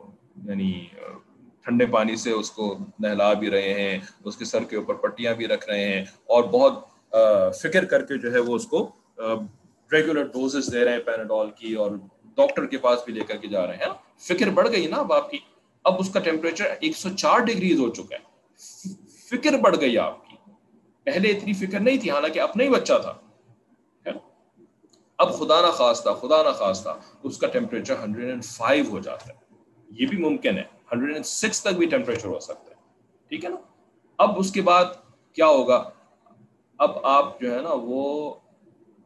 یعنی 0.44 0.86
ٹھنڈے 1.62 1.86
پانی 1.86 2.16
سے 2.16 2.32
اس 2.32 2.52
کو 2.52 2.78
نہلا 3.00 3.34
بھی 3.34 3.50
رہے 3.50 3.74
ہیں، 3.74 4.00
اس 4.24 4.38
کے 4.38 4.46
سر 4.46 4.64
کے 4.64 4.76
اوپر 4.76 4.94
پٹیاں 4.94 5.34
بھی 5.34 5.48
رکھ 5.48 5.70
رہے 5.70 5.88
ہیں 5.88 6.02
اور 6.02 6.44
بہت 6.44 6.86
فکر 7.62 7.86
کر 7.86 8.06
کے 8.06 8.18
جو 8.18 8.34
ہے 8.34 8.40
وہ 8.40 8.56
اس 8.56 8.68
کو 8.68 8.92
ریگولر 9.92 10.24
ڈوزز 10.24 10.74
دے 10.74 10.86
رہے 10.86 10.92
ہیں 10.92 11.00
پیناڈول 11.00 11.52
کی 11.52 11.74
اور 11.74 11.92
ڈاکٹر 12.36 12.66
کے 12.66 12.78
پاس 12.78 13.00
بھی 13.06 13.14
لے 13.14 13.22
کر 13.22 13.38
کے 13.38 13.48
جا 13.48 13.68
رہے 13.68 13.76
ہیں۔ 13.76 13.94
فکر 14.20 14.48
بڑھ 14.48 14.72
گئی 14.72 14.88
نا 14.88 14.98
اب 14.98 15.14
آپ 15.14 15.32
کی۔ 15.32 15.38
اب 15.84 15.94
اس 16.00 16.10
کا 16.10 16.20
ٹیمپریچر 16.20 16.66
ایک 16.80 16.98
سو 16.98 17.10
چار 17.10 17.40
ڈگریز 17.40 17.80
ہو 17.80 17.90
چکا 17.90 18.16
ہے۔ 18.16 18.22
فکر 19.30 19.58
بڑھ 19.58 19.76
گئی 19.82 19.98
آپ 19.98 20.28
کی۔ 20.28 20.36
پہلے 21.04 21.30
اتنی 21.30 21.54
فکر 21.54 21.80
نہیں 21.80 21.98
تھی، 21.98 22.12
حالانکہ 22.12 22.40
اپنا 22.40 22.64
ہی 22.64 22.70
بچہ 22.70 22.94
تھا۔ 23.02 23.14
اب 25.18 25.40
خدا 25.40 25.62
نہ 25.62 25.72
خواستہ، 25.72 26.10
خدا 26.22 26.44
نہ 26.44 26.50
خواستہ 26.50 26.90
اس 27.24 27.38
کا 27.38 27.48
ٹیمپریچر 27.48 27.96
ہنڈریڈ 28.04 28.30
اینڈ 28.30 28.46
فائیو 28.46 28.86
ہو 28.90 29.00
جاتا 29.00 29.30
ہے۔ 29.30 29.45
یہ 30.00 30.08
بھی 30.08 30.18
ممکن 30.18 30.58
ہے۔ 30.58 30.64
ہنڈریڈ 30.92 31.14
اینڈ 31.14 31.26
سکس 31.26 31.62
تک 31.62 31.76
بھی 31.78 31.86
ٹیمپریچر 31.86 32.28
ہو 32.28 32.40
سکتا 32.40 32.70
ہے۔ 32.70 32.76
ٹھیک 33.30 33.46
ہے 33.46 33.50
نا؟ 33.50 33.56
اب 34.18 34.40
اس 34.40 34.52
کے 34.52 34.62
بعد 34.62 34.86
کیا 35.34 35.48
ہوگا؟ 35.48 35.90
اب 36.78 37.06
آپ 37.06 37.42
جو 37.42 37.56
ہے 37.56 37.62
نا 37.62 37.70
وہ 37.74 38.34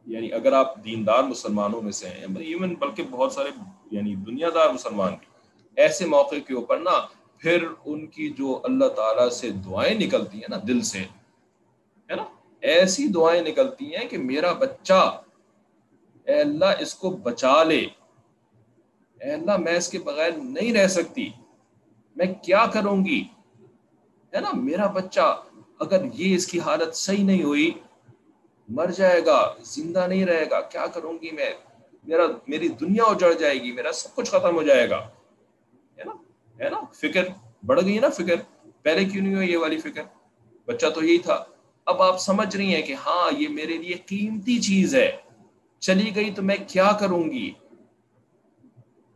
یعنی 0.06 0.34
اگر 0.34 0.54
آپ 0.54 0.84
دیندار 0.84 1.24
مسلمانوں 1.24 1.82
میں 1.82 1.92
سے 1.92 2.10
ہیں 2.10 2.22
یعنی 2.22 2.46
ایون 2.46 2.74
بلکہ 2.74 3.04
بہت 3.10 3.32
سارے 3.32 3.50
یعنی 3.92 4.16
دنیا 4.16 4.50
دار 4.50 4.70
مسلمان 4.70 5.10
بھی 5.10 5.28
ایسے 5.76 6.06
موقع 6.06 6.36
کے 6.48 6.54
اوپر 6.54 6.78
نا 6.78 6.92
پھر 7.38 7.68
ان 7.86 8.08
کی 8.08 8.30
جو 8.30 8.60
اللہ 8.64 8.86
تعالیٰ 8.86 9.30
سے 9.30 9.50
دعائیں 9.50 10.00
نکلتی 10.00 10.38
ہیں 10.38 10.48
نا 10.50 10.58
دل 10.68 10.82
سے، 10.82 11.00
ہے 12.10 12.16
نا؟ 12.16 12.24
ایسی 12.62 13.08
دعائیں 13.08 13.42
نکلتی 13.42 13.96
ہیں 13.96 14.08
کہ 14.08 14.18
میرا 14.18 14.54
بچہ، 14.54 15.22
اے 16.24 16.42
اللہ 16.42 16.72
اس 16.80 16.96
کو 16.96 17.10
بچا 17.10 17.64
لے۔ 17.64 17.88
اے 19.24 19.32
اللہ، 19.32 19.58
میں 19.58 19.78
اس 19.78 19.90
کے 19.90 20.00
بغیر 20.00 20.32
نہیں 20.32 20.74
رہ 20.74 20.88
سکتی۔ 20.88 21.30
میں 22.16 22.26
کیا 22.44 22.66
کروں 22.74 23.06
گی؟ 23.06 23.24
ہے 24.34 24.40
نا، 24.40 24.52
میرا 24.54 24.88
بچہ 24.88 25.44
اگر 25.80 26.06
یہ 26.14 26.36
اس 26.36 26.48
کی 26.48 26.60
حالت 26.60 26.96
صحیح 26.96 27.24
نہیں 27.24 27.44
ہوئی، 27.44 27.72
مر 28.70 28.86
جائے 28.86 29.26
گا، 29.26 29.54
زندہ 29.62 30.08
نہیں 30.08 30.26
رہے 30.26 30.46
گا، 30.52 30.62
کیا 30.62 30.86
کروں 30.88 31.14
گی 31.14 31.32
میں؟ 31.32 31.50
میرا، 32.04 32.24
میری 32.48 32.68
دنیا 32.68 33.04
اجڑ 33.04 33.34
جائے 33.34 33.62
گی، 33.62 33.72
میرا 33.72 33.92
سب 33.92 34.16
کچھ 34.16 34.30
ختم 34.30 34.56
ہو 34.56 34.64
جائے 34.64 34.90
گا۔ 34.90 35.08
ہے 35.98 36.04
نا 36.04 36.12
ہے 36.64 36.70
نا، 36.70 36.82
فکر 36.94 37.26
بڑھ 37.66 37.82
گئی 37.86 38.00
نا، 38.00 38.10
فکر۔ 38.10 38.36
پہلے 38.82 39.06
کیوں 39.06 39.24
نہیں 39.24 39.36
ہوئی 39.36 39.52
یہ 39.52 39.58
والی 39.58 39.78
فکر؟ 39.78 40.02
بچہ 40.66 40.88
تو 40.88 41.06
یہی 41.06 41.18
تھا۔ 41.18 41.44
اب 41.86 42.02
آپ 42.02 42.18
سمجھ 42.18 42.58
رہی 42.58 42.76
ہیں 42.76 42.82
کہ 42.82 42.94
ہاں 42.94 43.32
یہ 43.38 43.48
میرے 43.48 43.78
لیے 43.78 43.94
قیمتی 43.94 44.60
چیز 44.60 44.96
ہے۔ 44.96 45.12
چلی 45.80 46.16
گئی 46.16 46.32
تو 46.32 46.42
میں 46.42 46.56
کیا 46.68 46.92
کروں 47.00 47.24
گی؟ 47.24 47.52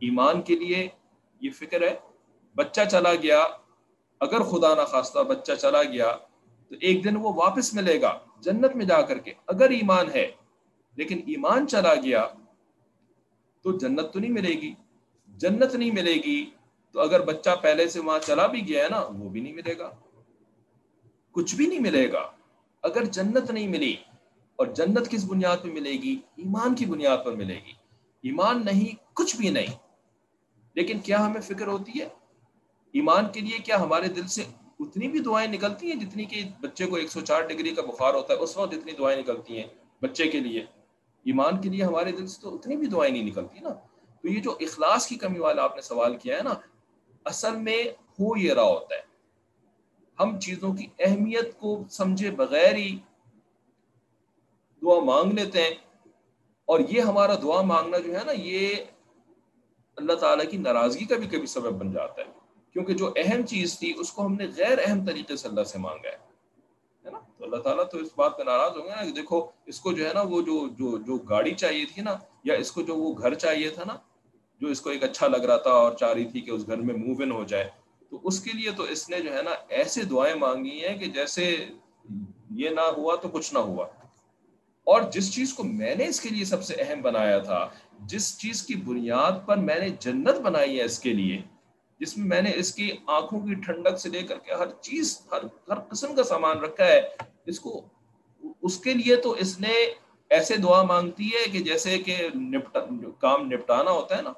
ایمان 0.00 0.42
کے 0.42 0.56
لیے 0.56 0.88
یہ 1.40 1.50
فکر 1.50 1.82
ہے۔ 1.82 1.96
بچہ 2.54 2.80
چلا 2.90 3.14
گیا، 3.14 3.46
اگر 4.20 4.40
خدا 4.40 4.74
نہ 4.74 4.82
خواستہ 4.82 5.18
بچہ 5.18 5.52
چلا 5.52 5.82
گیا 5.82 6.16
تو 6.68 6.74
ایک 6.80 7.04
دن 7.04 7.16
وہ 7.16 7.32
واپس 7.34 7.74
ملے 7.74 8.00
گا 8.00 8.18
جنت 8.40 8.76
میں 8.76 8.86
جا 8.86 9.02
کر 9.02 9.18
کے، 9.18 9.32
اگر 9.46 9.70
ایمان 9.70 10.06
ہے۔ 10.14 10.30
لیکن 10.96 11.18
ایمان 11.18 11.68
چلا 11.68 11.94
گیا 11.94 12.26
تو 13.62 13.78
جنت 13.78 14.12
تو 14.12 14.20
نہیں 14.20 14.30
ملے 14.30 14.48
گی۔ 14.48 14.74
جنت 15.26 15.74
نہیں 15.74 15.90
ملے 15.90 16.14
گی 16.14 16.50
تو 16.92 17.00
اگر 17.00 17.24
بچہ 17.24 17.50
پہلے 17.62 17.88
سے 17.88 18.00
وہاں 18.00 18.18
چلا 18.18 18.46
بھی 18.46 18.68
گیا 18.68 18.84
ہے 18.84 18.88
نا، 18.88 19.00
وہ 19.00 19.28
بھی 19.28 19.40
نہیں 19.40 19.52
ملے 19.52 19.78
گا۔ 19.78 19.90
کچھ 21.30 21.54
بھی 21.54 21.66
نہیں 21.66 21.78
ملے 21.78 22.12
گا۔ 22.12 22.30
اگر 22.82 23.04
جنت 23.04 23.50
نہیں 23.50 23.68
ملی 23.68 23.96
اور 24.56 24.66
جنت 24.66 25.10
کس 25.10 25.24
بنیاد 25.24 25.56
پہ 25.62 25.68
ملے 25.68 25.92
گی؟ 25.92 26.20
ایمان 26.36 26.74
کی 26.74 26.86
بنیاد 26.86 27.18
پر 27.24 27.32
ملے 27.32 27.54
گی۔ 27.54 27.72
ایمان 28.22 28.64
نہیں، 28.64 28.94
کچھ 29.14 29.36
بھی 29.36 29.50
نہیں۔ 29.50 29.83
لیکن 30.74 30.98
کیا 30.98 31.26
ہمیں 31.26 31.40
فکر 31.40 31.66
ہوتی 31.66 32.00
ہے؟ 32.00 32.08
ایمان 32.92 33.24
کے 33.32 33.40
لیے 33.40 33.58
کیا 33.58 33.80
ہمارے 33.80 34.08
دل 34.08 34.26
سے 34.26 34.44
اتنی 34.80 35.08
بھی 35.08 35.18
دعائیں 35.18 35.48
نکلتی 35.48 35.92
ہیں 35.92 36.00
جتنی 36.00 36.24
کہ 36.24 36.42
بچے 36.60 36.86
کو 36.86 36.96
ایک 36.96 37.10
سو 37.10 37.20
چار 37.20 37.42
ڈگری 37.42 37.70
کا 37.70 37.82
بخار 37.82 38.14
ہوتا 38.14 38.34
ہے، 38.34 38.38
اس 38.38 38.56
وقت 38.56 38.74
اتنی 38.74 38.92
دعائیں 38.92 39.18
نکلتی 39.18 39.56
ہیں 39.56 39.66
بچے 40.02 40.28
کے 40.28 40.40
لیے۔ 40.40 40.60
ایمان 41.24 41.60
کے 41.60 41.68
لیے 41.68 41.84
ہمارے 41.84 42.12
دل 42.12 42.26
سے 42.26 42.42
تو 42.42 42.54
اتنی 42.54 42.76
بھی 42.76 42.86
دعائیں 42.86 43.12
نہیں 43.12 43.24
نکلتی 43.24 43.60
نا۔ 43.60 43.68
تو 44.22 44.28
یہ 44.28 44.40
جو 44.40 44.56
اخلاص 44.60 45.06
کی 45.06 45.16
کمی 45.16 45.38
والا 45.38 45.62
آپ 45.62 45.74
نے 45.74 45.82
سوال 45.82 46.16
کیا 46.16 46.36
ہے 46.36 46.42
نا، 46.42 46.54
اصل 47.24 47.56
میں 47.56 47.84
ہو 47.88 48.36
یہ 48.36 48.52
رہا 48.52 48.62
ہوتا 48.62 48.94
ہے۔ 48.94 49.02
ہم 50.20 50.40
چیزوں 50.40 50.74
کی 50.74 50.86
اہمیت 50.98 51.58
کو 51.58 51.84
سمجھے 51.90 52.30
بغیر 52.30 52.74
ہی 52.74 52.98
دعا 54.82 55.04
مانگ 55.04 55.32
لیتے 55.32 55.62
ہیں 55.62 55.74
اور 56.64 56.80
یہ 56.88 57.00
ہمارا 57.00 57.34
دعا 57.42 57.62
مانگنا 57.62 57.98
جو 57.98 58.18
ہے 58.18 58.24
نا، 58.24 58.32
یہ 58.32 58.74
اللہ 59.96 60.12
تعالیٰ 60.12 60.50
کی 60.50 60.56
ناراضگی 60.56 61.04
کا 61.04 61.16
بھی 61.16 61.26
کبھی 61.26 61.46
سبب 61.46 61.72
بن 61.72 61.92
جاتا 61.92 62.22
ہے۔ 62.22 62.26
کیونکہ 62.72 62.94
جو 62.94 63.12
اہم 63.16 63.46
چیز 63.46 63.78
تھی، 63.78 63.92
اس 63.96 64.12
کو 64.12 64.26
ہم 64.26 64.34
نے 64.34 64.46
غیر 64.56 64.78
اہم 64.84 65.06
طریقے 65.06 65.36
سے 65.36 65.48
اللہ 65.48 65.64
سے 65.64 65.78
مانگا 65.78 66.08
ہے۔ 66.08 66.24
نا؟ 67.10 67.18
تو 67.38 67.44
اللہ 67.44 67.56
تعالیٰ 67.56 67.84
تو 67.92 67.98
اس 67.98 68.08
بات 68.16 68.38
پہ 68.38 68.42
ناراض 68.42 68.76
ہوں 68.76 68.84
گے 68.84 68.90
نا 68.96 69.04
کہ 69.04 69.12
دیکھو، 69.12 69.46
اس 69.66 69.80
کو 69.80 69.92
جو 69.92 70.08
ہے 70.08 70.14
نا، 70.14 70.22
وہ 70.22 70.42
جو 70.42 70.68
جو 70.68 70.98
جو 70.98 71.16
گاڑی 71.16 71.54
چاہیے 71.54 71.84
تھی 71.94 72.02
نا، 72.02 72.16
یا 72.44 72.54
اس 72.54 72.72
کو 72.72 72.82
جو 72.82 72.96
وہ 72.96 73.14
گھر 73.18 73.34
چاہیے 73.34 73.70
تھا 73.70 73.84
نا، 73.86 73.96
جو 74.60 74.68
اس 74.68 74.80
کو 74.80 74.90
ایک 74.90 75.04
اچھا 75.04 75.28
لگ 75.28 75.36
رہا 75.36 75.56
تھا 75.56 75.70
اور 75.70 75.92
چاہ 75.92 76.12
رہی 76.12 76.24
تھی 76.24 76.40
کہ 76.40 76.50
اس 76.50 76.66
گھر 76.66 76.76
میں 76.76 76.94
موو 76.94 77.22
ان 77.22 77.30
ہو 77.30 77.44
جائے، 77.44 77.70
تو 78.10 78.20
اس 78.24 78.40
کے 78.40 78.50
لیے 78.52 78.70
تو 78.70 78.82
اس 78.82 79.10
نے 79.10 79.20
جو 79.20 79.36
ہے 79.36 79.42
نا 79.42 79.50
ایسے 79.68 80.02
دعائیں 80.02 80.34
مانگی 80.34 80.84
ہیں 80.84 80.98
کہ 80.98 81.06
جیسے 81.06 81.66
یہ 82.50 82.68
نہ 82.68 82.80
ہوا 82.80 83.16
تو 83.16 83.28
کچھ 83.28 83.54
نہ 83.54 83.58
ہوا۔ 83.58 83.86
اور 84.84 85.02
جس 85.02 85.34
چیز 85.34 85.54
کو 85.54 85.64
میں 85.64 85.94
نے 85.94 86.06
اس 86.06 86.20
کے 86.20 86.28
لیے 86.28 86.44
سب 86.44 86.64
سے 86.64 86.74
اہم 86.78 87.02
بنایا 87.02 87.38
تھا 87.38 87.68
جس 87.98 88.38
چیز 88.38 88.62
کی 88.62 88.74
بنیاد 88.74 89.32
پر 89.46 89.56
میں 89.56 89.78
نے 89.78 89.88
جنت 89.88 90.40
بنائی 90.40 90.78
ہے 90.78 90.84
اس 90.84 90.98
کے 90.98 91.12
لیے، 91.12 91.42
جس 91.98 92.18
میں 92.18 92.26
میں 92.26 92.42
نے 92.42 92.52
اس 92.54 92.74
کی 92.74 92.90
آنکھوں 93.06 93.40
کی 93.40 93.54
ٹھنڈک 93.54 93.98
سے 93.98 94.08
لے 94.08 94.22
کر 94.22 94.38
کے 94.38 94.52
ہر 94.52 94.66
چیز، 94.80 95.20
ہر 95.32 95.70
ہر 95.70 95.80
قسم 95.80 96.14
کا 96.14 96.22
سامان 96.22 96.58
رکھا 96.58 96.84
ہے، 96.84 97.00
اس 97.46 97.60
کو، 97.60 97.88
اس 98.62 98.78
کے 98.80 98.94
لیے 98.94 99.16
تو 99.16 99.30
اس 99.30 99.60
نے 99.60 99.72
ایسے 100.30 100.56
دعا 100.56 100.82
مانگتی 100.82 101.28
ہے 101.28 101.50
کہ 101.50 101.60
جیسے 101.60 101.98
کہ 101.98 102.28
نپٹا، 102.34 102.80
کام 103.18 103.46
نپٹانا 103.46 103.90
ہوتا 103.90 104.16
ہے 104.16 104.22
نا، 104.22 104.32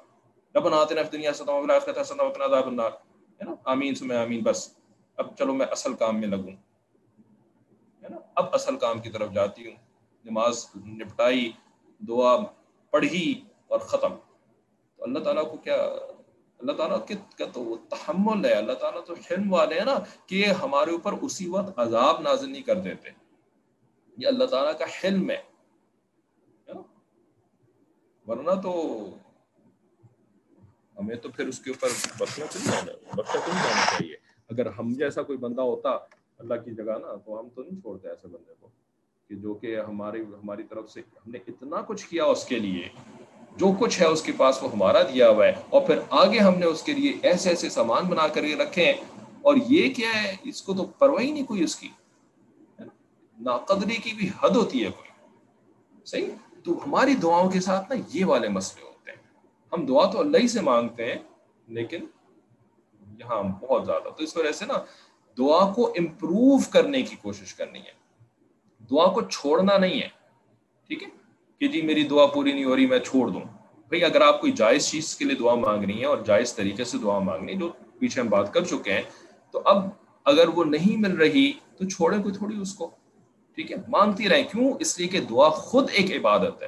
رب 0.55 0.73
آتے 0.73 0.95
نا 0.95 1.01
دنیا 1.11 1.29
عذاب 1.29 2.67
النار، 2.67 2.89
ہے 3.39 3.43
نا؟ 3.43 3.55
آمین، 3.65 3.95
سمے 3.95 4.15
آمین، 4.15 4.43
بس۔ 4.43 4.77
اب 5.17 5.35
چلو 5.37 5.53
میں 5.53 5.65
اصل 5.65 5.93
کام 5.93 6.19
میں 6.19 6.27
لگوں، 6.27 6.51
ہے 8.03 8.09
نا؟ 8.09 8.17
اب 8.35 8.45
اصل 8.53 8.75
کام 8.75 8.99
کی 8.99 9.09
طرف 9.09 9.31
جاتی 9.33 9.67
ہوں، 9.67 9.75
نماز 10.25 10.65
نپٹائی، 10.75 11.51
دعا 11.99 12.37
پڑھی 12.97 13.41
اور 13.67 13.79
ختم۔ 13.79 14.15
تو 14.95 15.03
اللہ 15.03 15.19
تعالیٰ 15.19 15.51
کو 15.51 15.57
کیا 15.57 15.75
اللہ 16.59 16.71
تعالیٰ 16.71 17.07
کا 17.07 17.45
تو 17.53 17.61
وہ 17.61 17.77
تحمل 17.89 18.45
ہے۔ 18.45 18.53
اللہ 18.53 18.73
تعالیٰ 18.73 19.05
تو 19.05 19.13
حلم 19.13 19.53
والے 19.53 19.77
ہیں 19.77 19.85
نا 19.85 19.99
کہ 20.25 20.45
ہمارے 20.45 20.91
اوپر 20.91 21.13
اسی 21.21 21.49
وقت 21.49 21.79
عذاب 21.79 22.21
نازل 22.21 22.51
نہیں 22.51 22.61
کر 22.61 22.79
دیتے۔ 22.79 23.09
یہ 24.17 24.27
اللہ 24.27 24.45
تعالیٰ 24.45 24.77
کا 24.77 24.85
حلم 24.85 25.31
ہے۔ 25.31 25.41
ورنہ 28.27 28.61
تو 28.61 29.05
ہمیں 30.99 31.15
تو 31.15 31.29
پھر 31.29 31.47
اس 31.47 31.59
کے 31.59 31.71
اوپر 31.71 31.87
بخشنا 32.19 32.45
چاہیے 32.45 32.71
جانا 32.71 33.15
بخشنا 33.15 33.41
چل 33.41 33.51
جانا 33.51 33.85
چاہیے۔ 33.85 34.15
اگر 34.49 34.65
ہم 34.65 34.93
جیسا 34.93 35.21
کوئی 35.21 35.37
بندہ 35.37 35.61
ہوتا 35.61 35.89
اللہ 36.37 36.53
کی 36.53 36.75
جگہ 36.75 36.97
نا، 37.01 37.15
تو 37.15 37.39
ہم 37.39 37.49
تو 37.49 37.63
نہیں 37.63 37.81
چھوڑتے 37.81 38.09
ایسے 38.09 38.27
بندے 38.27 38.53
کو۔ 38.59 38.67
کہ 39.29 39.35
جو 39.35 39.53
کہ 39.53 39.79
ہماری 39.79 40.21
ہماری 40.21 40.63
طرف 40.63 40.91
سے 40.91 40.99
ہم 40.99 41.31
نے 41.31 41.39
اتنا 41.47 41.81
کچھ 41.81 42.07
کیا 42.07 42.25
اس 42.25 42.45
کے 42.45 42.59
لیے، 42.59 42.89
جو 43.55 43.67
کچھ 43.79 44.01
ہے 44.01 44.05
اس 44.05 44.21
کے 44.21 44.31
پاس 44.37 44.63
وہ 44.63 44.71
ہمارا 44.71 45.01
دیا 45.01 45.29
ہوا 45.29 45.45
ہے۔ 45.45 45.53
اور 45.69 45.81
پھر 45.81 45.99
آگے 46.09 46.39
ہم 46.39 46.57
نے 46.57 46.65
اس 46.65 46.83
کے 46.83 46.93
لیے 46.93 47.13
ایسے 47.21 47.49
ایسے 47.49 47.69
سامان 47.69 48.03
بنا 48.05 48.27
کر 48.27 48.41
رکھے 48.59 48.85
ہیں۔ 48.85 48.93
اور 49.41 49.55
یہ 49.67 49.93
کیا 49.93 50.23
ہے؟ 50.23 50.35
اس 50.43 50.61
کو 50.61 50.73
تو 50.73 50.85
پرواہ 50.85 51.23
ہی 51.23 51.31
نہیں 51.31 51.45
کوئی 51.45 51.63
اس 51.63 51.75
کی۔ 51.75 51.89
ناقدری 53.39 53.95
کی 53.95 54.13
بھی 54.13 54.29
حد 54.43 54.49
ہوتی 54.49 54.85
ہے 54.85 54.89
کوئی۔ 54.89 55.09
صحیح؟ 56.05 56.27
تو 56.63 56.79
ہماری 56.87 57.15
دعاؤں 57.15 57.51
کے 57.51 57.59
ساتھ 57.59 57.91
نا 57.93 58.01
یہ 58.13 58.25
والے 58.25 58.49
مسئلے 58.49 58.85
ہوتے 58.87 59.11
ہیں۔ 59.11 59.21
ہم 59.73 59.85
دعا 59.85 60.11
تو 60.11 60.19
اللہ 60.19 60.37
ہی 60.37 60.47
سے 60.47 60.61
مانگتے 60.61 61.05
ہیں، 61.05 61.19
لیکن 61.67 62.05
یہاں 63.19 63.43
بہت 63.43 63.85
زیادہ۔ 63.85 64.03
تو 64.03 64.23
اس 64.23 64.37
وجہ 64.37 64.51
سے 64.51 64.65
نا 64.65 64.73
دعا 65.37 65.73
کو 65.73 65.87
امپروو 65.87 66.57
کرنے 66.71 67.01
کی 67.01 67.15
کوشش 67.15 67.53
کرنی 67.53 67.79
ہے۔ 67.79 68.06
دعا 68.91 69.07
کو 69.07 69.21
چھوڑنا 69.21 69.77
نہیں 69.77 70.01
ہے۔ 70.01 70.07
ٹھیک 70.87 71.03
ہے؟ 71.03 71.07
کہ 71.59 71.67
جی 71.67 71.81
میری 71.81 72.03
دعا 72.03 72.25
پوری 72.25 72.51
نہیں 72.51 72.63
ہو 72.63 72.75
رہی، 72.75 72.85
میں 72.85 72.99
چھوڑ 72.99 73.27
دوں۔ 73.27 73.41
بھائی، 73.75 74.03
اگر 74.03 74.21
آپ 74.21 74.41
کوئی 74.41 74.51
جائز 74.51 74.91
چیز 74.91 75.15
کے 75.15 75.25
لیے 75.25 75.35
دعا 75.35 75.55
مانگ 75.55 75.83
رہی 75.83 75.97
ہیں 75.97 76.05
اور 76.05 76.17
جائز 76.17 76.55
طریقے 76.55 76.83
سے 76.83 76.97
دعا 76.97 77.19
مانگنی 77.19 77.53
جو 77.53 77.71
پیچھے 77.99 78.21
ہم 78.21 78.29
بات 78.29 78.53
کر 78.53 78.63
چکے 78.63 78.93
ہیں، 78.93 79.01
تو 79.51 79.61
اب 79.65 79.89
اگر 80.25 80.47
وہ 80.47 80.63
نہیں 80.63 80.97
مل 80.97 81.17
رہی، 81.17 81.51
تو 81.77 81.87
چھوڑے 81.89 82.17
کوئی 82.17 82.33
تھوڑی 82.33 82.61
اس 82.61 82.73
کو۔ 82.73 82.91
ٹھیک 83.55 83.71
ہے؟ 83.71 83.77
مانگتی 83.87 84.29
رہیں۔ 84.29 84.43
کیوں؟ 84.43 84.73
اس 84.79 84.99
لیے 84.99 85.07
کہ 85.07 85.19
دعا 85.19 85.49
خود 85.49 85.89
ایک 85.93 86.11
عبادت 86.11 86.61
ہے۔ 86.61 86.67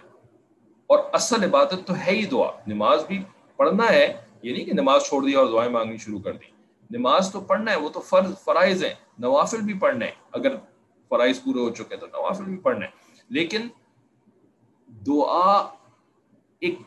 اور 0.87 0.99
اصل 1.13 1.43
عبادت 1.43 1.75
تو 1.85 1.93
ہے 1.95 2.11
ہی 2.11 2.25
دعا۔ 2.25 2.51
نماز 2.67 3.05
بھی 3.07 3.23
پڑھنا 3.55 3.89
ہے، 3.89 4.17
یہ 4.43 4.53
نہیں 4.53 4.65
کہ 4.65 4.73
نماز 4.73 5.03
چھوڑ 5.03 5.25
دی 5.25 5.33
اور 5.33 5.45
دعائیں 5.45 5.71
مانگنی 5.71 5.97
شروع 5.97 6.19
کر 6.19 6.33
دی۔ 6.33 6.45
نماز 6.97 7.31
تو 7.31 7.41
پڑھنا 7.41 7.71
ہے، 7.71 7.77
وہ 7.77 7.89
تو 7.89 7.99
فرض، 7.99 8.43
فرائض 8.43 8.83
ہیں۔ 8.83 8.93
نوافل 9.19 9.61
بھی 9.61 9.73
پڑھنا 9.73 10.05
ہے 10.05 10.11
اگر 10.31 10.55
فرائض 11.09 11.43
پورے 11.43 11.59
ہو 11.59 11.69
چکے 11.69 11.97
تو 11.97 12.05
نوافل 12.05 12.43
بھی 12.43 12.57
پڑھنا 12.57 12.85
ہے 12.85 12.91
لیکن 13.29 13.67
دعا 15.07 15.69
ایک 16.59 16.79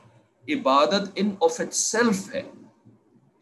عبادت 0.48 1.10
ان 1.14 1.30
آف 1.40 1.60
اٹ 1.60 1.74
سیلف 1.74 2.34
ہے، 2.34 2.42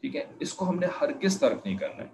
ٹھیک 0.00 0.16
ہے؟ 0.16 0.24
اس 0.40 0.54
کو 0.54 0.68
ہم 0.68 0.78
نے 0.78 0.86
ہرگز 1.00 1.40
ترک 1.40 1.58
نہیں 1.64 1.76
کرنا 1.76 2.04
ہے۔ 2.04 2.08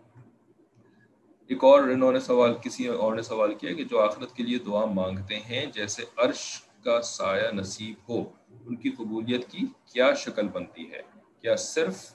ایک 1.46 1.64
اور 1.64 1.82
انہوں 1.82 2.12
نے 2.12 2.20
سوال، 2.20 2.54
کسی 2.62 2.86
اور 2.86 3.14
نے 3.14 3.22
سوال 3.22 3.54
کیا 3.54 3.72
کہ 3.72 3.84
جو 3.84 4.00
آخرت 4.00 4.34
کے 4.34 4.42
لیے 4.42 4.58
دعا 4.58 4.84
مانگتے 4.84 5.38
ہیں، 5.38 5.66
جیسے 5.66 6.04
عرش 6.16 6.62
کا 6.84 7.02
سایہ 7.02 7.48
نصیب 7.52 8.10
ہو، 8.10 8.24
ان 8.66 8.76
کی 8.76 8.90
قبولیت 8.90 9.48
کی 9.48 9.66
کیا 9.84 10.14
شکل 10.14 10.48
بنتی 10.48 10.92
ہے؟ 10.92 11.02
کیا 11.40 11.56
صرف 11.56 12.12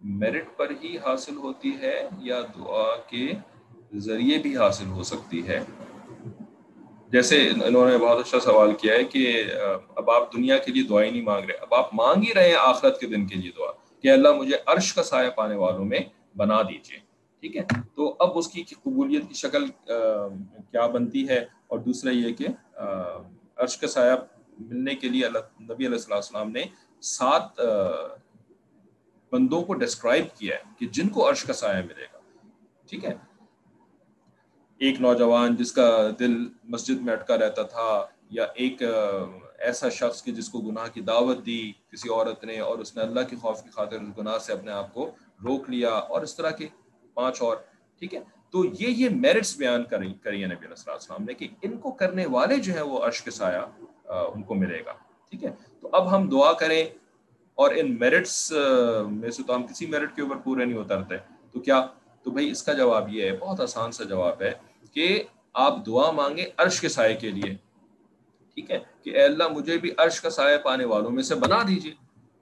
میرٹ 0.00 0.56
پر 0.56 0.72
ہی 0.82 0.98
حاصل 0.98 1.36
ہوتی 1.36 1.72
ہے 1.80 2.08
یا 2.18 2.40
دعا 2.40 2.96
کے 2.96 3.32
ذریعے 3.96 4.38
بھی 4.38 4.56
حاصل 4.56 4.86
ہو 4.86 5.02
سکتی 5.02 5.46
ہے؟ 5.48 5.60
جیسے 7.14 7.36
انہوں 7.48 7.90
نے 7.90 7.96
بہت 7.98 8.18
اچھا 8.20 8.38
سوال 8.40 8.74
کیا 8.76 8.94
ہے 8.94 9.04
کہ 9.04 9.22
اب 9.96 10.10
آپ 10.10 10.32
دنیا 10.32 10.56
کے 10.58 10.72
لیے 10.72 10.82
دعائیں 10.88 11.10
نہیں 11.10 11.22
مانگ 11.22 11.44
رہے، 11.48 11.56
اب 11.62 11.74
آپ 11.74 11.92
مانگ 11.94 12.22
ہی 12.22 12.32
رہے 12.34 12.48
ہیں 12.48 12.56
آخرت 12.60 12.98
کے 13.00 13.06
دن 13.06 13.26
کے 13.26 13.34
لیے 13.34 13.50
دعا، 13.58 13.70
کہ 14.04 14.10
اللہ 14.10 14.32
مجھے 14.36 14.56
عرش 14.66 14.92
کا 14.94 15.02
سایہ 15.02 15.30
پانے 15.36 15.56
والوں 15.56 15.84
میں 15.84 16.00
بنا 16.36 16.60
دیجیے 16.68 16.98
ٹھیک 17.42 17.56
ہے؟ 17.56 17.62
تو 17.96 18.14
اب 18.18 18.38
اس 18.38 18.48
کی 18.48 18.62
قبولیت 18.72 19.28
کی 19.28 19.34
شکل 19.34 19.66
کیا 19.86 20.86
بنتی 20.86 21.28
ہے؟ 21.28 21.38
اور 21.66 21.78
دوسرا 21.78 22.10
یہ 22.12 22.32
کہ 22.34 22.46
عرش 23.56 23.76
کا 23.78 23.88
سایہ 23.88 24.16
ملنے 24.58 24.94
کے 24.94 25.08
لیے 25.08 25.24
اللہ، 25.26 25.38
نبی 25.62 25.86
علیہ 25.86 25.98
السلام 26.10 26.50
نے 26.50 26.64
سات 27.02 27.60
بندوں 29.32 29.62
کو 29.62 29.74
ڈسکرائب 29.74 30.26
کیا 30.38 30.56
ہے 30.56 30.62
کہ 30.78 30.86
جن 30.92 31.08
کو 31.08 31.28
عرش 31.28 31.44
کا 31.44 31.52
سایہ 31.52 31.82
ملے 31.82 32.06
گا، 32.12 32.18
ٹھیک 32.88 33.04
ہے؟ 33.04 33.14
ایک 34.80 35.00
نوجوان 35.00 35.56
جس 35.56 35.72
کا 35.72 35.86
دل 36.18 36.32
مسجد 36.74 37.02
میں 37.02 37.12
اٹکا 37.12 37.38
رہتا 37.38 37.62
تھا 37.62 38.04
یا 38.30 38.46
ایک 38.54 38.82
ایسا 39.58 39.88
شخص 39.88 40.22
کہ 40.22 40.32
جس 40.32 40.48
کو 40.48 40.60
گناہ 40.60 40.86
کی 40.94 41.00
دعوت 41.00 41.44
دی 41.46 41.60
کسی 41.92 42.08
عورت 42.08 42.44
نے 42.44 42.58
اور 42.60 42.78
اس 42.78 42.96
نے 42.96 43.02
اللہ 43.02 43.28
کے 43.30 43.36
خوف 43.42 43.62
کی 43.62 43.70
خاطر 43.74 44.00
اس 44.00 44.18
گناہ 44.18 44.38
سے 44.38 44.52
اپنے 44.52 44.72
آپ 44.72 44.92
کو 44.94 45.10
روک 45.44 45.70
لیا 45.70 45.90
اور 45.90 46.22
اس 46.22 46.36
طرح 46.36 46.50
کے 46.50 46.66
پانچ 47.16 47.40
اور، 47.42 47.56
ٹھیک 48.02 48.14
ہے؟ 48.14 48.20
تو 48.50 48.64
یہ 48.80 48.88
یہ 48.88 49.08
میرٹس 49.10 49.56
بیان 49.58 49.84
کری 49.90 50.12
کری 50.22 50.42
ہے 50.42 50.46
نبی 50.46 50.66
علیہ 50.66 50.90
السلام 50.90 51.24
نے 51.24 51.34
کہ 51.34 51.48
ان 51.62 51.76
کو 51.78 51.90
کرنے 52.02 52.26
والے 52.30 52.56
جو 52.56 52.74
ہیں 52.74 52.82
وہ 52.82 52.98
عرش 53.04 53.22
کے 53.22 53.30
سایہ 53.30 53.60
ان 54.08 54.42
کو 54.42 54.54
ملے 54.54 54.80
گا، 54.86 54.92
ٹھیک 55.32 55.44
ہے؟ 55.44 55.50
تو 55.80 55.88
اب 55.92 56.14
ہم 56.14 56.28
دعا 56.30 56.52
کریں 56.60 56.84
اور 57.58 57.70
ان 57.76 57.98
میرٹس 57.98 58.52
میں 59.10 59.30
سے 59.30 59.42
تو 59.42 59.54
ہم 59.54 59.66
کسی 59.66 59.86
میرٹ 59.86 60.14
کے 60.16 60.22
اوپر 60.22 60.36
پورے 60.44 60.64
نہیں 60.64 60.78
اترتے، 60.78 61.16
تو 61.52 61.60
کیا 61.60 61.86
تو 62.24 62.30
بھائی 62.30 62.50
اس 62.50 62.62
کا 62.62 62.72
جواب 62.72 63.08
یہ 63.14 63.24
ہے، 63.24 63.36
بہت 63.36 63.60
آسان 63.60 63.92
سا 63.92 64.04
جواب 64.04 64.42
ہے 64.42 64.52
کہ 64.92 65.22
آپ 65.52 65.86
دعا 65.86 66.10
مانگیں 66.10 66.46
عرش 66.56 66.80
کے 66.80 66.88
سائے 66.88 67.14
کے 67.14 67.30
لیے۔ 67.30 67.54
ٹھیک 68.54 68.70
ہے؟ 68.70 68.78
کہ 69.02 69.10
اے 69.10 69.22
اللہ 69.22 69.48
مجھے 69.48 69.78
بھی 69.78 69.90
عرش 69.96 70.20
کا 70.20 70.30
سایہ 70.30 70.56
پانے 70.56 70.84
والوں 70.84 71.10
میں 71.10 71.22
سے 71.22 71.34
بنا 71.34 71.62
دیجیے۔ 71.68 71.94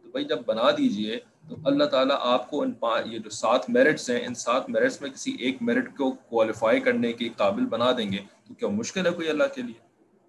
تو 0.03 0.09
بھائی 0.11 0.25
جب 0.25 0.39
بنا 0.47 0.71
دیجیے 0.71 1.21
تو 1.49 1.57
اللہ 1.65 1.85
تعالیٰ 1.85 2.17
آپ 2.21 2.51
کو 2.51 2.63
ان 2.63 2.73
یہ 3.05 3.19
جو 3.19 3.31
سات 3.31 3.71
میرٹس 3.71 4.11
ہیں، 4.11 4.27
ان 4.27 4.35
سات 4.35 4.71
میرٹس 4.71 5.03
میں 5.03 5.11
کسی 5.11 5.37
ایک 5.39 5.57
میرٹ 5.61 5.97
کو 5.97 6.11
کوالیفائی 6.11 6.81
کرنے 6.81 7.13
کے 7.13 7.29
قابل 7.37 7.67
بنا 7.67 7.93
دیں 7.99 8.13
گے۔ 8.13 8.19
تو 8.49 8.55
کیا 8.55 8.69
مشکل 8.69 9.07
ہے 9.07 9.11
کوئی 9.11 9.29
اللہ 9.29 9.45
کے 9.55 9.63
لیے؟ 9.63 9.81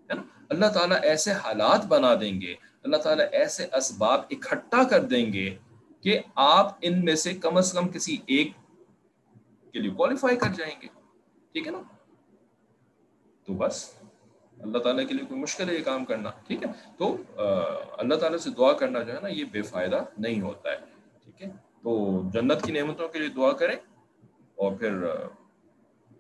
ہے 0.10 0.14
نا؟ 0.14 0.22
اللہ 0.50 0.66
تعالیٰ 0.66 0.98
ایسے 1.02 1.32
حالات 1.32 1.86
بنا 1.86 2.14
دیں 2.22 2.42
گے، 2.42 2.56
اللہ 2.84 2.98
تعالیٰ 2.98 3.26
ایسے 3.32 3.68
اسباب 3.74 4.22
اکٹھا 4.32 4.84
کر 4.84 5.00
دیں 5.00 5.34
گے 5.34 5.56
کہ 6.02 6.20
آپ 6.36 6.78
ان 6.82 7.06
میں 7.06 7.16
سے 7.16 7.34
کم 7.34 7.58
از 7.58 7.74
کم 7.74 7.88
کسی 7.88 8.18
ایک 8.26 8.52
کے 9.74 9.80
لیے 9.80 9.92
کوالیفائی 9.92 10.38
کر 10.38 10.50
جائیں 10.58 10.76
گے۔ 10.82 10.88
ٹھیک 11.52 11.68
ہے 11.68 11.72
نا؟ 11.72 11.82
تو 13.46 13.54
بس، 13.54 13.94
اللہ 14.60 14.78
تعالیٰ 14.78 15.08
کے 15.08 15.14
لیے 15.14 15.26
کوئی 15.26 15.42
مشکل 15.42 15.70
ہے 15.70 15.76
یہ 15.76 15.84
کام 15.84 16.06
کرنا۔ 16.06 16.30
ٹھیک 16.48 16.64
ہے؟ 16.64 16.72
تو 16.98 17.18
اللہ 17.98 18.16
تعالیٰ 18.16 18.38
سے 18.38 18.50
دعا 18.50 18.74
کرنا 18.74 19.04
جو 19.04 19.16
ہے 19.16 19.22
نا، 19.22 19.28
یہ 19.28 19.44
بے 19.52 19.62
فائدہ 19.62 20.04
نہیں 20.18 20.42
ہوتا 20.42 20.72
ہے۔ 20.72 20.78
ٹھیک 21.24 21.42
ہے؟ 21.42 21.50
تو 21.82 22.22
جنت 22.34 22.66
کی 22.66 22.72
نعمتوں 22.72 23.08
کے 23.08 23.20
لیے 23.20 23.28
دعا 23.28 23.52
کریں 23.52 23.76
اور 24.56 24.76
پھر 24.76 24.92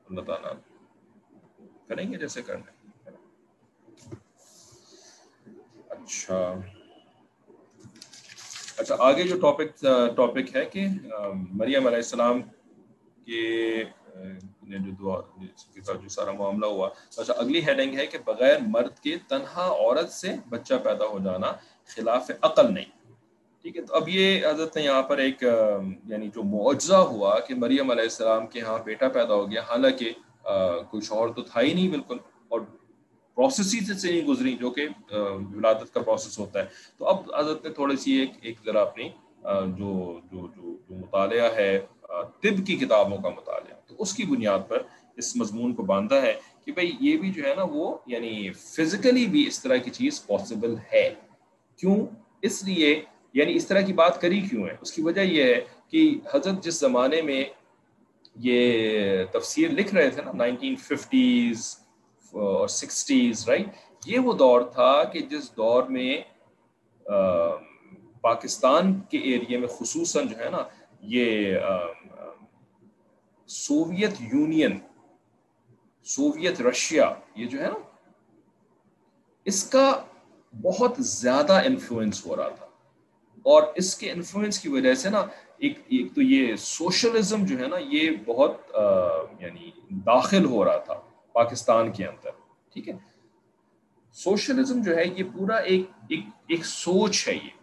اللہ 0.09 0.21
تعالیٰ 0.21 0.53
کریں 1.87 2.11
گے 2.11 2.17
جیسے 2.17 2.41
کرنا 2.41 2.71
اچھا۔ 5.89 6.53
اچھا 8.77 8.95
آگے 8.99 9.23
جو 9.23 9.39
ٹاپک 9.39 9.79
ٹاپک 10.15 10.55
ہے 10.55 10.65
کہ 10.65 10.87
مریم 11.51 11.87
علیہ 11.87 11.97
السلام 11.97 12.41
کے 13.25 13.83
جو 14.63 14.91
دعا 14.99 15.19
جو 15.93 16.09
سارا 16.09 16.31
معاملہ 16.31 16.65
ہوا۔ 16.65 16.89
اچھا 17.17 17.33
اگلی 17.33 17.61
ہیڈنگ 17.65 17.97
ہے 17.97 18.05
کہ 18.07 18.17
بغیر 18.25 18.57
مرد 18.67 18.99
کے 19.03 19.15
تنہا 19.27 19.65
عورت 19.69 20.11
سے 20.11 20.35
بچہ 20.49 20.73
پیدا 20.83 21.05
ہو 21.07 21.19
جانا 21.23 21.51
خلاف 21.95 22.31
عقل 22.41 22.73
نہیں۔ 22.73 22.91
ٹھیک 23.65 23.77
ہے، 23.77 23.81
تو 23.81 23.95
اب 23.95 24.09
یہ 24.09 24.45
حضرت 24.45 24.75
نے 24.77 24.83
یہاں 24.83 25.01
پر 25.09 25.17
ایک 25.17 25.43
یعنی 25.43 26.27
جو 26.35 26.43
معجزہ 26.43 27.01
ہوا 27.11 27.37
کہ 27.47 27.55
مریم 27.55 27.91
علیہ 27.91 28.03
السلام 28.03 28.47
کے 28.47 28.61
ہاں 28.61 28.77
بیٹا 28.85 29.07
پیدا 29.09 29.33
ہو 29.33 29.49
گیا۔ 29.51 29.61
حالانکہ 29.69 30.11
کوئی 30.89 31.01
شوہر 31.01 31.31
تو 31.33 31.41
تھا 31.41 31.61
ہی 31.61 31.73
نہیں 31.73 31.89
بالکل، 31.89 32.17
اور 32.49 32.59
پروسیس 33.37 33.73
ہی 33.73 33.79
سے 33.85 34.11
نہیں 34.11 34.25
گزری 34.27 34.55
جو 34.57 34.69
کہ 34.71 34.87
ولادت 35.11 35.93
کا 35.93 36.01
پروسیس 36.01 36.37
ہوتا 36.39 36.59
ہے۔ 36.59 36.65
تو 36.97 37.07
اب 37.09 37.31
حضرت 37.37 37.65
نے 37.65 37.71
تھوڑی 37.73 37.95
سی 37.97 38.11
ایک 38.19 38.31
ایک 38.41 38.57
ذرا 38.65 38.81
اپنی 38.81 39.09
جو 39.77 40.19
جو 40.31 40.47
جو 40.55 40.75
مطالعہ 40.89 41.49
ہے 41.55 41.71
طب 42.21 42.67
کی 42.67 42.75
کتابوں 42.75 43.17
کا 43.17 43.29
مطالعہ۔ 43.29 43.75
تو 43.87 43.95
اس 43.99 44.13
کی 44.13 44.23
بنیاد 44.23 44.59
پر 44.67 44.81
اس 45.17 45.35
مضمون 45.35 45.73
کو 45.73 45.83
باندھا 45.83 46.21
ہے 46.21 46.33
کہ 46.65 46.71
بھائی 46.71 46.91
یہ 46.99 47.17
بھی 47.17 47.31
جو 47.31 47.43
ہے 47.43 47.55
نا 47.55 47.63
وہ 47.63 47.97
یعنی 48.05 48.51
فزیکلی 48.53 49.25
بھی 49.25 49.47
اس 49.47 49.63
طرح 49.63 49.77
کی 49.77 49.91
چیز 49.91 50.25
پاسبل 50.27 50.75
ہے۔ 50.93 51.15
کیوں؟ 51.77 52.07
اس 52.41 52.63
لیے 52.63 53.01
یعنی 53.33 53.55
اس 53.55 53.67
طرح 53.67 53.81
کی 53.81 53.93
بات 53.93 54.21
کری 54.21 54.41
کیوں 54.41 54.67
ہے؟ 54.67 54.75
اس 54.81 54.91
کی 54.91 55.01
وجہ 55.01 55.21
یہ 55.21 55.43
ہے 55.43 55.61
کہ 55.87 56.19
حضرت 56.33 56.63
جس 56.63 56.79
زمانے 56.79 57.21
میں 57.21 57.43
یہ 58.35 58.73
تفسیر 59.31 59.69
لکھ 59.69 59.95
رہے 59.95 60.09
تھے 60.09 60.21
نا 60.21 60.31
نائنٹین 60.31 60.75
ففٹیز 60.75 61.77
اور 62.31 62.67
سکسٹیز 62.67 63.49
رائٹ 63.49 63.67
یہ 64.05 64.19
وہ 64.19 64.33
دور 64.33 64.61
تھا 64.61 65.03
کہ 65.03 65.19
جس 65.19 65.57
دور 65.57 65.83
میں 65.83 66.21
پاکستان 68.21 68.99
کے 68.99 69.17
ایریے 69.17 69.57
میں 69.57 69.67
خصوصاً 69.67 70.27
جو 70.27 70.37
ہے 70.45 70.49
نا 70.49 70.63
یہ 71.03 71.57
سوویت 73.47 74.21
یونین، 74.21 74.79
سوویت 76.03 76.61
رشیا، 76.61 77.13
یہ 77.35 77.45
جو 77.45 77.59
ہے 77.59 77.67
نا، 77.67 77.79
اس 79.45 79.69
کا 79.69 80.05
بہت 80.61 80.93
زیادہ 80.99 81.61
انفلوئنس 81.65 82.25
ہو 82.25 82.35
رہا 82.35 82.49
تھا۔ 82.49 82.65
اور 83.43 83.63
اس 83.75 83.95
کے 83.97 84.11
انفلوئنس 84.11 84.59
کی 84.59 84.69
وجہ 84.69 84.93
سے 84.93 85.09
نا، 85.09 85.25
ایک 85.57 85.79
ایک 85.87 86.15
تو 86.15 86.21
یہ 86.21 86.55
سوشلزم 86.55 87.45
جو 87.45 87.59
ہے 87.59 87.67
نا، 87.67 87.77
یہ 87.79 88.09
بہت 88.25 88.57
یعنی 89.39 89.71
داخل 89.89 90.45
ہو 90.45 90.65
رہا 90.65 90.77
تھا 90.77 90.93
پاکستان 91.33 91.91
کے 91.91 92.05
اندر، 92.05 92.29
ٹھیک 92.73 92.89
ہے؟ 92.89 92.93
سوشلزم 94.11 94.81
جو 94.81 94.95
ہے، 94.95 95.03
یہ 95.17 95.23
پورا 95.37 95.55
ایک 95.55 95.89
ایک 96.09 96.25
ایک 96.47 96.65
سوچ 96.65 97.27
ہے 97.27 97.33
یہ۔ 97.33 97.62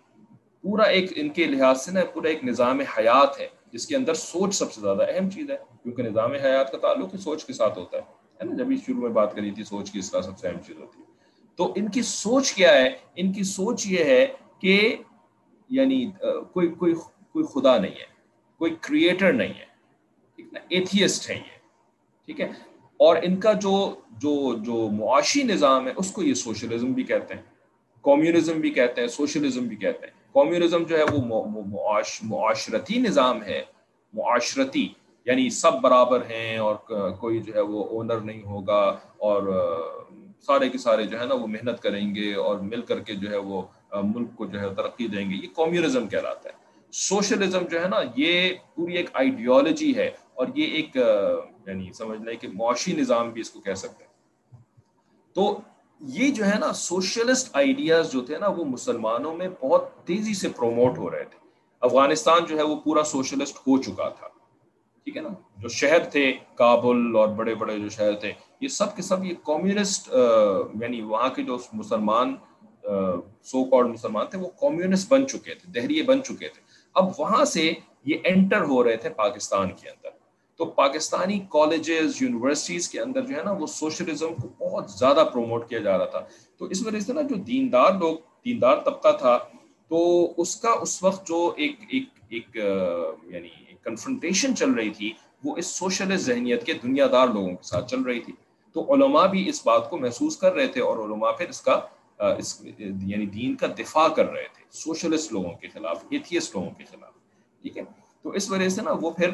پورا 0.62 0.82
ایک 0.82 1.12
ان 1.16 1.28
کے 1.28 1.44
لحاظ 1.44 1.84
سے 1.84 1.92
نا 1.92 2.00
پورا 2.04 2.28
ایک 2.28 2.44
نظام 2.44 2.80
حیات 2.80 3.40
ہے، 3.40 3.46
جس 3.72 3.86
کے 3.86 3.96
اندر 3.96 4.14
سوچ 4.14 4.54
سب 4.54 4.72
سے 4.72 4.80
زیادہ 4.80 5.06
اہم 5.08 5.30
چیز 5.30 5.50
ہے، 5.50 5.56
کیونکہ 5.82 6.02
نظام 6.02 6.32
حیات 6.32 6.72
کا 6.72 6.78
تعلق 6.78 7.14
ہی 7.14 7.18
سوچ 7.18 7.44
کے 7.44 7.52
ساتھ 7.52 7.78
ہوتا 7.78 7.98
ہے 7.98 8.44
نا؟ 8.44 8.56
جبھی 8.56 8.76
شروع 8.76 9.00
میں 9.00 9.11
بات 9.11 9.34
کری 9.34 9.50
تھی، 9.50 9.64
سوچ 9.64 9.90
کی 9.90 9.98
اس 9.98 10.11
کا 10.11 10.22
سب 10.22 10.38
سے 10.38 10.48
اہم 10.48 10.58
چیز 10.66 10.78
ہوتی 10.78 10.98
ہے۔ 10.98 11.04
تو 11.56 11.72
ان 11.76 11.88
کی 11.88 12.02
سوچ 12.02 12.52
کیا 12.52 12.72
ہے؟ 12.72 12.88
ان 13.16 13.32
کی 13.32 13.42
سوچ 13.42 13.86
یہ 13.86 14.04
ہے 14.04 14.26
کہ 14.61 14.96
یعنی 15.70 16.11
کوئی 16.52 16.68
کوئی 16.68 16.94
کوئی 17.32 17.44
خدا 17.54 17.78
نہیں 17.78 17.92
ہے، 17.92 18.06
کوئی 18.58 18.74
کریٹر 18.80 19.32
نہیں 19.32 19.54
ہے، 19.58 19.64
ٹھیک 20.36 20.52
نا؟ 20.52 20.61
ایتھیسٹ 20.68 21.30
ہے 21.30 21.34
یہ، 21.34 21.58
ٹھیک 22.26 22.40
ہے؟ 22.40 22.48
اور 23.00 23.16
ان 23.22 23.40
کا 23.40 23.52
جو 23.52 23.94
جو 24.22 24.54
جو 24.56 24.88
معاشی 24.92 25.42
نظام 25.42 25.86
ہے، 25.86 25.92
اس 25.96 26.11
کو 26.12 26.22
یہ 26.22 26.34
سوشلزم 26.34 26.92
بھی 26.92 27.02
کہتے 27.02 27.34
ہیں 27.34 27.42
کمیونزم 28.02 28.61
بھی 28.61 28.70
کہتے 28.70 29.00
ہیں 29.00 29.08
سوشلزم 29.08 29.64
بھی 29.64 29.76
کہتے 29.76 30.06
ہیں۔ 30.06 30.20
کمیونزم 30.33 30.85
جو 30.85 30.99
ہے 30.99 31.05
وہ 31.12 31.45
معاشرتی 32.22 32.99
نظام 32.99 33.43
ہے، 33.43 33.62
معاشرتی 34.12 34.89
یعنی 35.24 35.49
سب 35.51 35.81
برابر 35.83 36.20
ہیں 36.31 36.57
اور 36.59 36.74
کوئی 37.20 37.41
جو 37.43 37.55
ہے 37.55 37.61
وہ 37.61 37.85
اونر 37.89 38.20
نہیں 38.20 38.43
ہوگا 38.43 38.83
اور 39.18 39.43
سارے 40.41 40.68
کے 40.68 40.78
سارے 40.78 41.05
جو 41.07 41.20
ہے 41.20 41.26
نا 41.26 41.35
وہ 41.35 41.47
محنت 41.47 41.83
کریں 41.83 42.14
گے 42.14 42.35
اور 42.35 42.59
مل 42.59 42.83
کر 42.83 43.01
کے 43.01 43.14
جو 43.14 43.31
ہے 43.31 43.37
وہ 43.37 43.62
ملک 43.93 44.28
کو 44.37 44.47
جو 44.47 44.61
ہے 44.61 44.74
ترقی 44.74 45.07
دیں 45.09 45.31
گے، 45.31 45.35
یہ 45.35 45.49
کمیونزم 45.57 46.09
کہلاتا 46.09 46.49
ہے۔ 46.49 46.55
سوشلزم 46.93 47.66
جو 47.70 47.83
ہے 47.83 47.89
نا 47.89 48.01
یہ 48.16 48.55
پوری 48.74 48.97
ایک 48.97 49.11
آئیڈیالوجی 49.12 49.95
ہے 49.97 50.11
اور 50.35 50.47
یہ 50.55 50.66
ایک 50.66 50.97
یعنی 51.66 51.93
سمجھ 51.93 52.20
لیں 52.22 52.37
کہ 52.37 52.49
معاشی 52.55 52.93
نظام 52.93 53.31
بھی 53.31 53.41
اس 53.41 53.51
کو 53.51 53.61
کہہ 53.61 53.74
سکتے 53.74 54.05
ہیں۔ 54.05 54.11
تو 55.35 55.61
یہ 56.01 56.30
جو 56.30 56.44
ہے 56.46 56.59
نا 56.59 56.72
سوشلسٹ 56.72 57.57
آئیڈیاز 57.57 58.12
جو 58.12 58.20
تھے 58.20 58.38
نا 58.38 58.48
وہ 58.48 58.64
مسلمانوں 58.64 59.34
میں 59.34 59.48
بہت 59.61 59.88
تیزی 60.05 60.34
سے 60.34 60.48
پروموٹ 60.48 60.98
ہو 60.98 61.11
رہے 61.11 61.24
تھے۔ 61.24 61.38
افغانستان 61.80 62.44
جو 62.48 62.57
ہے 62.59 62.62
وہ 62.62 62.76
پورا 62.76 63.03
سوشلسٹ 63.05 63.57
ہو 63.57 63.82
چکا 63.82 64.09
تھا۔ 64.09 64.28
ٹھیک 65.05 65.16
ہے 65.16 65.22
نا؟ 65.22 65.28
جو 65.57 65.68
شہر 65.68 66.05
تھے، 66.05 66.32
کابل 66.55 67.16
اور 67.16 67.28
بڑے 67.28 67.55
بڑے 67.55 67.78
جو 67.78 67.88
شہر 67.88 68.12
تھے، 68.12 68.32
یہ 68.61 68.68
سب 68.68 68.96
کے 68.96 69.03
سب 69.03 69.24
یہ 69.24 69.34
کمیونسٹ 69.44 70.09
یعنی 70.80 71.01
وہاں 71.03 71.28
کے 71.28 71.42
جو 71.42 71.59
مسلمان 71.72 72.36
سو 73.42 73.64
کارڈ 73.64 73.86
مسلمان 73.86 74.26
تھے، 74.26 74.38
وہ 74.38 74.48
کمیونسٹ 74.61 75.11
بن 75.11 75.26
چکے 75.28 75.55
تھے، 75.55 75.80
دہریے 75.80 76.03
بن 76.03 76.22
چکے 76.22 76.48
تھے۔ 76.48 76.62
اب 76.94 77.11
وہاں 77.18 77.44
سے 77.44 77.72
یہ 78.05 78.16
انٹر 78.24 78.62
ہو 78.62 78.84
رہے 78.84 78.96
تھے 78.96 79.11
پاکستان 79.11 79.70
کے 79.70 79.88
اندر۔ 79.88 80.20
تو 80.61 80.66
پاکستانی 80.66 81.38
کالجز 81.48 82.22
یونیورسٹیز 82.22 82.88
کے 82.88 83.00
اندر 83.00 83.22
جو 83.26 83.36
ہے 83.36 83.42
نا 83.42 83.52
وہ 83.52 83.66
سوشلزم 83.66 84.34
کو 84.34 84.48
بہت 84.64 84.90
زیادہ 84.90 85.24
پروموٹ 85.32 85.68
کیا 85.68 85.78
جا 85.78 85.98
رہا 85.98 86.04
تھا۔ 86.04 86.20
تو 86.58 86.64
اس 86.64 86.86
وجہ 86.86 87.00
سے 87.00 87.12
نا 87.12 87.22
جو 87.22 87.34
دیندار 87.34 87.92
لوگ، 88.00 88.16
دیندار 88.44 88.76
طبقہ 88.76 89.08
تھا، 89.18 89.38
تو 89.88 90.28
اس 90.36 90.56
کا 90.56 90.70
اس 90.70 91.02
وقت 91.02 91.28
جو 91.28 91.54
ایک 91.56 91.76
ایک 91.88 92.04
ایک 92.28 92.56
یعنی 93.34 93.48
کنفرنٹیشن 93.84 94.56
چل 94.56 94.70
رہی 94.70 94.90
تھی، 94.90 95.12
وہ 95.44 95.56
اس 95.56 95.66
سوشلسٹ 95.66 96.24
ذہنیت 96.24 96.66
کے 96.66 96.72
دنیا 96.72 97.06
دار 97.12 97.28
لوگوں 97.28 97.48
کے 97.48 97.62
ساتھ 97.62 97.90
چل 97.90 98.02
رہی 98.02 98.20
تھی۔ 98.20 98.32
تو 98.72 98.94
علماء 98.94 99.26
بھی 99.26 99.48
اس 99.48 99.66
بات 99.66 99.90
کو 99.90 99.98
محسوس 99.98 100.36
کر 100.36 100.52
رہے 100.52 100.66
تھے 100.66 100.80
اور 100.80 100.98
علماء 100.98 101.32
پھر 101.32 101.48
اس 101.48 101.61
کا 101.61 101.80
اس 102.38 102.62
یعنی 103.06 103.26
دین 103.26 103.54
کا 103.54 103.66
دفاع 103.78 104.08
کر 104.08 104.30
رہے 104.30 104.48
تھے۔ 104.54 104.64
سوشلسٹ 104.70 105.32
لوگوں 105.32 105.52
کے 105.52 105.68
خلاف 105.68 106.04
ایتھیسٹ 106.11 106.56
لوگوں 106.56 106.70
کے 106.70 106.84
خلاف۔ 106.84 107.12
ٹھیک 107.62 107.78
ہے؟ 107.78 107.82
تو 108.22 108.30
اس 108.30 108.50
وجہ 108.50 108.68
سے 108.68 108.82
نا 108.82 108.92
وہ 109.00 109.11
پھر 109.11 109.30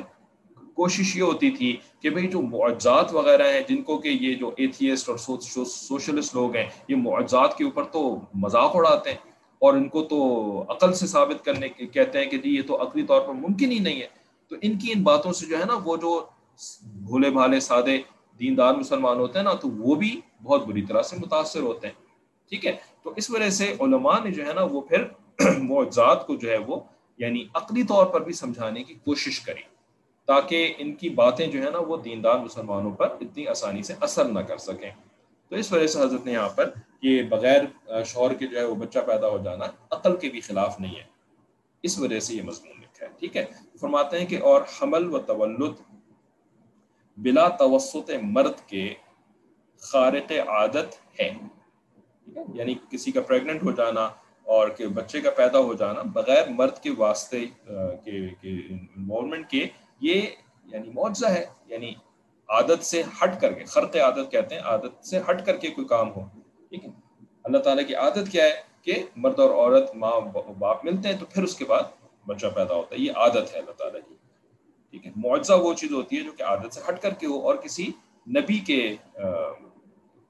کوشش 0.76 1.16
یہ 1.16 1.22
ہوتی 1.22 1.50
تھی 1.50 1.76
کہ 2.00 2.10
بھئی 2.10 2.28
جو 2.28 2.42
معجزات 2.42 3.14
وغیرہ 3.14 3.52
ہیں، 3.52 3.60
جن 3.68 3.82
کو 3.82 3.98
کہ 3.98 4.08
یہ 4.08 4.34
جو 4.34 4.50
ایتھیسٹ 4.56 5.08
اور 5.08 5.16
سوشلسٹ 5.66 6.34
لوگ 6.34 6.56
ہیں، 6.56 6.64
یہ 6.88 6.96
معجزات 6.96 7.56
کے 7.56 7.64
اوپر 7.64 7.84
تو 7.84 8.20
مذاق 8.34 8.76
اڑاتے 8.76 9.10
ہیں 9.10 9.30
اور 9.58 9.74
ان 9.74 9.88
کو 9.88 10.02
تو 10.02 10.18
عقل 10.68 10.92
سے 10.92 11.06
ثابت 11.06 11.44
کرنے 11.44 11.68
کے 11.68 11.86
کہتے 11.86 12.18
ہیں 12.18 12.26
کہ 12.26 12.38
جی 12.38 12.50
یہ 12.50 12.62
تو 12.62 12.82
عقلی 12.82 13.02
طور 13.02 13.20
پر 13.20 13.32
ممکن 13.32 13.72
ہی 13.72 13.78
نہیں 13.78 14.00
ہے۔ 14.00 14.06
تو 14.48 14.56
ان 14.62 14.78
کی 14.78 14.92
ان 14.96 15.02
باتوں 15.02 15.32
سے 15.32 15.46
جو 15.46 15.58
ہے 15.58 15.64
نا، 15.64 15.78
وہ 15.84 15.96
جو 15.96 16.26
بھولے 16.82 17.30
بھالے، 17.30 17.60
سادے 17.60 17.98
دیندار 18.40 18.74
مسلمان 18.74 19.18
ہوتے 19.18 19.38
ہیں 19.38 19.44
نا، 19.44 19.54
تو 19.54 19.68
وہ 19.68 19.94
بھی 19.94 20.20
بہت 20.42 20.66
بری 20.66 20.82
طرح 20.82 21.02
سے 21.02 21.16
متاثر 21.16 21.60
ہوتے 21.60 21.86
ہیں۔ 21.86 21.94
ٹھیک 22.48 22.66
ہے؟ 22.66 22.72
تو 23.02 23.12
اس 23.16 23.30
وجہ 23.30 23.50
سے 23.50 23.74
علماء 23.80 24.18
نے 24.24 24.30
جو 24.30 24.46
ہے 24.46 24.52
نا، 24.52 24.62
وہ 24.62 24.80
پھر 24.80 25.04
معجزات 25.58 26.26
کو 26.26 26.36
جو 26.36 26.50
ہے 26.50 26.58
وہ 26.58 26.80
یعنی 27.18 27.44
عقلی 27.54 27.82
طور 27.82 28.06
پر 28.06 28.24
بھی 28.24 28.32
سمجھانے 28.32 28.84
کی 28.84 28.94
کوشش 28.94 29.40
کری۔ 29.40 29.75
تاکہ 30.26 30.74
ان 30.78 30.94
کی 30.94 31.08
باتیں 31.08 31.46
جو 31.46 31.62
ہے 31.62 31.70
نا 31.70 31.78
وہ 31.78 31.96
دیندار 31.96 32.38
مسلمانوں 32.38 32.90
پر 32.90 33.10
اتنی 33.10 33.46
آسانی 33.46 33.82
سے 33.82 33.94
اثر 34.00 34.24
نہ 34.24 34.40
کر 34.40 34.56
سکیں۔ 34.56 34.90
تو 35.48 35.56
اس 35.56 35.72
وجہ 35.72 35.86
سے 35.86 36.00
حضرت 36.00 36.26
نے 36.26 36.32
یہاں 36.32 36.48
پر 36.48 36.70
یہ 37.02 37.22
بغیر 37.22 37.62
شوہر 38.04 38.34
کے 38.34 38.46
جو 38.46 38.58
ہے 38.58 38.64
وہ 38.64 38.74
بچہ 38.74 38.98
پیدا 38.98 39.28
ہو 39.28 39.38
جانا 39.44 39.64
عقل 39.90 40.16
کے 40.16 40.28
بھی 40.28 40.40
خلاف 40.40 40.80
نہیں 40.80 40.96
ہے۔ 40.96 41.02
اس 41.82 41.98
وجہ 41.98 42.20
سے 42.20 42.34
یہ 42.34 42.42
مضمون 42.42 42.76
لکھا 42.80 43.06
ہے، 43.06 43.10
ٹھیک 43.18 43.36
ہے؟ 43.36 43.44
فرماتے 43.80 44.18
ہیں 44.18 44.26
کہ 44.26 44.42
اور 44.42 44.62
حمل 44.62 45.14
و 45.14 45.18
تولد 45.18 45.74
بلا 47.16 47.48
توسط 47.48 48.10
مرد 48.22 48.68
کے 48.68 48.94
خارق 49.78 50.32
عادت 50.48 51.20
ہے۔ 51.20 51.30
یعنی 52.54 52.74
کسی 52.90 53.12
کا 53.12 53.20
پریگننٹ 53.20 53.62
ہو 53.62 53.72
جانا 53.72 54.04
اور 54.42 54.68
کہ 54.68 54.86
بچے 54.86 55.20
کا 55.20 55.30
پیدا 55.30 55.58
ہو 55.58 55.74
جانا 55.74 56.02
بغیر 56.04 56.48
مرد 56.48 56.78
کے 56.82 56.90
واسطے 56.98 57.44
کے 58.04 58.26
انوالومنٹ 58.40 59.50
کے 59.50 59.66
یہ 60.00 60.22
یعنی 60.64 60.90
معجزہ 60.94 61.26
ہے 61.26 61.44
یعنی 61.66 61.90
عادت 62.48 62.84
سے 62.84 63.02
ہٹ 63.02 63.40
کر 63.40 63.52
کے، 63.52 63.64
خرق 63.64 63.96
عادت 63.96 64.30
کہتے 64.30 64.54
ہیں، 64.54 64.62
عادت 64.62 65.06
سے 65.06 65.18
ہٹ 65.30 65.46
کر 65.46 65.56
کے 65.56 65.68
کوئی 65.68 65.86
کام 65.86 66.10
ہو۔ 66.16 66.20
ٹھیک 66.68 66.84
ہے؟ 66.84 66.90
اللہ 67.44 67.58
تعالیٰ 67.58 67.86
کی 67.86 67.94
عادت 67.94 68.32
کیا 68.32 68.44
ہے 68.44 68.60
کہ 68.82 68.94
مرد 69.16 69.38
اور 69.38 69.50
عورت 69.50 69.96
ماں 69.96 70.20
باپ 70.58 70.84
ملتے 70.84 71.08
ہیں 71.08 71.16
تو 71.16 71.26
پھر 71.26 71.42
اس 71.42 71.56
کے 71.56 71.64
بعد 71.64 71.82
بچہ 72.26 72.46
پیدا 72.46 72.74
ہوتا 72.74 72.96
ہے۔ 72.96 73.00
یہ 73.00 73.12
عادت 73.16 73.54
ہے 73.54 73.58
اللہ 73.58 73.72
تعالیٰ 73.72 74.00
کی۔ 74.08 74.14
ٹھیک 74.90 75.06
ہے؟ 75.06 75.12
معجزہ 75.16 75.52
وہ 75.52 75.74
چیز 75.74 75.92
ہوتی 75.92 76.16
ہے 76.16 76.22
جو 76.22 76.32
کہ 76.32 76.42
عادت 76.42 76.74
سے 76.74 76.80
ہٹ 76.88 77.02
کر 77.02 77.14
کے 77.14 77.26
ہو 77.26 77.40
اور 77.40 77.54
کسی 77.54 77.86
نبی 78.28 78.58
کے 78.58 78.96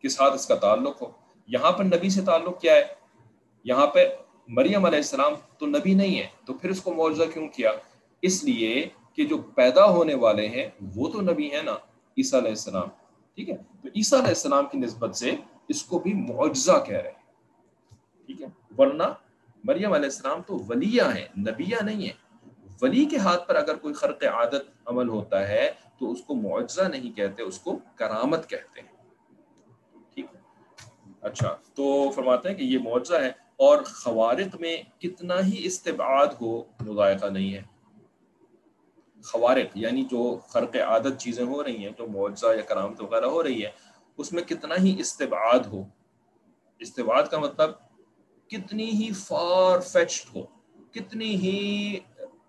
کے 0.01 0.09
ساتھ 0.09 0.35
اس 0.35 0.47
کا 0.47 0.55
تعلق 0.55 1.03
ہو۔ 1.03 1.07
یہاں 1.47 1.73
پر 1.73 1.85
نبی 1.85 2.09
سے 2.09 2.21
تعلق 2.21 2.61
کیا 2.61 2.75
ہے؟ 2.75 2.83
یہاں 3.65 3.87
پہ 3.87 4.09
مریم 4.49 4.85
علیہ 4.85 4.97
السلام 4.97 5.33
تو 5.59 5.67
نبی 5.67 5.95
نہیں 5.95 6.19
ہے، 6.19 6.27
تو 6.47 6.55
پھر 6.55 6.71
اس 6.71 6.81
کو 6.81 6.95
معجزہ 6.95 7.25
کیوں 7.33 7.49
کیا؟ 7.49 7.71
اس 8.23 8.45
لیے 8.45 8.89
کہ 9.17 9.25
جو 9.25 9.39
پیدا 9.55 9.85
ہونے 9.85 10.15
والے 10.15 10.49
ہیں، 10.49 10.69
وہ 10.95 11.09
تو 11.09 11.21
نبی 11.21 11.51
ہیں 11.53 11.63
نا، 11.63 11.75
عیسیٰ 12.17 12.41
علیہ 12.41 12.51
السلام، 12.51 12.89
ٹھیک 13.39 13.51
ہے؟ 13.51 13.57
تو 13.83 13.89
عیسیٰ 13.97 14.19
علیہ 14.19 14.29
السلام 14.29 14.67
کی 14.67 14.79
نسبت 14.79 15.17
سے 15.17 15.35
اس 15.69 15.83
کو 15.83 15.99
بھی 15.99 16.13
معجزہ 16.15 16.79
کہہ 16.87 16.97
رہے 16.97 17.11
ہیں، 17.11 17.25
ٹھیک 18.27 18.43
ہے؟ 18.43 18.47
ورنہ 18.79 19.03
مریم 19.65 19.93
علیہ 19.93 20.05
السلام 20.05 20.43
تو 20.43 20.59
ولیہ 20.69 21.03
ہیں 21.03 21.27
نبیہ 21.39 21.77
نہیں 21.83 22.03
ہیں۔ 22.03 22.13
ولی 22.83 23.05
کے 23.05 23.17
ہاتھ 23.17 23.49
پر 23.49 23.55
اگر 23.55 23.77
کوئی 23.77 23.95
خرق 23.95 24.23
عادت 24.25 24.65
عمل 24.87 25.09
ہوتا 25.09 25.49
ہے، 25.49 25.71
تو 25.99 26.11
اس 26.13 26.23
کو 26.23 26.35
معجزہ 26.35 26.83
نہیں 26.83 27.17
کہتے، 27.17 27.43
اس 27.43 27.59
کو 27.59 27.79
کرامت 27.95 28.49
کہتے 28.51 28.81
ہیں، 28.81 28.95
ٹھیک 30.15 30.27
اچھا 31.21 31.57
تو 31.75 32.11
فرماتے 32.11 32.49
ہیں 32.49 32.57
کہ 32.57 32.63
یہ 32.63 32.79
معجزہ 32.79 33.15
ہے 33.15 33.31
اور 33.59 33.83
خوارق 33.83 34.57
میں 34.61 34.77
کتنا 34.99 35.35
ہی 35.47 35.67
استبعاد 35.67 36.27
ہو 36.41 36.63
مذائقہ 36.81 37.27
نہیں 37.27 37.55
ہے۔ 37.55 37.63
خوارق 39.27 39.77
یعنی 39.77 40.03
جو 40.05 40.39
خرق 40.49 40.77
عادت 40.77 41.19
چیزیں 41.19 41.45
ہو 41.45 41.63
رہی 41.65 41.85
ہیں، 41.85 41.93
جو 41.99 42.07
معجزہ 42.07 42.47
یا 42.47 42.63
کرامت 42.63 43.01
وغیرہ 43.01 43.27
ہو 43.27 43.43
رہی 43.43 43.65
ہے 43.65 43.71
اس 44.19 44.33
میں 44.33 44.43
کتنا 44.43 44.75
ہی 44.83 44.95
استبعاد 44.99 45.67
ہو۔ 45.67 45.83
استبعاد 46.79 47.23
کا 47.31 47.39
مطلب 47.39 47.71
کتنی 48.49 48.91
ہی 48.91 49.13
فار 49.13 49.81
فیچڈ 49.81 50.37
ہو، 50.37 50.43
کتنی 50.91 51.35
ہی 51.35 51.99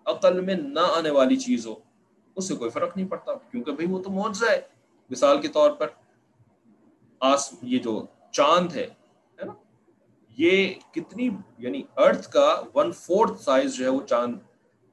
عقل 0.04 0.40
میں 0.40 0.54
نہ 0.54 0.86
آنے 0.96 1.10
والی 1.10 1.36
چیز 1.36 1.66
ہو، 1.66 1.74
اس 2.36 2.48
سے 2.48 2.54
کوئی 2.54 2.70
فرق 2.70 2.96
نہیں 2.96 3.08
پڑتا، 3.08 3.32
کیونکہ 3.50 3.72
بھئی 3.72 3.86
وہ 3.88 4.02
تو 4.02 4.10
معجزہ 4.10 4.50
ہے۔ 4.50 4.60
مثال 5.10 5.40
کے 5.40 5.48
طور 5.48 5.70
پر 5.70 5.88
آس، 7.20 7.52
یہ 7.62 7.78
جو 7.78 8.06
چاند 8.32 8.72
ہے 8.72 8.86
نا؟ 9.44 9.52
یہ 10.38 10.74
کتنی 10.92 11.28
یعنی 11.58 11.82
ارتھ 11.96 12.28
کا 12.28 12.62
ون 12.74 12.92
فورتھ 12.92 13.42
سائز 13.42 13.74
جو 13.74 13.84
ہے 13.84 13.90
وہ 13.90 14.06
چاند 14.06 14.38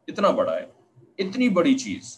اتنا 0.08 0.30
بڑا 0.30 0.56
ہے۔ 0.56 0.75
اتنی 1.20 1.50
بڑی 1.50 1.78
چیز، 1.78 2.18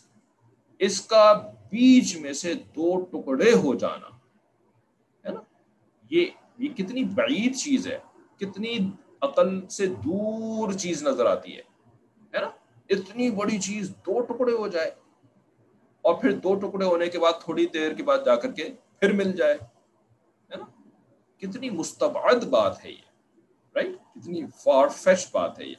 اس 0.79 0.99
کا 1.01 1.31
بیچ 1.71 2.15
میں 2.17 2.33
سے 2.33 2.53
دو 2.75 2.99
ٹکڑے 3.03 3.51
ہو 3.53 3.73
جانا، 3.75 4.09
ہے 5.25 5.31
نا؟ 5.33 5.41
یہ 6.11 6.25
یہ 6.59 6.69
کتنی 6.75 7.03
بعید 7.15 7.55
چیز 7.55 7.87
ہے، 7.87 7.97
کتنی 8.41 8.77
عقل 9.21 9.49
سے 9.67 9.85
دور 10.05 10.73
چیز 10.73 11.03
نظر 11.03 11.25
آتی 11.25 11.55
ہے 11.55 11.61
ہے 12.33 12.41
نا؟ 12.41 12.49
اتنی 12.89 13.29
بڑی 13.31 13.57
چیز 13.59 13.89
دو 14.05 14.19
ٹکڑے 14.21 14.53
ہو 14.53 14.67
جائے، 14.67 14.89
اور 16.03 16.13
پھر 16.21 16.31
دو 16.37 16.55
ٹکڑے 16.55 16.85
ہونے 16.85 17.07
کے 17.09 17.19
بعد 17.19 17.41
تھوڑی 17.43 17.65
دیر 17.73 17.93
کے 17.93 18.03
بعد 18.03 18.25
جا 18.25 18.35
کر 18.35 18.51
کے 18.51 18.69
پھر 18.99 19.11
مل 19.13 19.31
جائے، 19.31 19.53
ہے 19.53 20.57
نا؟ 20.57 20.65
کتنی 21.41 21.69
مستبعد 21.69 22.43
بات 22.49 22.85
ہے 22.85 22.91
یہ 22.91 23.05
رائٹ 23.75 23.95
کتنی 24.13 24.41
فار 24.63 24.87
فیش 24.87 25.27
بات 25.31 25.59
ہے 25.59 25.65
یہ۔ 25.65 25.75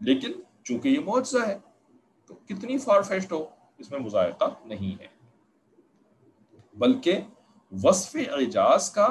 لیکن 0.00 0.32
چونکہ 0.64 0.88
یہ 0.88 1.00
معجزہ 1.00 1.46
ہے 1.46 1.58
تو 2.32 2.54
کتنی 2.54 2.78
فار 2.78 3.02
فیشٹ 3.02 3.32
ہو، 3.32 3.46
اس 3.78 3.90
میں 3.90 4.00
مذائقہ 4.00 4.44
نہیں 4.64 5.02
ہے۔ 5.02 5.06
بلکہ 6.74 7.20
وصف 7.82 8.16
اعجاز 8.16 8.90
کا 8.90 9.06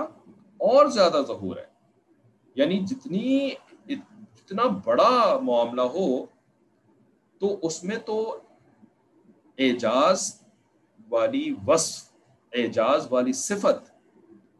اور 0.58 0.86
زیادہ 0.86 1.22
ظہور 1.28 1.58
ہے۔ 1.58 1.66
یعنی 2.56 2.80
جتنی 2.80 3.50
جتنا 3.88 4.64
بڑا 4.86 5.40
معاملہ 5.42 5.82
ہو، 5.82 6.26
تو 7.40 7.60
اس 7.62 7.84
میں 7.84 7.98
تو 7.98 8.40
اعجاز 9.58 10.42
والی 11.10 11.56
وصف، 11.68 12.12
اعجاز 12.54 13.08
والی 13.10 13.34
صفت 13.34 13.92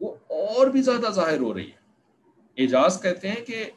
وہ 0.00 0.14
اور 0.28 0.66
بھی 0.66 0.82
زیادہ 0.82 1.10
ظاہر 1.10 1.40
ہو 1.40 1.54
رہی 1.54 1.70
ہے۔ 1.70 1.82
اعجاز 2.56 3.02
کہتے 3.02 3.28
ہیں 3.28 3.44
کہ 3.46 3.70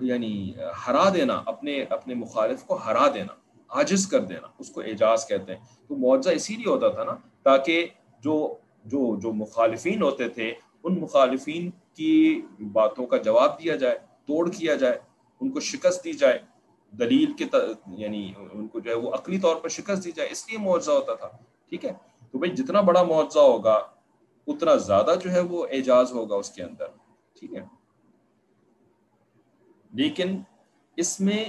یعنی 0.00 0.54
ہرا 0.86 1.08
دینا، 1.14 1.42
اپنے 1.46 1.82
اپنے 1.82 2.14
مخالف 2.14 2.62
کو 2.64 2.74
ہرا 2.74 3.08
دینا۔ 3.14 3.32
عاجز 3.68 4.06
کر 4.06 4.20
دینا، 4.20 4.48
اس 4.58 4.70
کو 4.70 4.80
اعجاز 4.80 5.28
کہتے 5.28 5.54
ہیں۔ 5.54 5.64
تو 5.88 5.96
معاوضہ 5.96 6.30
اسی 6.30 6.56
لیے 6.56 6.68
ہوتا 6.68 6.88
تھا 6.88 7.04
نا، 7.04 7.12
تاکہ 7.42 7.86
جو 8.20 8.54
جو 8.84 9.20
جو 9.20 9.32
مخالفین 9.32 10.02
ہوتے 10.02 10.28
تھے، 10.28 10.54
ان 10.84 11.00
مخالفین 11.00 11.70
کی 11.70 12.42
باتوں 12.72 13.06
کا 13.06 13.16
جواب 13.16 13.62
دیا 13.62 13.76
جائے، 13.76 13.98
توڑ 14.26 14.50
کیا 14.50 14.74
جائے، 14.74 14.98
ان 15.40 15.50
کو 15.50 15.60
شکست 15.60 16.04
دی 16.04 16.12
جائے، 16.12 16.38
دلیل 16.90 17.32
کے 17.32 17.44
یعنی 17.86 18.32
ان 18.52 18.68
کو 18.68 18.80
جو 18.80 18.90
ہے 18.90 18.96
وہ 18.96 19.10
عقلی 19.10 19.38
طور 19.38 19.56
پر 19.56 19.68
شکست 19.68 20.04
دی 20.04 20.12
جائے، 20.12 20.28
اس 20.32 20.48
لیے 20.48 20.58
معاوضہ 20.58 20.90
ہوتا 20.90 21.14
تھا۔ 21.14 21.28
ٹھیک 21.68 21.84
ہے؟ 21.84 21.92
تو 22.32 22.38
بھائی، 22.38 22.56
جتنا 22.56 22.80
بڑا 22.80 23.02
معاوضہ 23.02 23.38
ہوگا، 23.38 23.86
اتنا 24.46 24.74
زیادہ 24.74 25.14
جو 25.24 25.32
ہے 25.32 25.40
وہ 25.40 25.66
اعجاز 25.70 26.12
ہوگا 26.12 26.36
اس 26.36 26.50
کے 26.50 26.62
اندر۔ 26.62 26.86
ٹھیک 27.40 27.54
ہے؟ 27.54 27.64
لیکن 29.92 30.40
اس 30.96 31.20
میں 31.20 31.44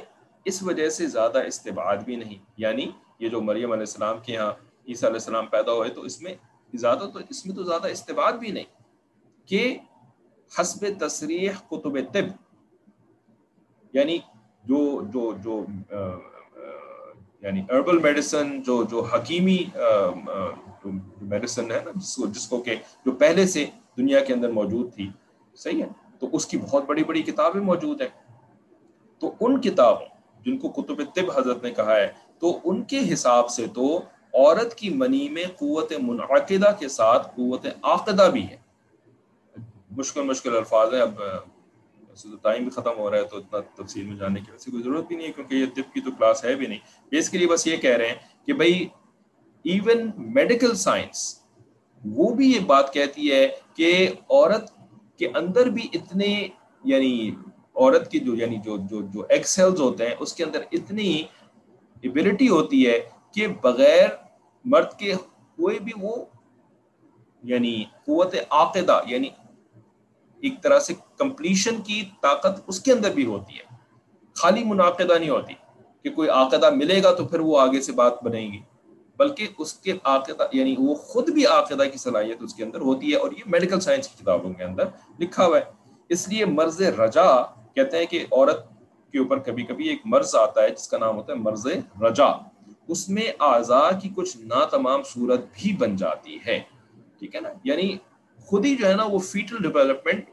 اس 0.46 0.64
وجہ 0.64 0.90
سے 0.90 1.08
زیادہ 1.08 1.46
استباد 1.48 1.98
بھی 1.98 2.16
نہیں۔ 2.16 2.46
یعنی 2.58 2.92
یہ 3.20 3.30
جو 3.30 3.42
مریم 3.42 3.72
علیہ 3.72 3.82
السلام 3.82 4.18
کے 4.26 4.34
یہاں 4.34 4.52
عیسیٰ 4.88 5.10
علیہ 5.10 5.20
السلام 5.20 5.46
پیدا 5.46 5.72
ہوئے 5.72 5.90
تو 5.90 6.02
اس 6.02 6.22
میں 6.22 6.34
زیادہ 6.74 7.10
تو 7.14 7.20
اس 7.30 7.46
میں 7.46 7.56
تو 7.56 7.64
زیادہ 7.64 7.88
استباد 7.88 8.34
بھی 8.34 8.52
نہیں۔ 8.52 8.64
کہ 9.46 9.78
حسب 10.62 10.86
تصریح 11.00 11.52
قطب 11.68 11.98
طب۔ 12.14 12.56
یعنی 13.94 14.18
جو 14.64 15.02
جو 15.14 15.34
جو 15.44 15.66
یعنی 17.42 17.62
اربل 17.70 17.98
میڈیسن 17.98 18.62
جو 18.62 18.84
جو 18.84 19.02
حکیمی 19.02 19.64
میڈیسن 21.22 21.72
ہے 21.72 21.80
نا، 21.86 21.92
جس 21.96 22.16
کو 22.16 22.26
جس 22.28 22.48
کو 22.48 22.62
کہ 22.62 22.76
جو 23.06 23.12
پہلے 23.12 23.48
سے 23.48 23.66
دنیا 23.98 24.20
کے 24.20 24.34
اندر 24.34 24.52
موجود 24.52 24.94
تھی۔ 24.94 25.10
صحیح 25.56 25.84
ہے؟ 25.84 25.88
تو 26.20 26.28
اس 26.32 26.46
کی 26.46 26.58
بہت 26.58 26.84
بڑی 26.86 27.04
بڑی 27.04 27.24
کتابیں 27.24 27.62
موجود 27.62 28.02
ہیں۔ 28.02 28.10
تو 29.20 29.34
ان 29.40 29.62
کتابوں 29.62 30.15
جن 30.46 30.58
کو 30.58 30.70
کتب 30.70 31.02
طب 31.16 31.32
حضرت 31.36 31.64
نے 31.64 31.72
کہا 31.72 31.96
ہے، 31.96 32.12
تو 32.40 32.60
ان 32.64 32.84
کے 32.84 33.00
حساب 33.14 33.50
سے 33.50 33.66
تو 33.68 33.98
عورت 34.34 34.76
کی 34.76 34.90
منی 34.90 35.30
میں 35.30 35.46
قوت 35.58 35.94
منعقدہ 36.02 36.72
کے 36.80 36.88
ساتھ 36.88 37.28
قوت 37.36 37.66
عاقدہ 37.82 38.30
بھی 38.34 38.44
ہے۔ 38.44 38.58
مشکل 39.92 40.22
مشکل 40.22 40.56
الفاظ 40.58 40.94
ہیں، 40.94 41.02
اب 41.02 41.22
ٹائم 42.42 42.64
بھی 42.64 42.72
ختم 42.72 42.98
ہو 42.98 43.12
رہا 43.12 43.18
ہے، 43.18 43.24
تو 43.24 43.38
اتنا 43.38 43.60
تفصیل 43.76 44.06
میں 44.06 44.16
جانے 44.16 44.40
کی 44.40 44.52
ویسے 44.52 44.72
کوئی 44.72 44.84
ضرورت 44.84 45.08
بھی 45.08 45.16
نہیں 45.16 45.28
ہے، 45.28 45.32
کیونکہ 45.32 45.56
یہ 45.56 45.66
طب 45.76 45.94
کی 45.94 46.02
تو 46.02 46.12
کلاس 46.12 46.44
ہے 46.46 46.56
بھی 46.56 46.68
نہیں۔ 46.68 46.80
بیسکلی 47.12 47.48
بس 47.48 47.68
یہ 47.68 47.78
کہہ 47.78 47.98
رہے 47.98 48.08
ہیں 48.08 48.46
کہ 48.46 48.54
بھائی 48.54 48.88
ایون 49.66 50.10
میڈیکل 50.18 50.76
سائنس 50.76 51.24
وہ 52.04 52.34
بھی 52.36 52.52
یہ 52.52 52.60
بات 52.60 52.94
کہتی 52.94 53.32
ہے 53.32 53.48
کہ 53.74 54.08
عورت 54.30 54.72
کے 55.20 55.28
اندر 55.34 55.70
بھی 55.70 55.88
اتنے 55.94 56.48
یعنی 56.84 57.32
عورت 57.76 58.12
کی 58.12 58.20
جو 58.20 58.36
یعنی 58.36 58.58
جو 58.58 58.78
جو 58.90 59.02
جو 59.02 59.26
ایکسلز 59.30 59.82
ہوتے 59.82 60.08
ہیں، 60.08 60.16
اس 60.20 60.34
کے 60.34 60.44
اندر 60.44 60.62
اتنی 60.72 61.24
ایبلٹی 62.02 62.50
ہوتی 62.50 62.88
ہے 62.88 63.00
کہ 63.32 63.48
بغیر 63.62 64.08
مرد 64.66 64.92
کے 65.00 65.14
کوئی 65.58 65.80
بھی 65.80 65.92
وہ 66.02 66.16
یعنی 67.44 67.84
قوت 68.06 68.36
عاقدہ 68.50 69.00
یعنی 69.06 69.30
ایک 70.44 70.62
طرح 70.62 70.80
سے 70.80 70.94
کمپلیشن 71.18 71.82
کی 71.82 72.02
طاقت 72.22 72.62
اس 72.68 72.80
کے 72.80 72.92
اندر 72.92 73.12
بھی 73.12 73.26
ہوتی 73.26 73.56
ہے۔ 73.56 73.76
خالی 74.34 74.64
منعقدہ 74.64 75.18
نہیں 75.20 75.30
ہوتی 75.30 75.54
کہ 76.04 76.10
کوئی 76.10 76.30
عاقدہ 76.30 76.70
ملے 76.70 77.02
گا 77.04 77.14
تو 77.14 77.26
پھر 77.26 77.40
وہ 77.40 77.60
آگے 77.60 77.82
سے 77.82 77.92
بات 77.92 78.24
بنے 78.24 78.42
گی، 78.42 78.60
بلکہ 79.18 79.48
اس 79.58 79.74
کے 79.74 79.94
عاقدہ 80.04 80.48
یعنی 80.52 80.76
وہ 80.78 80.96
خود 80.96 81.30
بھی 81.30 81.46
عاقدہ 81.46 81.84
کی 81.92 81.98
صلاحیت 81.98 82.42
اس 82.42 82.54
کے 82.54 82.64
اندر 82.64 82.82
ہوتی 82.82 83.12
ہے 83.12 83.16
اور 83.16 83.32
یہ 83.32 83.44
میڈیکل 83.46 83.80
سائنس 83.80 84.08
کی 84.08 84.24
کتابوں 84.24 84.54
کے 84.54 84.64
اندر 84.64 84.88
لکھا 85.20 85.46
ہوا 85.46 85.58
ہے۔ 85.58 85.64
اس 86.10 86.28
لیے 86.30 86.46
مرض 86.46 86.82
رجا 86.82 87.30
کہتے 87.76 87.98
ہیں 87.98 88.06
کہ 88.06 88.26
عورت 88.32 88.66
کے 89.12 89.20
اوپر 89.20 89.40
کبھی 89.40 89.64
کبھی 89.64 89.90
ایک 89.90 90.02
مرض 90.06 90.36
آتا 90.36 90.64
ہے، 90.64 90.70
جس 90.70 90.88
کا 90.88 90.98
نام 90.98 91.16
ہوتا 91.16 91.34
ہے 91.34 91.38
مرض 91.38 91.68
رجا۔ 92.02 92.26
اس 92.88 93.10
میں 93.10 93.24
اعضاء 93.40 94.00
کی 94.02 94.10
کچھ 94.16 94.38
نا 94.38 94.66
تمام 94.66 95.04
صورت 95.04 95.40
بھی 95.40 95.76
بن 95.76 95.96
جاتی 95.96 96.38
ہے۔ 96.48 96.60
ٹھیک 97.20 97.36
ہے 97.36 97.42
نا؟ 97.42 97.50
یعنی 97.64 97.98
خود 98.46 98.66
ہی 98.66 98.76
جو 98.76 98.88
ہے 98.88 98.94
نا 98.94 99.04
وہ 99.04 99.20
فیٹل 99.20 99.58
ڈیولپمنٹ 99.62 100.26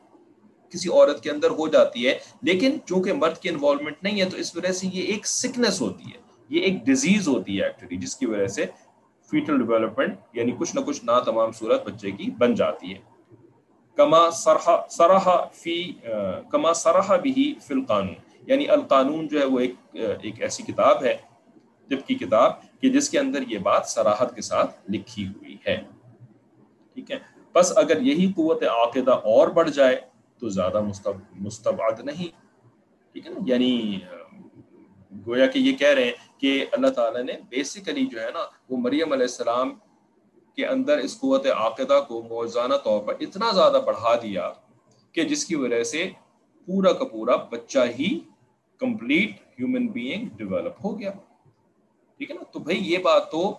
کسی 0.71 0.89
عورت 0.89 1.23
کے 1.23 1.31
اندر 1.31 1.51
ہو 1.51 1.69
جاتی 1.69 2.09
ہے، 2.09 2.19
لیکن 2.43 2.77
چونکہ 2.87 3.13
مرد 3.13 3.39
کی 3.39 3.49
انوالومنٹ 3.49 3.97
نہیں 4.03 4.21
ہے، 4.21 4.31
تو 4.31 4.37
اس 4.37 4.57
وجہ 4.57 4.73
سے 4.73 4.87
یہ 4.93 5.03
ایک 5.03 5.27
سکنس 5.27 5.81
ہوتی 5.81 6.05
ہے۔ 6.05 6.23
یہ 6.49 6.61
ایک 6.61 6.85
ڈیزیز 6.85 7.29
ہوتی 7.29 7.59
ہے 7.59 7.65
ایکچولی 7.65 7.97
جس 7.97 8.17
کی 8.17 8.27
وجہ 8.27 8.47
سے 8.47 8.67
فیٹل 9.31 9.59
ڈیولپمنٹ 9.59 10.15
یعنی 10.33 10.53
کچھ 10.59 10.77
نہ 10.77 10.81
کچھ 10.81 11.05
نا 11.05 11.21
تمام 11.21 11.53
صورت 11.53 11.87
بچے 11.87 12.11
کی 12.11 12.31
بن 12.39 12.55
جاتی 12.55 12.95
ہے۔ 12.95 13.12
کما 13.95 14.31
سرحا 14.31 14.89
سرحا 14.91 15.45
فی 15.53 15.93
کما 16.51 16.73
سرحا 16.75 17.17
بھی 17.17 17.55
فی 17.63 17.75
القانون 17.75 18.15
یعنی 18.47 18.69
القانون 18.69 19.29
جو 19.29 19.41
ہے 19.41 19.45
وہ 19.45 19.59
ایک 19.59 19.75
ایک 19.93 20.43
ایسی 20.43 20.63
کتاب 20.63 21.05
ہے 21.05 21.17
جب 21.89 21.99
کی 22.07 22.15
کتاب 22.15 22.53
کہ 22.81 22.91
جس 22.91 23.11
کے 23.11 23.19
اندر 23.19 23.43
یہ 23.49 23.59
بات 23.59 23.87
سراحت 23.87 24.35
کے 24.35 24.43
ساتھ 24.43 24.91
لکھی 24.91 25.27
ہوئی 25.27 25.57
ہے۔ 25.67 25.77
ٹھیک 26.95 27.11
ہے؟ 27.11 27.19
بس 27.55 27.73
اگر 27.77 28.01
یہی 28.01 28.33
قوت 28.37 28.63
عاقدہ 28.63 29.11
اور 29.11 29.49
بڑھ 29.49 29.71
جائے 29.71 30.01
تو 30.39 30.49
زیادہ 30.49 30.81
مستبعد 31.35 32.01
نہیں۔ 32.01 32.29
ٹھیک 33.13 33.27
ہے 33.27 33.31
نا؟ 33.31 33.41
یعنی 33.47 34.01
گویا 35.27 35.47
کہ 35.47 35.59
یہ 35.59 35.73
کہہ 35.73 35.95
رہے 35.95 36.05
ہیں 36.05 36.41
کہ 36.41 36.67
اللہ 36.73 36.87
تعالیٰ 36.87 37.23
نے 37.23 37.33
بیسیکلی 37.49 38.07
جو 38.07 38.21
ہے 38.21 38.31
نا 38.31 38.45
وہ 38.69 38.77
مریم 38.77 39.13
علیہ 39.13 39.25
السلام 39.25 39.75
کے 40.57 40.67
اندر 40.67 40.99
اس 40.99 41.21
قوت 41.21 41.47
عاقدہ 41.47 42.01
کو 42.09 42.23
موزانہ 42.23 42.75
طور 42.85 43.03
پر 43.03 43.15
اتنا 43.21 43.53
زیادہ 43.53 43.81
بڑھا 43.87 44.15
دیا 44.23 44.53
کہ 45.13 45.25
جس 45.25 45.45
کی 45.45 45.55
وجہ 45.55 45.83
سے 45.83 46.11
پورا 46.67 46.93
کا 46.93 47.05
پورا 47.05 47.37
بچہ 47.37 47.79
ہی 47.99 48.21
کمپلیٹ 48.79 49.31
ہیومن 49.31 49.87
بینگ 49.87 50.29
ڈیولپ 50.37 50.75
ہو 50.85 50.99
گیا۔ 51.01 51.11
ٹھیک 52.17 52.31
ہے 52.31 52.37
نا؟ 52.37 52.43
تو 52.53 52.59
بھائی 52.59 52.93
یہ 52.93 52.99
بات 52.99 53.31
تو 53.31 53.55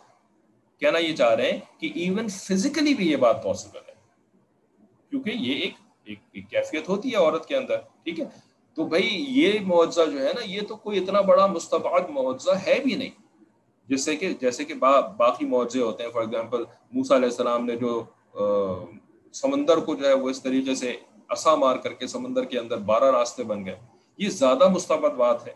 کہنا 0.80 1.00
یہ 1.00 1.16
چاہ 1.16 1.36
رہے 1.36 1.52
ہیں 1.52 1.60
کہ 1.78 1.91
ایون 1.96 2.28
فزیکلی 2.28 2.94
بھی 2.94 3.12
یہ 3.12 3.18
بات 3.18 3.44
پاسبل 3.44 3.80
ہے۔ 3.88 3.94
کیونکہ 5.10 5.30
یہ 5.30 5.54
ایک 5.54 5.74
ایک 6.06 6.50
کیفیت 6.50 6.89
ہوتی 6.89 7.12
ہے 7.12 7.16
عورت 7.16 7.48
کے 7.48 7.58
اندر۔ 7.58 7.78
ٹھیک 8.04 8.20
ہے؟ 8.20 8.26
تو 8.74 8.86
بھائی 8.86 9.26
یہ 9.28 9.60
معاوضہ 9.66 10.02
جو 10.12 10.20
ہے 10.20 10.34
نا، 10.34 10.41
یہ 10.46 10.62
تو 10.62 10.76
کوئی 10.76 11.04
اتنا 11.04 11.22
بڑا 11.22 11.46
مستبعد 11.46 12.10
معاوضہ 12.10 12.52
ہے 12.68 12.80
بھی 12.84 12.96
نہیں۔ 12.96 13.22
جس 13.88 14.06
سے 14.06 14.16
کہ 14.16 14.34
جیسے 14.42 14.66
کہ 14.66 14.74
با، 14.74 15.00
باقی 15.00 15.46
معاوضے 15.46 15.82
ہوتے 15.82 16.04
ہیں 16.04 16.12
فار 16.12 16.22
ایگزامپل 16.22 16.64
موسا 16.92 17.16
علیہ 17.16 17.30
السلام 17.30 17.66
نے 17.66 17.76
جو 17.76 18.04
سمندر 19.34 19.78
کو 19.78 19.96
جو 19.96 20.08
ہے 20.08 20.14
وہ 20.14 20.30
اس 20.30 20.44
طریقے 20.44 20.76
سے 20.76 20.96
اصا 21.30 21.56
مار 21.56 21.78
کر 21.78 21.94
کے 21.94 22.08
سمندر 22.08 22.46
کے 22.46 22.60
اندر 22.60 22.78
بارہ 22.78 23.12
راستے 23.12 23.44
بن 23.44 23.66
گئے۔ 23.66 23.76
یہ 24.18 24.30
زیادہ 24.30 24.68
مستبد 24.68 25.16
بات 25.18 25.48
ہے 25.48 25.54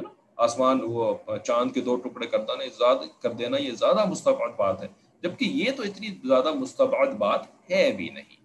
نا؟ 0.00 0.08
آسمان 0.36 0.80
وہ 0.84 1.14
چاند 1.44 1.70
کے 1.70 1.80
دو 1.80 1.96
ٹکڑے 1.96 2.26
کرتا 2.26 2.54
نا 2.54 2.64
زیادہ 2.78 3.22
کر 3.22 3.32
دینا 3.32 3.56
یہ 3.56 3.72
زیادہ 3.72 4.04
مستبد 4.08 4.56
بات 4.56 4.82
ہے۔ 4.82 4.88
جبکہ 5.22 5.44
یہ 5.44 5.70
تو 5.76 5.82
اتنی 5.82 6.08
زیادہ 6.24 6.54
مستبعد 6.54 7.06
بات 7.06 7.70
ہے 7.70 7.92
بھی 7.92 8.08
نہیں۔ 8.08 8.36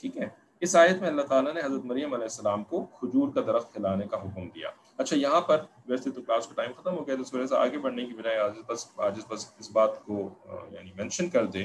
ٹھیک 0.00 0.16
ہے؟ 0.16 0.28
اس 0.60 0.76
آیت 0.76 1.00
میں 1.00 1.08
اللہ 1.08 1.22
تعالیٰ 1.22 1.54
نے 1.54 1.60
حضرت 1.60 1.84
مریم 1.84 2.14
علیہ 2.14 2.24
السلام 2.24 2.64
کو 2.64 2.84
کھجور 2.84 3.28
کا 3.34 3.40
درخت 3.46 3.72
کھلانے 3.72 4.06
کا 4.10 4.16
حکم 4.16 4.48
دیا۔ 4.48 4.68
اچھا 4.98 5.16
یہاں 5.16 5.40
پر 5.40 5.62
ویسے 5.88 6.10
تو 6.10 6.22
کلاس 6.22 6.46
کا 6.46 6.54
ٹائم 6.56 6.72
ختم 6.72 6.96
ہو 6.96 7.06
گیا، 7.06 7.14
تو 7.14 7.22
اس 7.22 7.32
وجہ 7.34 7.46
سے 7.46 7.56
آگے 7.56 7.78
بڑھنے 7.78 8.04
کی 8.06 8.14
بجائے 8.14 8.38
آج 8.38 8.58
بس 8.66 8.86
آج 9.06 9.18
بس 9.28 9.46
اس 9.58 9.70
بات 9.70 10.04
کو 10.04 10.28
یعنی 10.72 10.90
مینشن 10.96 11.28
کر 11.30 11.46
دے 11.46 11.58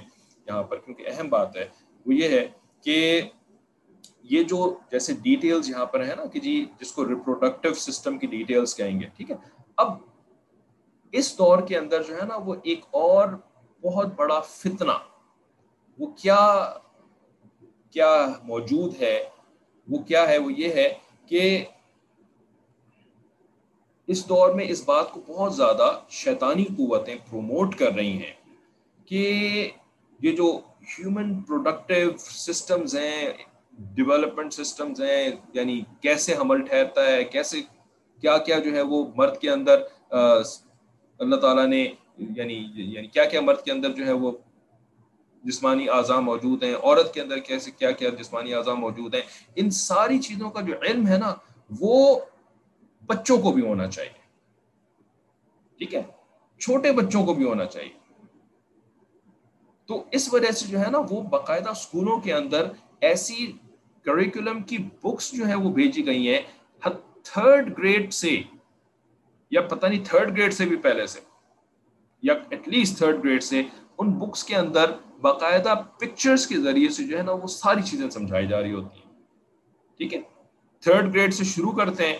یہاں 0.47 0.63
پر، 0.63 0.77
کیونکہ 0.77 1.07
اہم 1.07 1.29
بات 1.29 1.55
ہے۔ 1.57 1.67
وہ 2.05 2.13
یہ 2.13 2.29
ہے 2.29 2.45
کہ 2.83 3.21
یہ 4.23 4.43
جو 4.43 4.73
جیسے 4.91 5.13
ڈیٹیلز 5.21 5.69
یہاں 5.69 5.85
پر 5.85 6.05
ہے 6.05 6.15
نا 6.15 6.25
کہ 6.25 6.39
جی 6.39 6.53
جس 6.79 6.91
کو 6.91 7.07
ریپروڈکٹیو 7.07 7.73
سسٹم 7.73 8.17
کی 8.17 8.27
ڈیٹیلز 8.27 8.75
کہیں 8.75 8.99
گے، 8.99 9.07
ٹھیک 9.17 9.31
ہے؟ 9.31 9.35
اب 9.77 9.93
اس 11.13 11.37
دور 11.37 11.61
کے 11.67 11.77
اندر 11.77 12.03
جو 12.03 12.17
ہے 12.17 12.25
نا، 12.25 12.35
وہ 12.35 12.55
ایک 12.63 12.85
اور 12.91 13.27
بہت 13.83 14.13
بڑا 14.15 14.39
فتنہ، 14.39 14.97
وہ 15.99 16.07
کیا 16.13 16.39
کیا 17.91 18.11
موجود 18.43 19.01
ہے؟ 19.01 19.17
وہ 19.87 20.03
کیا 20.03 20.27
ہے؟ 20.27 20.37
وہ 20.37 20.53
یہ 20.53 20.73
ہے 20.73 20.93
کہ 21.25 21.65
اس 24.11 24.27
دور 24.29 24.53
میں 24.53 24.65
اس 24.69 24.81
بات 24.85 25.11
کو 25.11 25.21
بہت 25.27 25.55
زیادہ 25.55 25.89
شیطانی 26.19 26.63
قوتیں 26.77 27.15
پروموٹ 27.29 27.75
کر 27.79 27.91
رہی 27.95 28.17
ہیں 28.17 28.33
کہ 29.07 29.21
یہ 30.19 30.31
جو 30.35 30.47
ہیومن 30.97 31.33
پروڈکٹیو 31.47 32.11
سسٹمز 32.19 32.95
ہیں 32.95 33.31
ڈیولپمنٹ 33.95 34.53
سسٹمز 34.53 35.01
ہیں 35.01 35.31
یعنی 35.53 35.79
کیسے 36.01 36.33
حمل 36.39 36.61
ٹھہرتا 36.65 37.05
ہے، 37.05 37.23
کیسے 37.23 37.61
کیا 38.21 38.37
کیا 38.45 38.57
جو 38.59 38.73
ہے 38.75 38.81
وہ 38.81 39.03
مرد 39.15 39.37
کے 39.41 39.49
اندر 39.49 39.81
اللہ 40.11 41.35
تعالیٰ 41.41 41.65
نے 41.67 41.83
یعنی 42.35 42.55
یعنی 42.75 43.07
کیا 43.07 43.25
کیا 43.25 43.41
مرد 43.41 43.61
کے 43.65 43.71
اندر 43.71 43.91
جو 43.93 44.05
ہے 44.05 44.13
وہ 44.13 44.31
جسمانی 45.43 45.87
اعضاء 45.89 46.19
موجود 46.21 46.63
ہیں، 46.63 46.73
عورت 46.73 47.13
کے 47.13 47.21
اندر 47.21 47.39
کیسے 47.39 47.71
کیا 47.71 47.91
کیا 47.91 48.09
جسمانی 48.19 48.53
اعضاء 48.53 48.73
موجود 48.75 49.15
ہیں، 49.15 49.21
ان 49.55 49.69
ساری 49.71 50.19
چیزوں 50.21 50.49
کا 50.49 50.61
جو 50.61 50.73
علم 50.81 51.07
ہے 51.07 51.17
نا، 51.17 51.33
وہ 51.69 52.19
بچوں 53.09 53.37
کو 53.37 53.51
بھی 53.51 53.61
ہونا 53.61 53.87
چاہیے۔ 53.87 54.19
ٹھیک 55.77 55.95
ہے؟ 55.95 56.01
چھوٹے 56.59 56.91
بچوں 56.91 57.25
کو 57.25 57.33
بھی 57.33 57.45
ہونا 57.45 57.65
چاہیے۔ 57.65 57.93
تو 59.85 60.03
اس 60.11 60.33
وجہ 60.33 60.51
سے 60.51 60.67
جو 60.67 60.79
ہے 60.79 60.89
نا 60.91 60.97
وہ 61.09 61.21
باقاعدہ 61.21 61.69
اسکولوں 61.69 62.19
کے 62.19 62.33
اندر 62.33 62.67
ایسی 63.01 63.51
کریکولم 64.05 64.61
کی 64.61 64.77
بکس 64.77 65.31
جو 65.31 65.47
ہے 65.47 65.55
وہ 65.55 65.73
بھیجی 65.73 66.05
گئی 66.05 66.33
ہیں۔ 66.33 66.41
تھرڈ 67.23 67.77
گریڈ 67.77 68.13
سے 68.13 68.41
یا 69.51 69.61
پتہ 69.61 69.87
نہیں 69.87 70.05
تھرڈ 70.05 70.37
گریڈ 70.37 70.53
سے 70.53 70.65
بھی 70.65 70.75
پہلے 70.75 71.07
سے 71.07 71.19
یا 72.21 72.33
ایٹ 72.49 72.67
لیسٹ 72.69 72.97
تھرڈ 72.97 73.23
گریڈ 73.23 73.43
سے 73.43 73.61
ان 73.97 74.11
بکس 74.11 74.43
کے 74.43 74.55
اندر 74.55 74.91
باقاعدہ 75.21 75.73
پکچرز 75.97 76.47
کے 76.47 76.57
ذریعے 76.57 76.89
سے 76.89 77.03
جو 77.03 77.17
ہے 77.17 77.23
نا 77.23 77.31
وہ 77.31 77.47
ساری 77.47 77.81
چیزیں 77.81 78.09
سمجھائی 78.09 78.47
جا 78.47 78.61
رہی 78.61 78.73
ہوتی 78.73 78.99
ہیں۔ 78.99 79.11
ٹھیک 79.97 80.13
ہے؟ 80.13 80.21
تھرڈ 80.79 81.13
گریڈ 81.13 81.33
سے 81.33 81.43
شروع 81.43 81.71
کرتے 81.71 82.07
ہیں۔ 82.07 82.17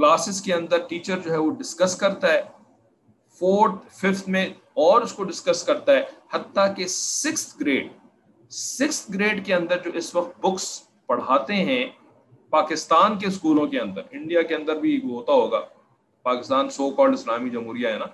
کلاسز 0.00 0.42
کے 0.42 0.54
اندر 0.54 0.78
ٹیچر 0.88 1.18
جو 1.18 1.32
ہے 1.32 1.36
وہ 1.36 1.50
ڈسکس 1.50 1.96
کرتا 1.96 2.32
ہے۔ 2.32 2.42
فورتھ 3.38 3.96
ففتھ 3.96 4.28
میں 4.28 4.46
اور 4.74 5.02
اس 5.02 5.12
کو 5.12 5.24
ڈسکس 5.24 5.62
کرتا 5.62 5.92
ہے۔ 5.92 6.02
حتیٰ 6.32 6.76
کہ 6.76 6.86
سکس 6.86 7.60
گریڈ 7.60 7.88
سکس 8.50 9.06
گریڈ 9.14 9.46
کے 9.46 9.54
اندر 9.54 9.78
جو 9.78 9.90
اس 9.94 10.14
وقت 10.14 10.40
بکس 10.40 10.82
پڑھاتے 11.06 11.54
ہیں، 11.54 11.86
پاکستان 12.50 13.18
کے 13.18 13.26
اسکولوں 13.26 13.66
کے 13.66 13.80
اندر، 13.80 14.02
انڈیا 14.10 14.42
کے 14.42 14.54
اندر 14.54 14.76
بھی 14.76 14.96
ہوتا 14.96 15.32
ہوگا۔ 15.32 15.60
پاکستان 16.22 16.70
سو 16.70 16.90
کالڈ 16.90 17.14
اسلامی 17.14 17.50
جمہوریہ 17.50 17.88
ہے 17.88 17.98
نا۔ 17.98 18.06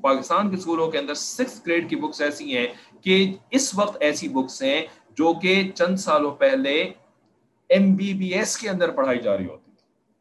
پاکستان 0.00 0.50
کے 0.50 0.56
اسکولوں 0.56 0.90
کے 0.90 0.98
اندر 0.98 1.14
سکس 1.14 1.66
گریڈ 1.66 1.90
کی 1.90 1.96
بکس 1.96 2.20
ایسی 2.20 2.56
ہیں 2.58 2.66
کہ 3.00 3.36
اس 3.50 3.74
وقت 3.74 3.96
ایسی 4.00 4.28
بکس 4.28 4.62
ہیں 4.62 4.86
جو 5.10 5.32
کہ 5.42 5.70
چند 5.74 5.96
سالوں 5.96 6.30
پہلے 6.30 6.92
ایم 7.68 7.94
بی 7.94 8.14
بی 8.14 8.28
ایس 8.28 8.58
کے 8.58 8.68
اندر 8.68 8.90
پڑھائی 8.90 9.18
جا 9.18 9.36
رہی 9.36 9.46
ہوتی۔ 9.46 9.65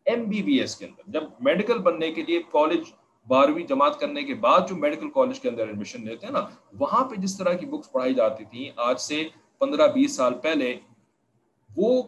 ایم 0.06 0.24
بی 0.24 0.44
بی 0.44 0.54
ایس 0.54 0.76
کے 0.76 0.86
اندر۔ 0.86 1.12
جب 1.12 1.24
میڈیکل 1.40 1.78
بننے 1.78 2.12
کے 2.12 2.24
لیے 2.24 2.42
کالج 2.52 2.92
بارہویں 3.28 3.64
جماعت 3.64 4.00
کرنے 4.00 4.24
کے 4.24 4.34
بعد 4.34 4.68
جو 4.70 4.76
میڈیکل 4.76 5.10
کالج 5.10 5.40
کے 5.40 5.50
اندر 5.50 5.68
ایڈمیشن 5.68 6.06
لیتے 6.06 6.26
ہیں 6.26 6.34
نا، 6.34 6.48
وہاں 6.74 7.04
پہ 7.04 7.16
جس 7.16 7.38
طرح 7.38 7.54
کی 7.54 7.66
بکس 7.66 7.92
پڑھائی 7.92 8.14
جاتی 8.14 8.46
تھیں 8.46 8.70
آج 8.76 9.00
سے 9.00 9.28
پندرہ 9.60 9.88
بیس 9.88 10.16
سال 10.16 10.34
پہلے، 10.34 10.80
وہ 11.76 12.04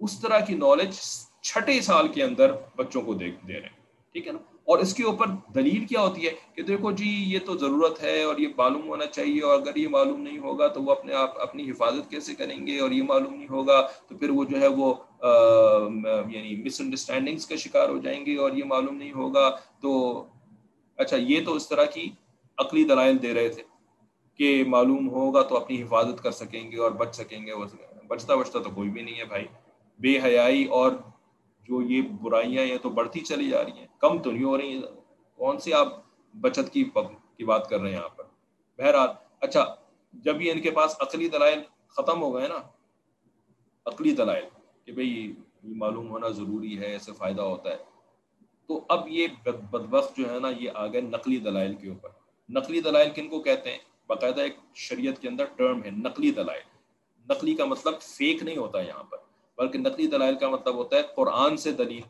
اس 0.00 0.20
طرح 0.20 0.40
کی 0.40 0.54
نالج 0.54 0.98
چھٹے 1.40 1.80
سال 1.80 2.08
کے 2.08 2.22
اندر 2.22 2.52
بچوں 2.76 3.02
کو 3.02 3.14
دے 3.14 3.30
دے 3.48 3.52
رہے 3.52 3.68
ہیں۔ 3.68 4.12
ٹھیک 4.12 4.26
ہے 4.26 4.32
نا؟ 4.32 4.55
اور 4.66 4.78
اس 4.78 4.94
کے 4.94 5.02
اوپر 5.04 5.26
دلیل 5.54 5.84
کیا 5.84 6.00
ہوتی 6.00 6.26
ہے 6.26 6.30
کہ 6.54 6.62
دیکھو 6.62 6.90
جی 6.92 7.08
یہ 7.26 7.38
تو 7.46 7.56
ضرورت 7.58 8.02
ہے 8.02 8.22
اور 8.22 8.38
یہ 8.38 8.48
معلوم 8.56 8.88
ہونا 8.88 9.06
چاہیے 9.06 9.42
اور 9.42 9.58
اگر 9.58 9.76
یہ 9.76 9.88
معلوم 9.88 10.20
نہیں 10.20 10.38
ہوگا 10.38 10.66
تو 10.68 10.82
وہ 10.82 10.90
اپنے 10.90 11.14
آپ، 11.14 11.40
اپنی 11.42 11.70
حفاظت 11.70 12.10
کیسے 12.10 12.34
کریں 12.34 12.66
گے 12.66 12.78
اور 12.78 12.90
یہ 12.90 13.02
معلوم 13.02 13.34
نہیں 13.34 13.48
ہوگا 13.50 13.80
تو 14.08 14.16
پھر 14.16 14.30
وہ 14.30 14.44
جو 14.44 14.60
ہے 14.60 14.66
وہ 14.66 14.94
یعنی 16.30 16.56
مس 16.56 16.80
انڈرسٹینڈنگس 16.80 17.46
کا 17.46 17.56
شکار 17.56 17.88
ہو 17.88 17.98
جائیں 17.98 18.26
گے 18.26 18.36
اور 18.36 18.52
یہ 18.52 18.64
معلوم 18.64 18.96
نہیں 18.96 19.12
ہوگا 19.12 19.48
تو 19.80 19.92
اچھا 20.98 21.16
یہ 21.16 21.44
تو 21.44 21.54
اس 21.54 21.68
طرح 21.68 21.84
کی 21.84 22.10
عقلی 22.58 22.84
دلائل 22.84 23.22
دے 23.22 23.34
رہے 23.34 23.48
تھے 23.48 23.62
کہ 24.38 24.64
معلوم 24.68 25.08
ہوگا 25.08 25.42
تو 25.42 25.56
اپنی 25.56 25.82
حفاظت 25.82 26.22
کر 26.22 26.30
سکیں 26.30 26.70
گے 26.70 26.78
اور 26.78 26.90
بچ 26.92 27.14
سکیں 27.16 27.46
گے، 27.46 27.52
بچتا 28.08 28.34
بچتا 28.34 28.58
تو 28.58 28.70
کوئی 28.70 28.88
بھی 28.90 29.02
نہیں 29.02 29.18
ہے 29.18 29.24
بھائی۔ 29.24 29.46
بے 30.00 30.18
حیائی 30.24 30.64
اور 30.64 30.90
جو 31.68 31.82
یہ 31.82 32.02
برائیاں 32.02 32.64
یہ 32.64 32.78
تو 32.78 32.90
بڑھتی 32.90 33.20
چلی 33.20 33.48
جا 33.50 33.64
رہی 33.64 33.72
ہیں، 33.72 33.86
کم 33.98 34.22
تو 34.22 34.30
نہیں 34.30 34.44
ہو 34.44 34.58
رہی 34.58 34.74
ہیں۔ 34.74 34.82
کون 35.34 35.58
سی 35.58 35.72
آپ 35.72 35.88
بچت 36.40 36.72
کی 36.72 36.84
کی 37.36 37.44
بات 37.44 37.68
کر 37.68 37.80
رہے 37.80 37.90
ہیں 37.90 37.96
یہاں 37.96 38.08
پر؟ 38.08 38.24
بہرحال 38.78 39.08
اچھا 39.40 39.74
جب 40.12 40.42
یہ 40.42 40.52
ان 40.52 40.60
کے 40.60 40.70
پاس 40.70 40.96
عقلی 41.00 41.28
دلائل 41.28 41.60
ختم 41.88 42.22
ہو 42.22 42.34
گئے 42.34 42.48
نا، 42.48 42.58
عقلی 43.86 44.12
دلائل 44.14 44.44
کہ 44.84 44.92
بھئی 44.92 45.08
یہ 45.08 45.32
معلوم 45.62 46.10
ہونا 46.10 46.28
ضروری 46.28 46.78
ہے 46.78 46.86
ایسے 46.86 47.12
فائدہ 47.12 47.42
ہوتا 47.42 47.70
ہے، 47.70 47.76
تو 48.68 48.84
اب 48.88 49.08
یہ 49.08 49.26
بدبخت 49.70 50.16
جو 50.16 50.34
ہے 50.34 50.40
نا، 50.40 50.48
یہ 50.60 50.70
آ 50.74 50.86
گئے 50.86 51.00
نقلی 51.00 51.36
دلائل 51.36 51.74
کے 51.74 51.88
اوپر۔ 51.88 52.08
نقلی 52.48 52.80
دلائل 52.80 53.10
کن 53.10 53.28
کو 53.28 53.40
کہتے 53.40 53.70
ہیں؟ 53.70 53.78
باقاعدہ 54.06 54.40
ایک 54.40 54.56
شریعت 54.74 55.22
کے 55.22 55.28
اندر 55.28 55.44
ٹرم 55.44 55.84
ہے، 55.84 55.90
نقلی 55.90 56.30
دلائل۔ 56.30 56.62
نقلی 57.30 57.54
کا 57.54 57.64
مطلب 57.64 58.00
فیک 58.00 58.42
نہیں 58.42 58.56
ہوتا 58.56 58.80
یہاں 58.80 59.02
پر۔ 59.02 59.16
بلکہ 59.58 59.78
نقلی 59.78 60.06
دلائل 60.06 60.36
کا 60.36 60.48
مطلب 60.48 60.74
ہوتا 60.74 60.96
ہے 60.96 61.02
قرآن 61.14 61.56
سے 61.56 61.72
دلیل، 61.72 62.02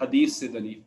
حدیث 0.00 0.32
سے 0.32 0.48
دلیل۔ 0.48 0.80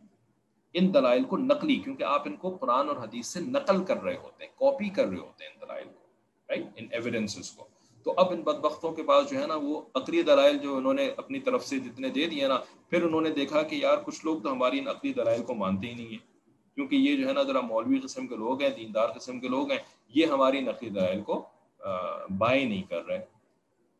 ان 0.74 0.94
دلائل 0.94 1.24
کو 1.24 1.38
نقلی، 1.38 1.76
کیونکہ 1.76 2.04
آپ 2.04 2.28
ان 2.28 2.36
کو 2.36 2.50
قرآن 2.58 2.90
اور 2.90 2.98
حدیث 2.98 3.28
سے 3.28 3.40
نقل 3.40 3.84
کر 3.84 4.02
رہے 4.04 4.18
ہوتے 4.18 4.46
ہیں، 4.46 4.52
کاپی 4.60 4.90
کر 4.90 5.06
رہے 5.06 5.18
ہوتے 5.18 5.44
ہیں 5.44 5.52
ان 5.52 5.62
دلائل 5.62 5.88
کو 5.88 6.06
رائٹ 6.50 6.66
ان 6.76 6.86
ایویڈنسز 6.92 7.52
کو۔ 7.52 7.68
تو 8.04 8.14
اب 8.18 8.32
ان 8.32 8.42
بدبختوں 8.42 8.92
کے 8.92 9.04
پاس 9.04 9.30
جو 9.30 9.42
ہے 9.42 9.48
نا، 9.48 9.56
وہ 9.56 9.82
عقلی 9.96 10.22
دلائل 10.22 10.58
جو 10.58 10.76
انہوں 10.78 10.94
نے 10.94 11.10
اپنی 11.18 11.40
طرف 11.40 11.66
سے 11.66 11.80
جتنے 11.80 12.10
دے 12.10 12.26
دیے 12.26 12.48
نا، 12.48 12.58
پھر 12.90 13.04
انہوں 13.04 13.22
نے 13.22 13.30
دیکھا 13.30 13.62
کہ 13.62 13.76
یار 13.76 13.98
کچھ 14.06 14.26
لوگ 14.26 14.42
تو 14.42 14.52
ہماری 14.52 14.80
ان 14.80 14.88
عقلی 14.88 15.14
دلائل 15.14 15.44
کو 15.44 15.54
مانتے 15.54 15.88
ہی 15.88 15.94
نہیں 15.94 16.08
ہیں۔ 16.08 16.32
کیونکہ 16.76 16.96
یہ 16.96 17.16
جو 17.16 17.28
ہے 17.28 17.34
نا، 17.34 17.44
ذرا 17.44 17.62
مولوی 17.62 18.00
قسم 18.00 18.28
کے 18.28 18.36
لوگ 18.36 18.62
ہیں، 18.62 18.70
دیندار 18.70 19.10
قسم 19.10 19.40
کے 19.40 19.48
لوگ 19.48 19.72
ہیں، 19.72 19.80
یہ 20.16 20.26
ہماری 20.26 20.60
نقلی 20.60 20.90
دلائل 20.90 21.22
کو 21.22 21.44
بائیں 22.38 22.66
نہیں 22.66 22.84
کر 22.90 23.06
رہے۔ 23.06 23.26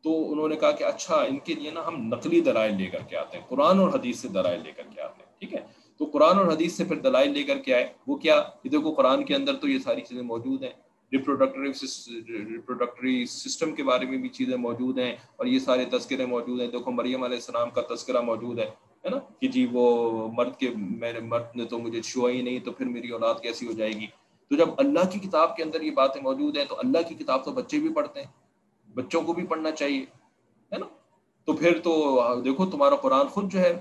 تو 0.02 0.32
انہوں 0.32 0.48
نے 0.48 0.56
کہا 0.56 0.70
کہ 0.70 0.84
اچھا 0.84 1.16
ان 1.16 1.38
کے 1.38 1.54
لیے 1.54 1.70
نا 1.70 1.86
ہم 1.86 2.08
نقلی 2.08 2.40
دلائل 2.40 2.74
لے 2.76 2.86
کر 2.86 2.98
کے 3.08 3.16
آتے 3.16 3.38
ہیں، 3.38 3.44
قرآن 3.48 3.78
اور 3.78 3.88
حدیث 3.88 4.18
سے 4.18 4.28
دلائل 4.28 4.60
لے 4.64 4.72
کر 4.72 4.82
کے 4.94 5.00
آتے 5.00 5.22
ہیں، 5.22 5.38
ٹھیک 5.38 5.54
ہے؟ 5.54 5.60
تو 5.96 6.04
قرآن 6.04 6.38
اور 6.38 6.46
حدیث 6.46 6.72
سے 6.72 6.84
پھر 6.84 6.96
دلائل 6.96 7.30
لے 7.30 7.42
کر 7.42 7.58
کے 7.58 7.74
آئے، 7.74 7.92
وہ 8.06 8.16
کیا؟ 8.16 8.42
دیکھو 8.64 8.92
قرآن 8.92 9.24
کے 9.24 9.34
اندر 9.34 9.56
تو 9.56 9.68
یہ 9.68 9.78
ساری 9.78 10.00
چیزیں 10.00 10.22
موجود 10.22 10.62
ہیں 10.62 10.70
ریپروڈکٹری 11.12 11.70
ریپروڈکٹری 12.28 13.24
سسٹم 13.26 13.74
کے 13.74 13.82
بارے 13.82 14.06
میں 14.06 14.18
بھی 14.18 14.28
چیزیں 14.28 14.56
موجود 14.56 14.98
ہیں 14.98 15.16
اور 15.36 15.46
یہ 15.46 15.58
سارے 15.58 15.84
تذکرے 15.84 16.26
موجود 16.26 16.60
ہیں۔ 16.60 16.68
دیکھو 16.68 16.90
مریم 16.90 17.22
علیہ 17.22 17.36
السلام 17.36 17.70
کا 17.70 17.94
تذکرہ 17.94 18.20
موجود 18.20 18.58
ہے 18.58 18.70
ہے 19.04 19.10
نا؟ 19.10 19.18
کہ 19.40 19.48
جی 19.48 19.66
وہ 19.72 20.28
مرد 20.32 20.56
کے، 20.56 20.70
میرے 20.76 21.20
مرد 21.20 21.56
نے 21.56 21.64
تو 21.64 21.78
مجھے 21.78 22.02
چھوا 22.02 22.30
ہی 22.30 22.42
نہیں 22.42 22.58
تو 22.58 22.72
پھر 22.72 22.86
میری 22.86 23.08
اولاد 23.08 23.34
کیسی 23.42 23.66
ہو 23.66 23.72
جائے 23.72 23.92
گی؟ 23.92 24.06
تو 24.48 24.56
جب 24.56 24.68
اللہ 24.76 25.10
کی 25.12 25.18
کتاب 25.18 25.56
کے 25.56 25.62
اندر 25.62 25.80
یہ 25.80 25.90
باتیں 25.90 26.22
موجود 26.22 26.56
ہیں 26.56 26.64
تو 26.64 26.78
اللہ 26.78 26.98
کی 27.08 27.14
کتاب 27.14 27.44
تو 27.44 27.52
بچے 27.52 27.78
بھی 27.78 27.92
پڑھتے 27.92 28.20
ہیں 28.20 28.41
بچوں 28.94 29.22
کو 29.22 29.32
بھی 29.32 29.46
پڑھنا 29.46 29.70
چاہیے، 29.72 30.04
ہے 30.72 30.78
نا؟ 30.78 30.86
تو 31.48 31.52
پھر 31.52 31.78
تو 31.80 31.92
دیکھو، 32.44 32.70
تمہارا 32.70 32.96
قرآن 32.96 33.28
خود 33.28 33.50
جو 33.52 33.60
ہے 33.60 33.72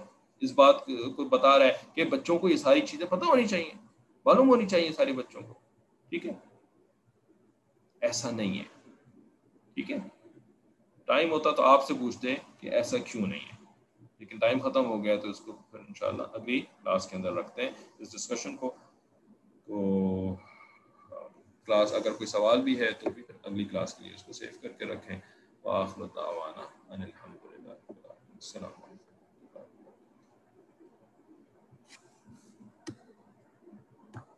اس 0.41 0.51
بات 0.51 0.86
کو 0.86 1.24
بتا 1.30 1.57
رہا 1.59 1.66
ہے 1.66 1.74
کہ 1.95 2.03
بچوں 2.09 2.38
کو 2.39 2.49
یہ 2.49 2.55
ساری 2.57 2.82
چیزیں 2.82 3.05
پتہ 3.07 3.26
ہونی 3.26 3.47
چاہیے، 3.47 3.72
معلوم 4.26 4.49
ہونی 4.49 4.68
چاہیے 4.68 4.91
سارے 4.91 5.14
بچوں 5.14 5.41
کو، 5.41 5.53
ٹھیک 6.09 6.26
ہے؟ 6.26 6.32
ایسا 8.01 8.32
نہیں 8.32 8.57
ہے، 8.59 8.64
ٹھیک 9.76 9.91
ہے؟ 9.91 9.97
ٹائم 11.07 11.32
ہوتا 11.32 11.51
تو 11.51 11.64
آپ 11.64 11.86
سے 11.86 11.93
پوچھتے 11.99 12.36
کہ 12.59 12.70
ایسا 12.70 12.97
کیوں 13.05 13.28
نہیں 13.28 13.45
ہے، 13.49 13.55
لیکن 14.20 14.38
ٹائم 14.38 14.59
ختم 14.59 14.86
ہو 14.86 15.03
گیا 15.03 15.16
تو 15.16 15.30
اس 15.30 15.39
کو 15.39 15.53
پھر 15.72 15.80
انشاءاللہ 15.80 16.24
اگلی 16.34 16.59
کلاس 16.62 17.07
کے 17.09 17.16
اندر 17.16 17.34
رکھتے 17.34 17.62
ہیں 17.62 17.72
اس 17.99 18.12
ڈسکشن 18.12 18.55
کو۔ 18.55 18.74
تو 19.68 20.36
کلاس 21.66 21.93
اگر 21.93 22.14
کوئی 22.14 22.28
سوال 22.28 22.62
بھی 22.62 22.80
ہے 22.80 22.91
تو 22.91 23.09
بھی 23.09 23.24
اگلی 23.43 23.64
کلاس 23.64 23.93
کے 23.93 24.03
لیے 24.03 24.14
اس 24.14 24.24
کو 24.24 24.34
سیو 24.34 24.59
کر 24.62 24.70
کے 24.70 24.86
رکھیں۔ 24.86 25.20
وآخر 25.64 26.05
دعوانا 26.16 26.93
ان 26.93 27.01
الحمد 27.01 27.45
للہ 27.45 27.91
السلام 27.91 28.80